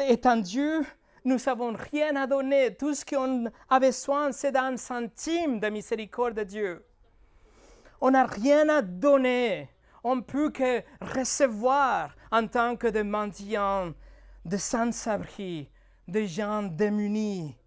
étendue, 0.10 0.82
nous 1.24 1.38
n'avons 1.46 1.76
rien 1.92 2.16
à 2.16 2.28
donner. 2.28 2.76
Tout 2.76 2.94
ce 2.94 3.04
qu'on 3.04 3.46
avait 3.70 3.88
besoin, 3.88 4.32
c'est 4.32 4.52
d'un 4.52 4.78
centime 4.78 5.60
de 5.60 5.68
miséricorde 5.70 6.36
de 6.36 6.44
Dieu. 6.44 6.86
On 8.02 8.12
n'a 8.12 8.26
rien 8.26 8.70
à 8.70 8.82
donner. 8.82 9.70
On 10.04 10.18
ne 10.18 10.22
peut 10.22 10.52
que 10.52 10.84
recevoir 11.02 12.16
en 12.32 12.48
tant 12.48 12.76
que 12.76 12.88
de 12.88 13.02
mendiants, 13.02 13.94
de 14.46 14.58
sans-abri, 14.58 15.70
de 16.08 16.22
gens 16.26 16.64
démunis. 16.64 17.58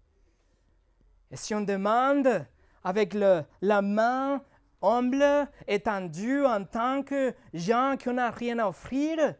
Et 1.31 1.35
si 1.35 1.53
on 1.53 1.61
demande 1.61 2.45
avec 2.83 3.13
la 3.13 3.81
main 3.81 4.41
humble, 4.81 5.49
étendu 5.67 6.45
en 6.45 6.63
tant 6.63 7.03
que 7.03 7.33
gens 7.53 7.95
qui 7.97 8.09
n'ont 8.09 8.31
rien 8.31 8.59
à 8.59 8.67
offrir, 8.67 9.35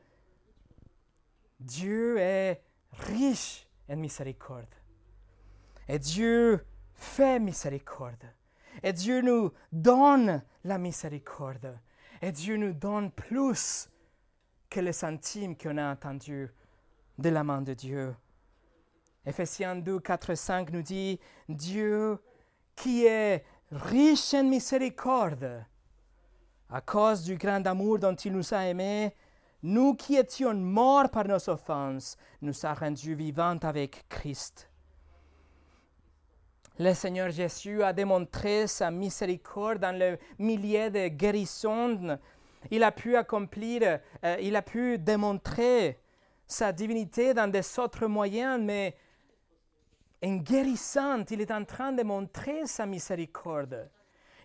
Dieu 1.60 2.18
est 2.18 2.62
riche 2.92 3.68
en 3.90 3.96
miséricorde. 3.98 4.74
Et 5.88 6.00
Dieu 6.00 6.66
fait 6.94 7.40
miséricorde. 7.40 8.26
Et 8.84 8.94
Dieu 8.94 9.22
nous 9.22 9.52
donne 9.72 10.44
la 10.64 10.78
miséricorde. 10.78 11.78
Et 12.22 12.32
Dieu 12.32 12.58
nous 12.58 12.74
donne 12.74 13.12
plus 13.12 13.90
que 14.70 14.80
les 14.80 14.94
centimes 14.94 15.58
qu'on 15.58 15.78
a 15.78 15.92
entendus 15.92 16.50
de 17.18 17.30
la 17.30 17.44
main 17.44 17.62
de 17.62 17.74
Dieu. 17.74 18.16
Ephésiens 19.26 19.76
2, 19.76 20.00
4, 20.00 20.36
5 20.36 20.72
nous 20.72 20.82
dit, 20.82 21.20
Dieu 21.48 22.20
qui 22.76 23.06
est 23.06 23.44
riche 23.72 24.34
en 24.34 24.44
miséricorde, 24.44 25.64
à 26.70 26.82
cause 26.82 27.24
du 27.24 27.36
grand 27.36 27.66
amour 27.66 28.00
dont 28.00 28.16
il 28.16 28.34
nous 28.34 28.54
a 28.54 28.66
aimés, 28.66 29.14
nous 29.62 29.96
qui 29.96 30.16
étions 30.16 30.54
morts 30.54 31.10
par 31.10 31.28
nos 31.28 31.50
offenses, 31.50 32.18
nous 32.42 32.66
a 32.66 32.74
rendus 32.74 33.16
vivants 33.16 33.58
avec 33.62 34.06
Christ. 34.08 34.70
Le 36.78 36.94
Seigneur 36.94 37.30
Jésus 37.30 37.84
a 37.84 37.92
démontré 37.92 38.66
sa 38.66 38.90
miséricorde 38.90 39.80
dans 39.80 39.98
le 39.98 40.18
milieu 40.38 40.90
de 40.90 41.10
guérison. 41.10 42.18
Il 42.72 42.84
a 42.84 42.92
pu 42.94 43.18
accomplir, 43.18 44.00
euh, 44.24 44.38
il 44.42 44.56
a 44.56 44.62
pu 44.62 44.98
démontrer 44.98 46.00
sa 46.48 46.72
divinité 46.72 47.34
dans 47.34 47.52
des 47.52 47.80
autres 47.80 48.08
moyens, 48.08 48.62
mais 48.62 48.96
en 50.24 50.36
guérissant, 50.38 51.24
il 51.30 51.42
est 51.42 51.52
en 51.52 51.64
train 51.64 51.92
de 51.92 52.04
montrer 52.04 52.66
sa 52.66 52.86
miséricorde. 52.86 53.90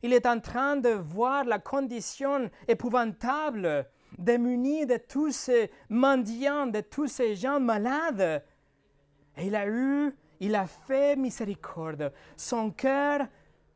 Il 0.03 0.13
est 0.13 0.27
en 0.27 0.39
train 0.39 0.77
de 0.77 0.91
voir 0.91 1.45
la 1.45 1.59
condition 1.59 2.51
épouvantable, 2.69 3.87
démunie 4.19 4.87
de 4.87 4.99
tous 4.99 5.33
ces 5.33 5.71
mendiants, 5.89 6.67
de 6.67 6.81
tous 6.81 7.09
ces 7.09 7.35
gens 7.35 7.59
malades. 7.59 8.45
Et 9.37 9.47
il 9.47 9.57
a 9.57 9.67
eu, 9.67 10.15
il 10.41 10.55
a 10.55 10.67
fait 10.67 11.17
miséricorde. 11.17 12.13
Son 12.37 12.71
cœur 12.71 13.27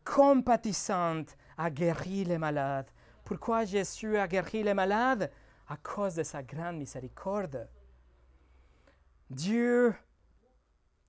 compatissant 0.05 1.23
a 1.57 1.71
guéri 1.71 2.25
les 2.25 2.39
malades. 2.39 2.91
Pourquoi 3.25 3.65
Jésus 3.65 4.17
a 4.17 4.29
guéri 4.29 4.63
les 4.63 4.75
malades? 4.75 5.31
À 5.69 5.77
cause 5.77 6.15
de 6.15 6.23
sa 6.23 6.43
grande 6.43 6.77
miséricorde. 6.77 7.69
Dieu 9.29 9.95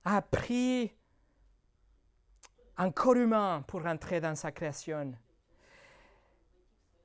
a 0.06 0.22
pris 0.22 0.92
un 2.78 2.92
corps 2.92 3.18
humain 3.18 3.64
pour 3.68 3.86
entrer 3.86 4.22
dans 4.22 4.36
sa 4.36 4.52
création. 4.52 5.14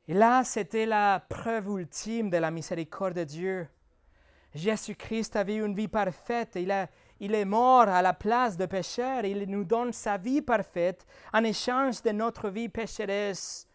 Et 0.07 0.15
là, 0.15 0.45
c'était 0.45 0.87
la 0.87 1.25
preuve 1.29 1.69
ultime 1.81 2.31
de 2.31 2.37
la 2.37 2.51
miséricorde 2.51 3.15
de 3.15 3.25
Dieu. 3.25 3.69
Jésus-Christ 4.55 5.35
avait 5.35 5.57
une 5.57 5.75
vie 5.75 5.89
parfaite. 5.89 6.53
Il, 6.55 6.71
a, 6.71 6.89
il 7.19 7.35
est 7.35 7.45
mort 7.45 7.89
à 7.89 8.03
la 8.03 8.13
place 8.13 8.57
de 8.57 8.67
pécheur. 8.67 9.25
Il 9.25 9.51
nous 9.51 9.65
donne 9.65 9.93
sa 9.93 10.17
vie 10.17 10.43
parfaite 10.43 11.07
en 11.33 11.43
échange 11.43 12.03
de 12.03 12.11
notre 12.11 12.51
vie 12.51 12.69
pécheresse. 12.69 13.67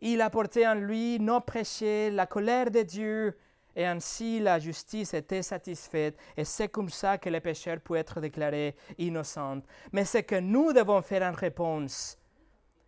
Il 0.00 0.20
a 0.20 0.30
porté 0.30 0.66
en 0.66 0.74
lui 0.74 1.18
nos 1.20 1.40
péchés, 1.40 2.10
la 2.10 2.26
colère 2.26 2.70
de 2.70 2.82
Dieu, 2.82 3.38
et 3.74 3.86
ainsi 3.86 4.40
la 4.40 4.58
justice 4.58 5.14
était 5.14 5.42
satisfaite, 5.42 6.18
et 6.36 6.44
c'est 6.44 6.68
comme 6.68 6.90
ça 6.90 7.18
que 7.18 7.30
les 7.30 7.40
pécheurs 7.40 7.80
peuvent 7.80 7.98
être 7.98 8.20
déclarés 8.20 8.76
innocents. 8.98 9.62
Mais 9.92 10.04
ce 10.04 10.18
que 10.18 10.40
nous 10.40 10.72
devons 10.72 11.02
faire 11.02 11.22
en 11.22 11.34
réponse, 11.34 12.18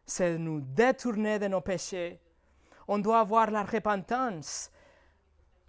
c'est 0.07 0.39
nous 0.39 0.61
détourner 0.61 1.39
de 1.39 1.49
nos 1.49 1.61
péchés. 1.61 2.21
On 2.87 2.99
doit 2.99 3.21
avoir 3.21 3.51
la 3.51 3.63
repentance, 3.63 4.71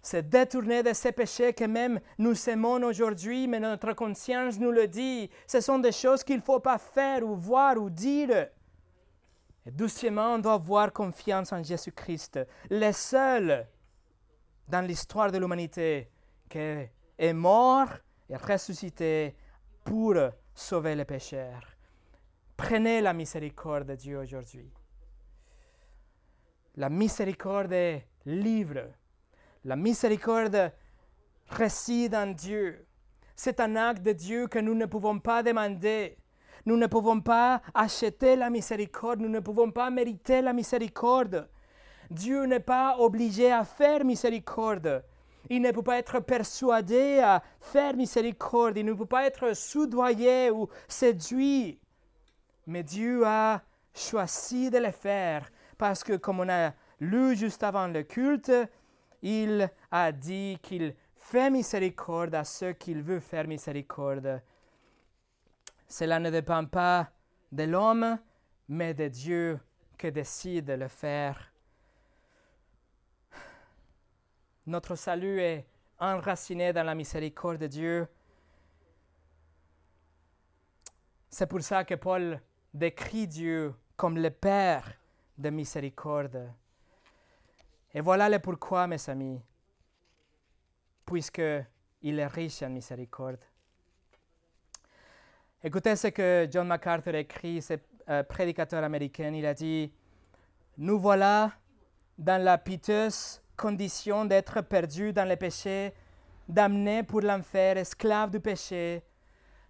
c'est 0.06 0.28
détourner 0.28 0.84
de 0.84 0.92
ces 0.92 1.10
péchés 1.10 1.52
que 1.52 1.64
même 1.64 1.98
nous 2.18 2.48
aimons 2.48 2.80
aujourd'hui, 2.84 3.48
mais 3.48 3.58
notre 3.58 3.92
conscience 3.92 4.56
nous 4.56 4.70
le 4.70 4.86
dit. 4.86 5.28
Ce 5.48 5.60
sont 5.60 5.80
des 5.80 5.90
choses 5.90 6.22
qu'il 6.22 6.36
ne 6.36 6.42
faut 6.42 6.60
pas 6.60 6.78
faire 6.78 7.26
ou 7.26 7.34
voir 7.34 7.76
ou 7.76 7.90
dire. 7.90 8.46
Et 9.66 9.70
doucement, 9.72 10.34
on 10.34 10.38
doit 10.38 10.52
avoir 10.52 10.92
confiance 10.92 11.52
en 11.52 11.60
Jésus-Christ, 11.60 12.38
le 12.70 12.92
seul 12.92 13.66
dans 14.68 14.86
l'histoire 14.86 15.30
de 15.30 15.38
l'humanité 15.38 16.10
qui 16.48 16.58
est 16.58 17.32
mort 17.32 17.88
et 18.28 18.36
ressuscité 18.36 19.34
pour 19.84 20.14
sauver 20.54 20.94
les 20.94 21.04
pécheurs. 21.04 21.62
Prenez 22.56 23.00
la 23.00 23.12
miséricorde 23.12 23.88
de 23.88 23.94
Dieu 23.94 24.18
aujourd'hui. 24.18 24.72
La 26.76 26.88
miséricorde 26.88 27.72
est 27.72 28.06
libre. 28.24 28.92
La 29.64 29.76
miséricorde 29.76 30.72
réside 31.48 32.14
en 32.14 32.28
Dieu. 32.28 32.86
C'est 33.34 33.60
un 33.60 33.76
acte 33.76 34.02
de 34.02 34.12
Dieu 34.12 34.46
que 34.46 34.58
nous 34.58 34.74
ne 34.74 34.86
pouvons 34.86 35.18
pas 35.18 35.42
demander. 35.42 36.16
Nous 36.64 36.76
ne 36.76 36.86
pouvons 36.86 37.20
pas 37.20 37.62
acheter 37.74 38.34
la 38.34 38.50
miséricorde, 38.50 39.20
nous 39.20 39.28
ne 39.28 39.40
pouvons 39.40 39.70
pas 39.70 39.88
mériter 39.90 40.42
la 40.42 40.52
miséricorde. 40.52 41.48
Dieu 42.10 42.44
n'est 42.44 42.60
pas 42.60 42.96
obligé 42.98 43.50
à 43.50 43.64
faire 43.64 44.04
miséricorde. 44.04 45.04
Il 45.48 45.62
ne 45.62 45.70
peut 45.70 45.82
pas 45.82 45.98
être 45.98 46.20
persuadé 46.20 47.20
à 47.20 47.42
faire 47.60 47.94
miséricorde. 47.94 48.76
Il 48.76 48.84
ne 48.84 48.94
peut 48.94 49.06
pas 49.06 49.26
être 49.26 49.54
soudoyé 49.54 50.50
ou 50.50 50.68
séduit. 50.88 51.78
Mais 52.66 52.82
Dieu 52.82 53.24
a 53.24 53.62
choisi 53.94 54.70
de 54.70 54.78
le 54.78 54.90
faire 54.90 55.50
parce 55.78 56.02
que, 56.02 56.16
comme 56.16 56.40
on 56.40 56.48
a 56.48 56.72
lu 57.00 57.36
juste 57.36 57.62
avant 57.62 57.86
le 57.86 58.02
culte, 58.02 58.52
il 59.22 59.70
a 59.90 60.12
dit 60.12 60.58
qu'il 60.62 60.94
fait 61.14 61.50
miséricorde 61.50 62.34
à 62.34 62.44
ceux 62.44 62.72
qu'il 62.72 63.02
veut 63.02 63.20
faire 63.20 63.46
miséricorde. 63.46 64.42
Cela 65.88 66.18
ne 66.18 66.30
dépend 66.30 66.64
pas 66.64 67.10
de 67.52 67.64
l'homme, 67.64 68.18
mais 68.68 68.94
de 68.94 69.08
Dieu 69.08 69.60
qui 69.98 70.10
décide 70.10 70.66
de 70.66 70.72
le 70.72 70.88
faire. 70.88 71.52
Notre 74.66 74.96
salut 74.96 75.40
est 75.40 75.64
enraciné 76.00 76.72
dans 76.72 76.82
la 76.82 76.94
miséricorde 76.96 77.58
de 77.58 77.68
Dieu. 77.68 78.08
C'est 81.30 81.46
pour 81.46 81.62
ça 81.62 81.84
que 81.84 81.94
Paul 81.94 82.40
décrit 82.74 83.28
Dieu 83.28 83.74
comme 83.96 84.18
le 84.18 84.30
Père 84.30 84.92
de 85.38 85.50
miséricorde. 85.50 86.50
Et 87.94 88.00
voilà 88.00 88.28
le 88.28 88.40
pourquoi, 88.40 88.88
mes 88.88 89.08
amis, 89.08 89.40
puisque 91.04 91.42
il 92.02 92.18
est 92.18 92.26
riche 92.26 92.62
en 92.62 92.70
miséricorde. 92.70 93.44
Écoutez 95.62 95.94
ce 95.94 96.08
que 96.08 96.48
John 96.50 96.66
MacArthur 96.66 97.14
écrit, 97.14 97.62
ce 97.62 97.74
euh, 98.08 98.24
prédicateur 98.24 98.82
américain. 98.82 99.32
Il 99.32 99.46
a 99.46 99.54
dit 99.54 99.92
Nous 100.76 100.98
voilà 100.98 101.52
dans 102.18 102.42
la 102.42 102.58
piteuse 102.58 103.40
condition 103.56 104.24
d'être 104.24 104.60
perdu 104.62 105.12
dans 105.12 105.28
le 105.28 105.36
péché, 105.36 105.92
damné 106.48 107.02
pour 107.02 107.20
l'enfer, 107.20 107.76
esclave 107.76 108.30
du 108.30 108.40
péché. 108.40 109.02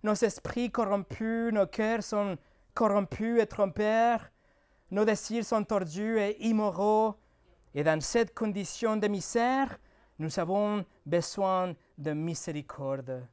Nos 0.03 0.15
esprits 0.15 0.71
corrompus, 0.71 1.53
nos 1.53 1.67
cœurs 1.67 2.03
sont 2.03 2.37
corrompus 2.75 3.41
et 3.41 3.47
trompeurs, 3.47 4.21
nos 4.91 5.05
désirs 5.05 5.45
sont 5.45 5.65
tordus 5.65 6.19
et 6.19 6.47
immoraux, 6.47 7.17
et 7.75 7.83
dans 7.83 8.01
cette 8.01 8.35
condition 8.35 8.97
de 8.97 9.09
misère, 9.09 9.79
nous 10.19 10.39
avons 10.39 10.85
besoin 11.05 11.75
de 11.99 12.13
miséricorde. 12.13 13.27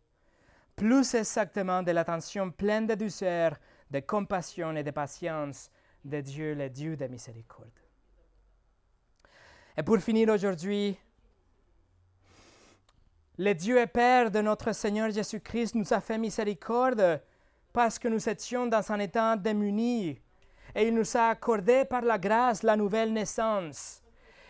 Plus 0.75 1.13
exactement 1.13 1.83
de 1.83 1.91
l'attention 1.91 2.51
pleine 2.51 2.87
de 2.87 2.95
douceur, 2.95 3.57
de 3.91 3.99
compassion 3.99 4.75
et 4.75 4.83
de 4.83 4.91
patience 4.91 5.69
de 6.03 6.19
Dieu, 6.19 6.55
le 6.55 6.69
Dieu 6.69 6.97
de 6.97 7.07
miséricorde. 7.07 7.82
Et 9.75 9.81
pour 9.81 9.97
finir 9.97 10.29
aujourd'hui, 10.29 10.95
le 13.39 13.53
Dieu 13.53 13.79
et 13.79 13.87
Père 13.87 14.29
de 14.29 14.39
notre 14.39 14.71
Seigneur 14.71 15.09
Jésus-Christ 15.09 15.73
nous 15.73 15.91
a 15.93 15.99
fait 15.99 16.19
miséricorde 16.19 17.19
parce 17.71 17.97
que 17.97 18.07
nous 18.07 18.29
étions 18.29 18.67
dans 18.67 18.91
un 18.91 18.99
état 18.99 19.35
démuni 19.35 20.19
et 20.75 20.87
il 20.87 20.93
nous 20.93 21.17
a 21.17 21.29
accordé 21.29 21.85
par 21.85 22.03
la 22.03 22.19
grâce 22.19 22.61
la 22.61 22.75
nouvelle 22.75 23.11
naissance. 23.11 24.03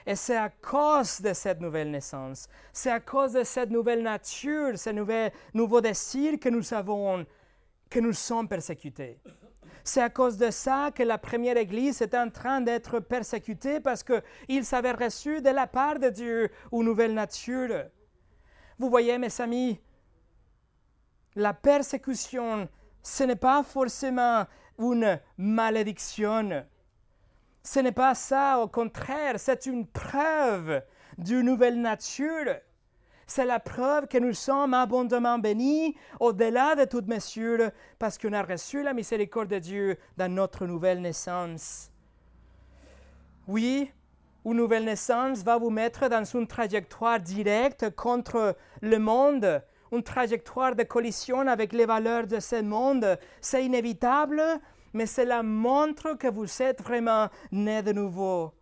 Et 0.05 0.17
c'est 0.17 0.35
à 0.35 0.49
cause 0.49 1.21
de 1.21 1.31
cette 1.31 1.61
nouvelle 1.61 1.89
naissance, 1.89 2.49
c'est 2.73 2.91
à 2.91 2.99
cause 2.99 3.31
de 3.31 3.43
cette 3.45 3.69
nouvelle 3.69 4.03
nature, 4.03 4.77
ce 4.77 4.89
nouveau 5.53 5.79
désir 5.79 6.37
que 6.37 6.49
nous 6.49 6.73
avons, 6.73 7.25
que 7.89 7.99
nous 8.01 8.11
sommes 8.11 8.49
persécutés. 8.49 9.17
C'est 9.83 10.01
à 10.01 10.09
cause 10.09 10.37
de 10.37 10.49
ça 10.49 10.91
que 10.95 11.03
la 11.03 11.17
première 11.17 11.57
Église 11.57 12.01
est 12.01 12.15
en 12.15 12.29
train 12.29 12.61
d'être 12.61 12.99
persécutée 13.01 13.81
parce 13.81 14.03
qu'ils 14.03 14.75
avaient 14.75 14.93
reçu 14.93 15.41
de 15.41 15.49
la 15.49 15.67
part 15.67 15.99
de 15.99 16.09
Dieu 16.09 16.49
une 16.71 16.83
nouvelle 16.83 17.13
nature. 17.13 17.85
Vous 18.79 18.89
voyez, 18.89 19.17
mes 19.17 19.41
amis, 19.41 19.79
la 21.35 21.53
persécution, 21.53 22.69
ce 23.01 23.23
n'est 23.23 23.35
pas 23.35 23.61
forcément 23.63 24.45
une 24.79 25.19
malédiction. 25.37 26.65
Ce 27.61 27.79
n'est 27.79 27.91
pas 27.91 28.15
ça, 28.15 28.59
au 28.59 28.67
contraire, 28.67 29.35
c'est 29.37 29.65
une 29.65 29.85
preuve 29.85 30.81
d'une 31.17 31.41
nouvelle 31.41 31.79
nature. 31.79 32.55
C'est 33.27 33.45
la 33.45 33.59
preuve 33.59 34.07
que 34.07 34.17
nous 34.17 34.33
sommes 34.33 34.73
abondamment 34.73 35.39
bénis 35.39 35.95
au-delà 36.19 36.75
de 36.75 36.85
toute 36.85 37.07
mesure 37.07 37.71
parce 37.99 38.17
qu'on 38.17 38.33
a 38.33 38.43
reçu 38.43 38.83
la 38.83 38.93
miséricorde 38.93 39.49
de 39.49 39.59
Dieu 39.59 39.97
dans 40.17 40.31
notre 40.31 40.65
nouvelle 40.65 41.01
naissance. 41.01 41.89
Oui, 43.47 43.91
une 44.45 44.53
nouvelle 44.53 44.85
naissance 44.85 45.43
va 45.43 45.57
vous 45.57 45.69
mettre 45.69 46.09
dans 46.09 46.23
une 46.23 46.47
trajectoire 46.47 47.19
directe 47.19 47.89
contre 47.95 48.55
le 48.81 48.99
monde, 48.99 49.61
une 49.91 50.03
trajectoire 50.03 50.75
de 50.75 50.83
collision 50.83 51.47
avec 51.47 51.71
les 51.71 51.85
valeurs 51.85 52.27
de 52.27 52.39
ce 52.39 52.61
monde. 52.61 53.17
C'est 53.41 53.65
inévitable, 53.65 54.41
mais 54.93 55.05
cela 55.05 55.43
montre 55.43 56.17
que 56.17 56.27
vous 56.27 56.61
êtes 56.61 56.81
vraiment 56.81 57.29
né 57.51 57.81
de 57.81 57.93
nouveau 57.93 58.53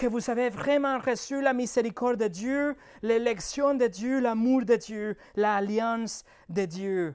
que 0.00 0.06
vous 0.06 0.30
avez 0.30 0.48
vraiment 0.48 0.98
reçu 0.98 1.42
la 1.42 1.52
miséricorde 1.52 2.16
de 2.16 2.28
Dieu, 2.28 2.74
l'élection 3.02 3.74
de 3.74 3.86
Dieu, 3.86 4.18
l'amour 4.18 4.64
de 4.64 4.76
Dieu, 4.76 5.14
l'alliance 5.36 6.24
de 6.48 6.64
Dieu. 6.64 7.14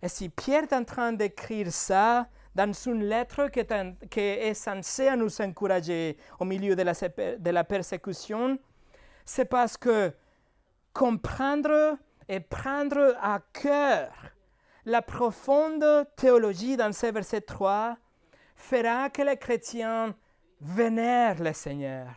Et 0.00 0.08
si 0.08 0.30
Pierre 0.30 0.62
est 0.62 0.72
en 0.72 0.82
train 0.82 1.12
d'écrire 1.12 1.70
ça 1.70 2.26
dans 2.54 2.72
une 2.72 3.04
lettre 3.04 3.48
qui 3.48 3.60
est, 3.60 4.08
qui 4.08 4.20
est 4.20 4.54
censée 4.54 5.14
nous 5.14 5.42
encourager 5.42 6.16
au 6.40 6.46
milieu 6.46 6.74
de 6.74 6.80
la, 6.80 6.94
de 6.94 7.50
la 7.50 7.64
persécution, 7.64 8.58
c'est 9.26 9.44
parce 9.44 9.76
que 9.76 10.10
comprendre 10.94 11.98
et 12.30 12.40
prendre 12.40 13.14
à 13.20 13.40
cœur 13.52 14.10
la 14.86 15.02
profonde 15.02 15.84
théologie 16.16 16.78
dans 16.78 16.92
ce 16.92 17.08
verset 17.08 17.42
3 17.42 17.94
fera 18.56 19.10
que 19.10 19.20
les 19.20 19.36
chrétiens 19.36 20.14
vénèrent 20.62 21.42
le 21.42 21.52
Seigneur, 21.52 22.14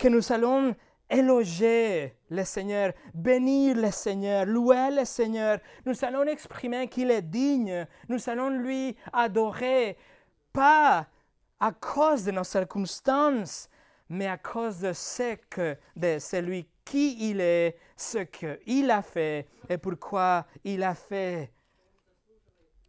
que 0.00 0.08
nous 0.08 0.32
allons 0.32 0.74
éloger 1.10 2.16
le 2.30 2.42
Seigneur, 2.44 2.92
bénir 3.12 3.76
le 3.76 3.90
Seigneur, 3.90 4.46
louer 4.46 4.90
le 4.90 5.04
Seigneur. 5.04 5.58
Nous 5.84 5.94
allons 6.02 6.24
exprimer 6.24 6.88
qu'il 6.88 7.10
est 7.10 7.22
digne. 7.22 7.86
Nous 8.08 8.18
allons 8.28 8.48
lui 8.48 8.96
adorer, 9.12 9.98
pas 10.52 11.06
à 11.60 11.72
cause 11.72 12.24
de 12.24 12.30
nos 12.30 12.44
circonstances, 12.44 13.68
mais 14.08 14.26
à 14.26 14.38
cause 14.38 14.78
de 14.78 14.94
ce 14.94 15.34
que, 15.50 15.76
de 15.94 16.18
celui 16.18 16.66
qui 16.84 17.30
il 17.30 17.40
est, 17.40 17.76
ce 17.94 18.18
qu'il 18.18 18.90
a 18.90 19.02
fait 19.02 19.46
et 19.68 19.76
pourquoi 19.76 20.46
il 20.64 20.82
a 20.82 20.94
fait. 20.94 21.52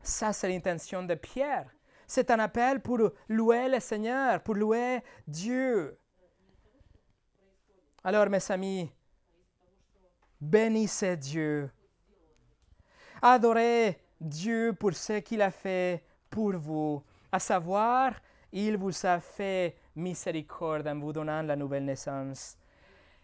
Ça, 0.01 0.31
c'est 0.31 0.47
l'intention 0.47 1.03
de 1.03 1.15
Pierre. 1.15 1.69
C'est 2.07 2.31
un 2.31 2.39
appel 2.39 2.81
pour 2.81 2.99
louer 3.27 3.67
le 3.67 3.79
Seigneur, 3.79 4.41
pour 4.41 4.55
louer 4.55 5.01
Dieu. 5.27 5.97
Alors, 8.03 8.29
mes 8.29 8.51
amis, 8.51 8.91
bénissez 10.39 11.15
Dieu. 11.17 11.69
Adorez 13.21 13.99
Dieu 14.19 14.73
pour 14.73 14.93
ce 14.93 15.19
qu'il 15.19 15.41
a 15.43 15.51
fait 15.51 16.03
pour 16.27 16.53
vous, 16.53 17.03
à 17.31 17.37
savoir, 17.37 18.13
il 18.51 18.75
vous 18.77 19.05
a 19.05 19.19
fait 19.19 19.75
miséricorde 19.95 20.87
en 20.87 20.97
vous 20.97 21.13
donnant 21.13 21.43
la 21.43 21.55
nouvelle 21.55 21.85
naissance. 21.85 22.57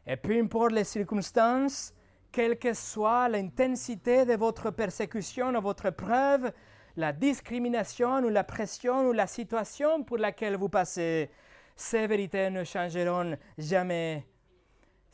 Et 0.06 0.16
peu 0.16 0.40
importe 0.40 0.74
les 0.74 0.84
circonstances, 0.84 1.92
quelle 2.32 2.60
que 2.60 2.74
soit 2.74 3.30
l'intensité 3.30 4.26
de 4.26 4.36
votre 4.36 4.70
persécution 4.70 5.56
ou 5.56 5.62
votre 5.62 5.90
preuve, 5.90 6.52
la 6.96 7.14
discrimination 7.14 8.20
ou 8.20 8.30
la 8.30 8.44
pression 8.44 9.08
ou 9.08 9.12
la 9.12 9.26
situation 9.26 10.04
pour 10.04 10.18
laquelle 10.20 10.56
vous 10.56 10.70
passez, 10.70 11.32
ces 11.76 12.06
vérités 12.06 12.52
ne 12.52 12.64
changeront 12.64 13.36
jamais. 13.58 14.26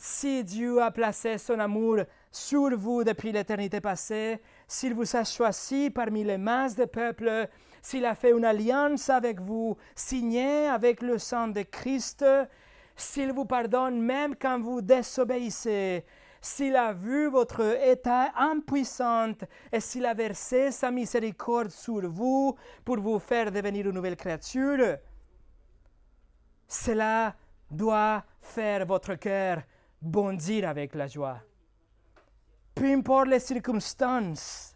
Si 0.05 0.43
Dieu 0.43 0.81
a 0.81 0.91
placé 0.91 1.37
son 1.37 1.59
amour 1.59 1.99
sur 2.29 2.77
vous 2.77 3.05
depuis 3.05 3.31
l'éternité 3.31 3.79
passée, 3.79 4.41
s'il 4.67 4.93
vous 4.93 5.15
a 5.15 5.23
choisi 5.23 5.89
parmi 5.89 6.25
les 6.25 6.37
masses 6.37 6.75
de 6.75 6.83
peuples, 6.83 7.47
s'il 7.81 8.03
a 8.03 8.13
fait 8.13 8.31
une 8.31 8.43
alliance 8.43 9.09
avec 9.09 9.39
vous, 9.39 9.77
signée 9.95 10.67
avec 10.67 11.01
le 11.01 11.17
sang 11.17 11.47
de 11.47 11.61
Christ, 11.61 12.25
s'il 12.97 13.31
vous 13.31 13.45
pardonne 13.45 14.01
même 14.01 14.35
quand 14.35 14.59
vous 14.59 14.81
désobéissez, 14.81 16.03
s'il 16.41 16.75
a 16.75 16.91
vu 16.91 17.29
votre 17.29 17.61
état 17.81 18.33
impuissant 18.35 19.31
et 19.71 19.79
s'il 19.79 20.05
a 20.05 20.13
versé 20.13 20.71
sa 20.71 20.91
miséricorde 20.91 21.71
sur 21.71 22.09
vous 22.09 22.57
pour 22.83 22.99
vous 22.99 23.19
faire 23.19 23.53
devenir 23.53 23.85
une 23.85 23.95
nouvelle 23.95 24.17
créature, 24.17 24.97
cela 26.67 27.37
doit 27.71 28.21
faire 28.41 28.85
votre 28.85 29.15
cœur 29.15 29.63
bondir 30.03 30.67
avec 30.67 30.93
la 30.95 31.07
joie. 31.07 31.41
Peu 32.75 32.91
importe 32.91 33.27
les 33.27 33.39
circonstances, 33.39 34.75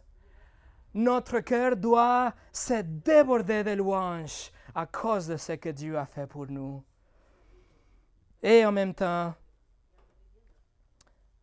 notre 0.94 1.42
cœur 1.42 1.76
doit 1.76 2.34
se 2.52 2.82
déborder 2.82 3.64
de 3.64 3.72
louanges 3.72 4.52
à 4.74 4.86
cause 4.86 5.28
de 5.28 5.38
ce 5.38 5.54
que 5.54 5.70
Dieu 5.70 5.98
a 5.98 6.06
fait 6.06 6.28
pour 6.28 6.48
nous. 6.48 6.84
Et 8.42 8.66
en 8.66 8.72
même 8.72 8.94
temps, 8.94 9.34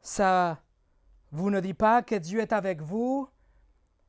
ça 0.01 0.61
vous 1.31 1.51
ne 1.51 1.61
dit 1.61 1.75
pas 1.75 2.03
que 2.03 2.15
Dieu 2.15 2.41
est 2.41 2.53
avec 2.53 2.81
vous 2.81 3.29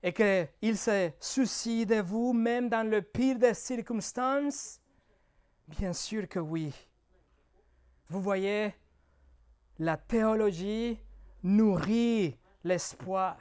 et 0.01 0.13
qu'il 0.13 0.77
se 0.77 1.11
soucie 1.19 1.85
de 1.85 1.99
vous 1.99 2.31
même 2.33 2.69
dans 2.69 2.87
le 2.87 3.01
pire 3.01 3.39
des 3.39 3.55
circonstances? 3.55 4.79
Bien 5.67 5.93
sûr 5.93 6.29
que 6.29 6.39
oui. 6.39 6.71
Vous 8.07 8.21
voyez, 8.21 8.75
la 9.79 9.97
théologie 9.97 10.99
nourrit 11.43 12.37
l'espoir. 12.63 13.37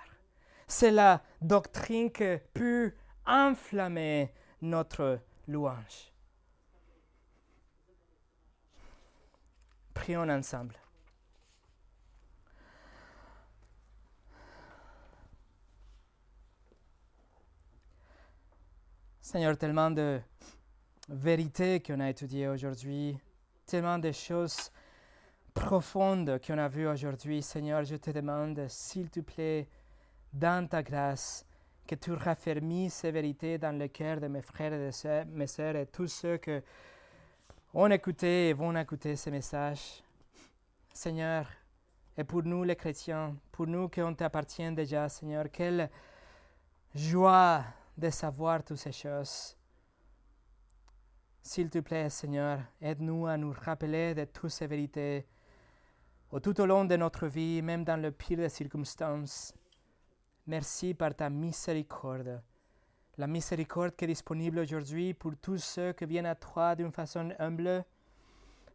C'est 0.67 0.91
la 0.91 1.23
doctrine 1.41 2.11
qui 2.11 2.39
peut 2.53 2.93
enflammer 3.27 4.33
notre 4.61 5.21
louange. 5.47 6.13
Prions 9.93 10.29
ensemble. 10.29 10.75
Seigneur, 19.21 19.57
tellement 19.57 19.91
de 19.91 20.21
vérités 21.09 21.81
qu'on 21.81 22.01
a 22.01 22.11
étudiées 22.11 22.49
aujourd'hui, 22.49 23.19
tellement 23.67 23.99
de 23.99 24.13
choses 24.13 24.71
profondes 25.55 26.41
qu'on 26.45 26.59
a 26.59 26.69
vues 26.69 26.89
aujourd'hui. 26.89 27.41
Seigneur, 27.41 27.85
je 27.85 27.97
te 27.97 28.11
demande, 28.11 28.67
s'il 28.69 29.09
te 29.09 29.21
plaît, 29.21 29.69
dans 30.33 30.69
ta 30.69 30.83
grâce, 30.83 31.47
que 31.87 31.95
tu 31.95 32.13
raffermis 32.13 32.91
ces 32.91 33.11
vérités 33.11 33.57
dans 33.57 33.79
le 33.79 33.89
cœur 33.89 34.21
de 34.21 34.27
mes 34.27 34.43
frères 34.43 34.73
et 34.73 34.91
de 34.91 35.31
mes 35.31 35.47
sœurs 35.47 35.77
et 35.77 35.87
tous 35.87 36.09
ceux 36.09 36.39
qui 36.39 36.59
ont 37.73 37.91
écouté 37.91 38.49
et 38.49 38.53
vont 38.53 38.77
écouter 38.77 39.17
ces 39.17 39.31
messages. 39.31 40.03
Seigneur, 40.93 41.47
et 42.17 42.25
pour 42.25 42.43
nous 42.43 42.65
les 42.65 42.77
chrétiens, 42.77 43.37
pour 43.53 43.67
nous 43.67 43.89
qui 43.89 44.03
on 44.03 44.15
t'appartient 44.15 44.71
déjà, 44.73 45.09
Seigneur, 45.09 45.47
quelle 45.53 45.91
joie 46.95 47.65
de 47.97 48.11
savoir 48.11 48.65
toutes 48.65 48.79
ces 48.79 48.93
choses. 48.93 49.57
S'il 51.43 51.69
te 51.69 51.81
plaît, 51.81 52.09
Seigneur, 52.09 52.61
aide-nous 52.81 53.27
à 53.27 53.37
nous 53.37 53.53
rappeler 53.53 54.15
de 54.15 54.25
toutes 54.25 54.51
ces 54.51 54.67
vérités 54.67 55.27
tout 56.41 56.61
au 56.61 56.67
long 56.67 56.85
de 56.85 56.97
notre 56.97 57.27
vie, 57.27 57.63
même 57.63 57.85
dans 57.85 58.01
le 58.01 58.11
pire 58.11 58.39
des 58.39 58.49
circonstances. 58.49 59.55
Merci 60.47 60.93
par 60.93 61.15
ta 61.15 61.31
miséricorde. 61.31 62.43
La 63.17 63.29
miséricorde 63.29 63.95
qui 63.95 64.05
est 64.05 64.09
disponible 64.09 64.59
aujourd'hui 64.59 65.15
pour 65.15 65.33
tous 65.41 65.59
ceux 65.59 65.93
qui 65.93 66.05
viennent 66.07 66.27
à 66.27 66.35
toi 66.35 66.75
d'une 66.75 66.91
façon 66.91 67.33
humble, 67.39 67.85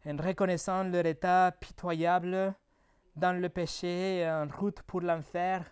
en 0.06 0.16
reconnaissant 0.16 0.84
leur 0.84 1.04
état 1.04 1.52
pitoyable 1.52 2.54
dans 3.14 3.38
le 3.38 3.48
péché 3.50 4.20
et 4.20 4.30
en 4.30 4.48
route 4.48 4.80
pour 4.82 5.02
l'enfer. 5.02 5.64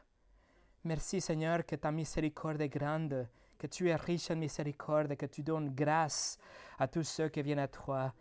Merci 0.85 1.23
Seigneur 1.23 1.65
que 1.65 1.77
ta 1.77 1.91
miséricorde 1.91 2.61
est 2.61 2.69
grande, 2.69 3.27
que 3.59 3.67
tu 3.67 3.89
es 3.89 3.97
riche 3.97 4.31
en 4.31 4.37
miséricorde, 4.37 5.17
que 5.17 5.27
tu 5.27 5.43
donnes 5.43 5.75
grâce 5.75 6.39
à 6.79 6.87
tous 6.87 7.05
ceux 7.05 7.29
qui 7.31 7.41
viennent 7.41 7.59
à 7.59 7.69
toi 7.69 8.13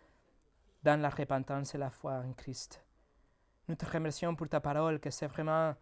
dans 0.83 0.99
la 1.01 1.09
repentance 1.09 1.75
et 1.75 1.77
la 1.77 1.89
foi 1.89 2.13
en 2.13 2.31
Christ. 2.31 2.86
Nous 3.67 3.75
te 3.75 3.85
remercions 3.85 4.35
pour 4.35 4.47
ta 4.47 4.59
parole, 4.59 4.99
que 4.99 5.09
c'est 5.09 5.27
vraiment 5.27 5.75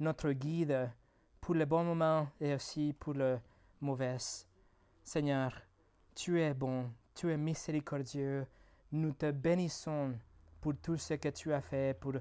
notre 0.00 0.32
guide 0.32 0.90
pour 1.40 1.54
le 1.54 1.64
bon 1.64 1.84
moment 1.84 2.28
et 2.40 2.54
aussi 2.54 2.94
pour 2.98 3.14
le 3.14 3.38
mauvais. 3.80 4.16
Seigneur, 5.02 5.52
tu 6.14 6.40
es 6.40 6.54
bon, 6.54 6.90
tu 7.14 7.30
es 7.32 7.36
miséricordieux. 7.36 8.46
Nous 8.92 9.12
te 9.12 9.30
bénissons 9.30 10.14
pour 10.60 10.74
tout 10.76 10.96
ce 10.96 11.14
que 11.14 11.28
tu 11.28 11.52
as 11.52 11.60
fait, 11.60 11.98
pour 11.98 12.14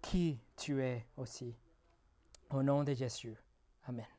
qui 0.00 0.40
tu 0.56 0.82
es 0.82 1.06
aussi. 1.16 1.54
Au 2.50 2.62
nom 2.62 2.84
de 2.84 2.94
Jésus. 2.94 3.36
Amen. 3.86 4.17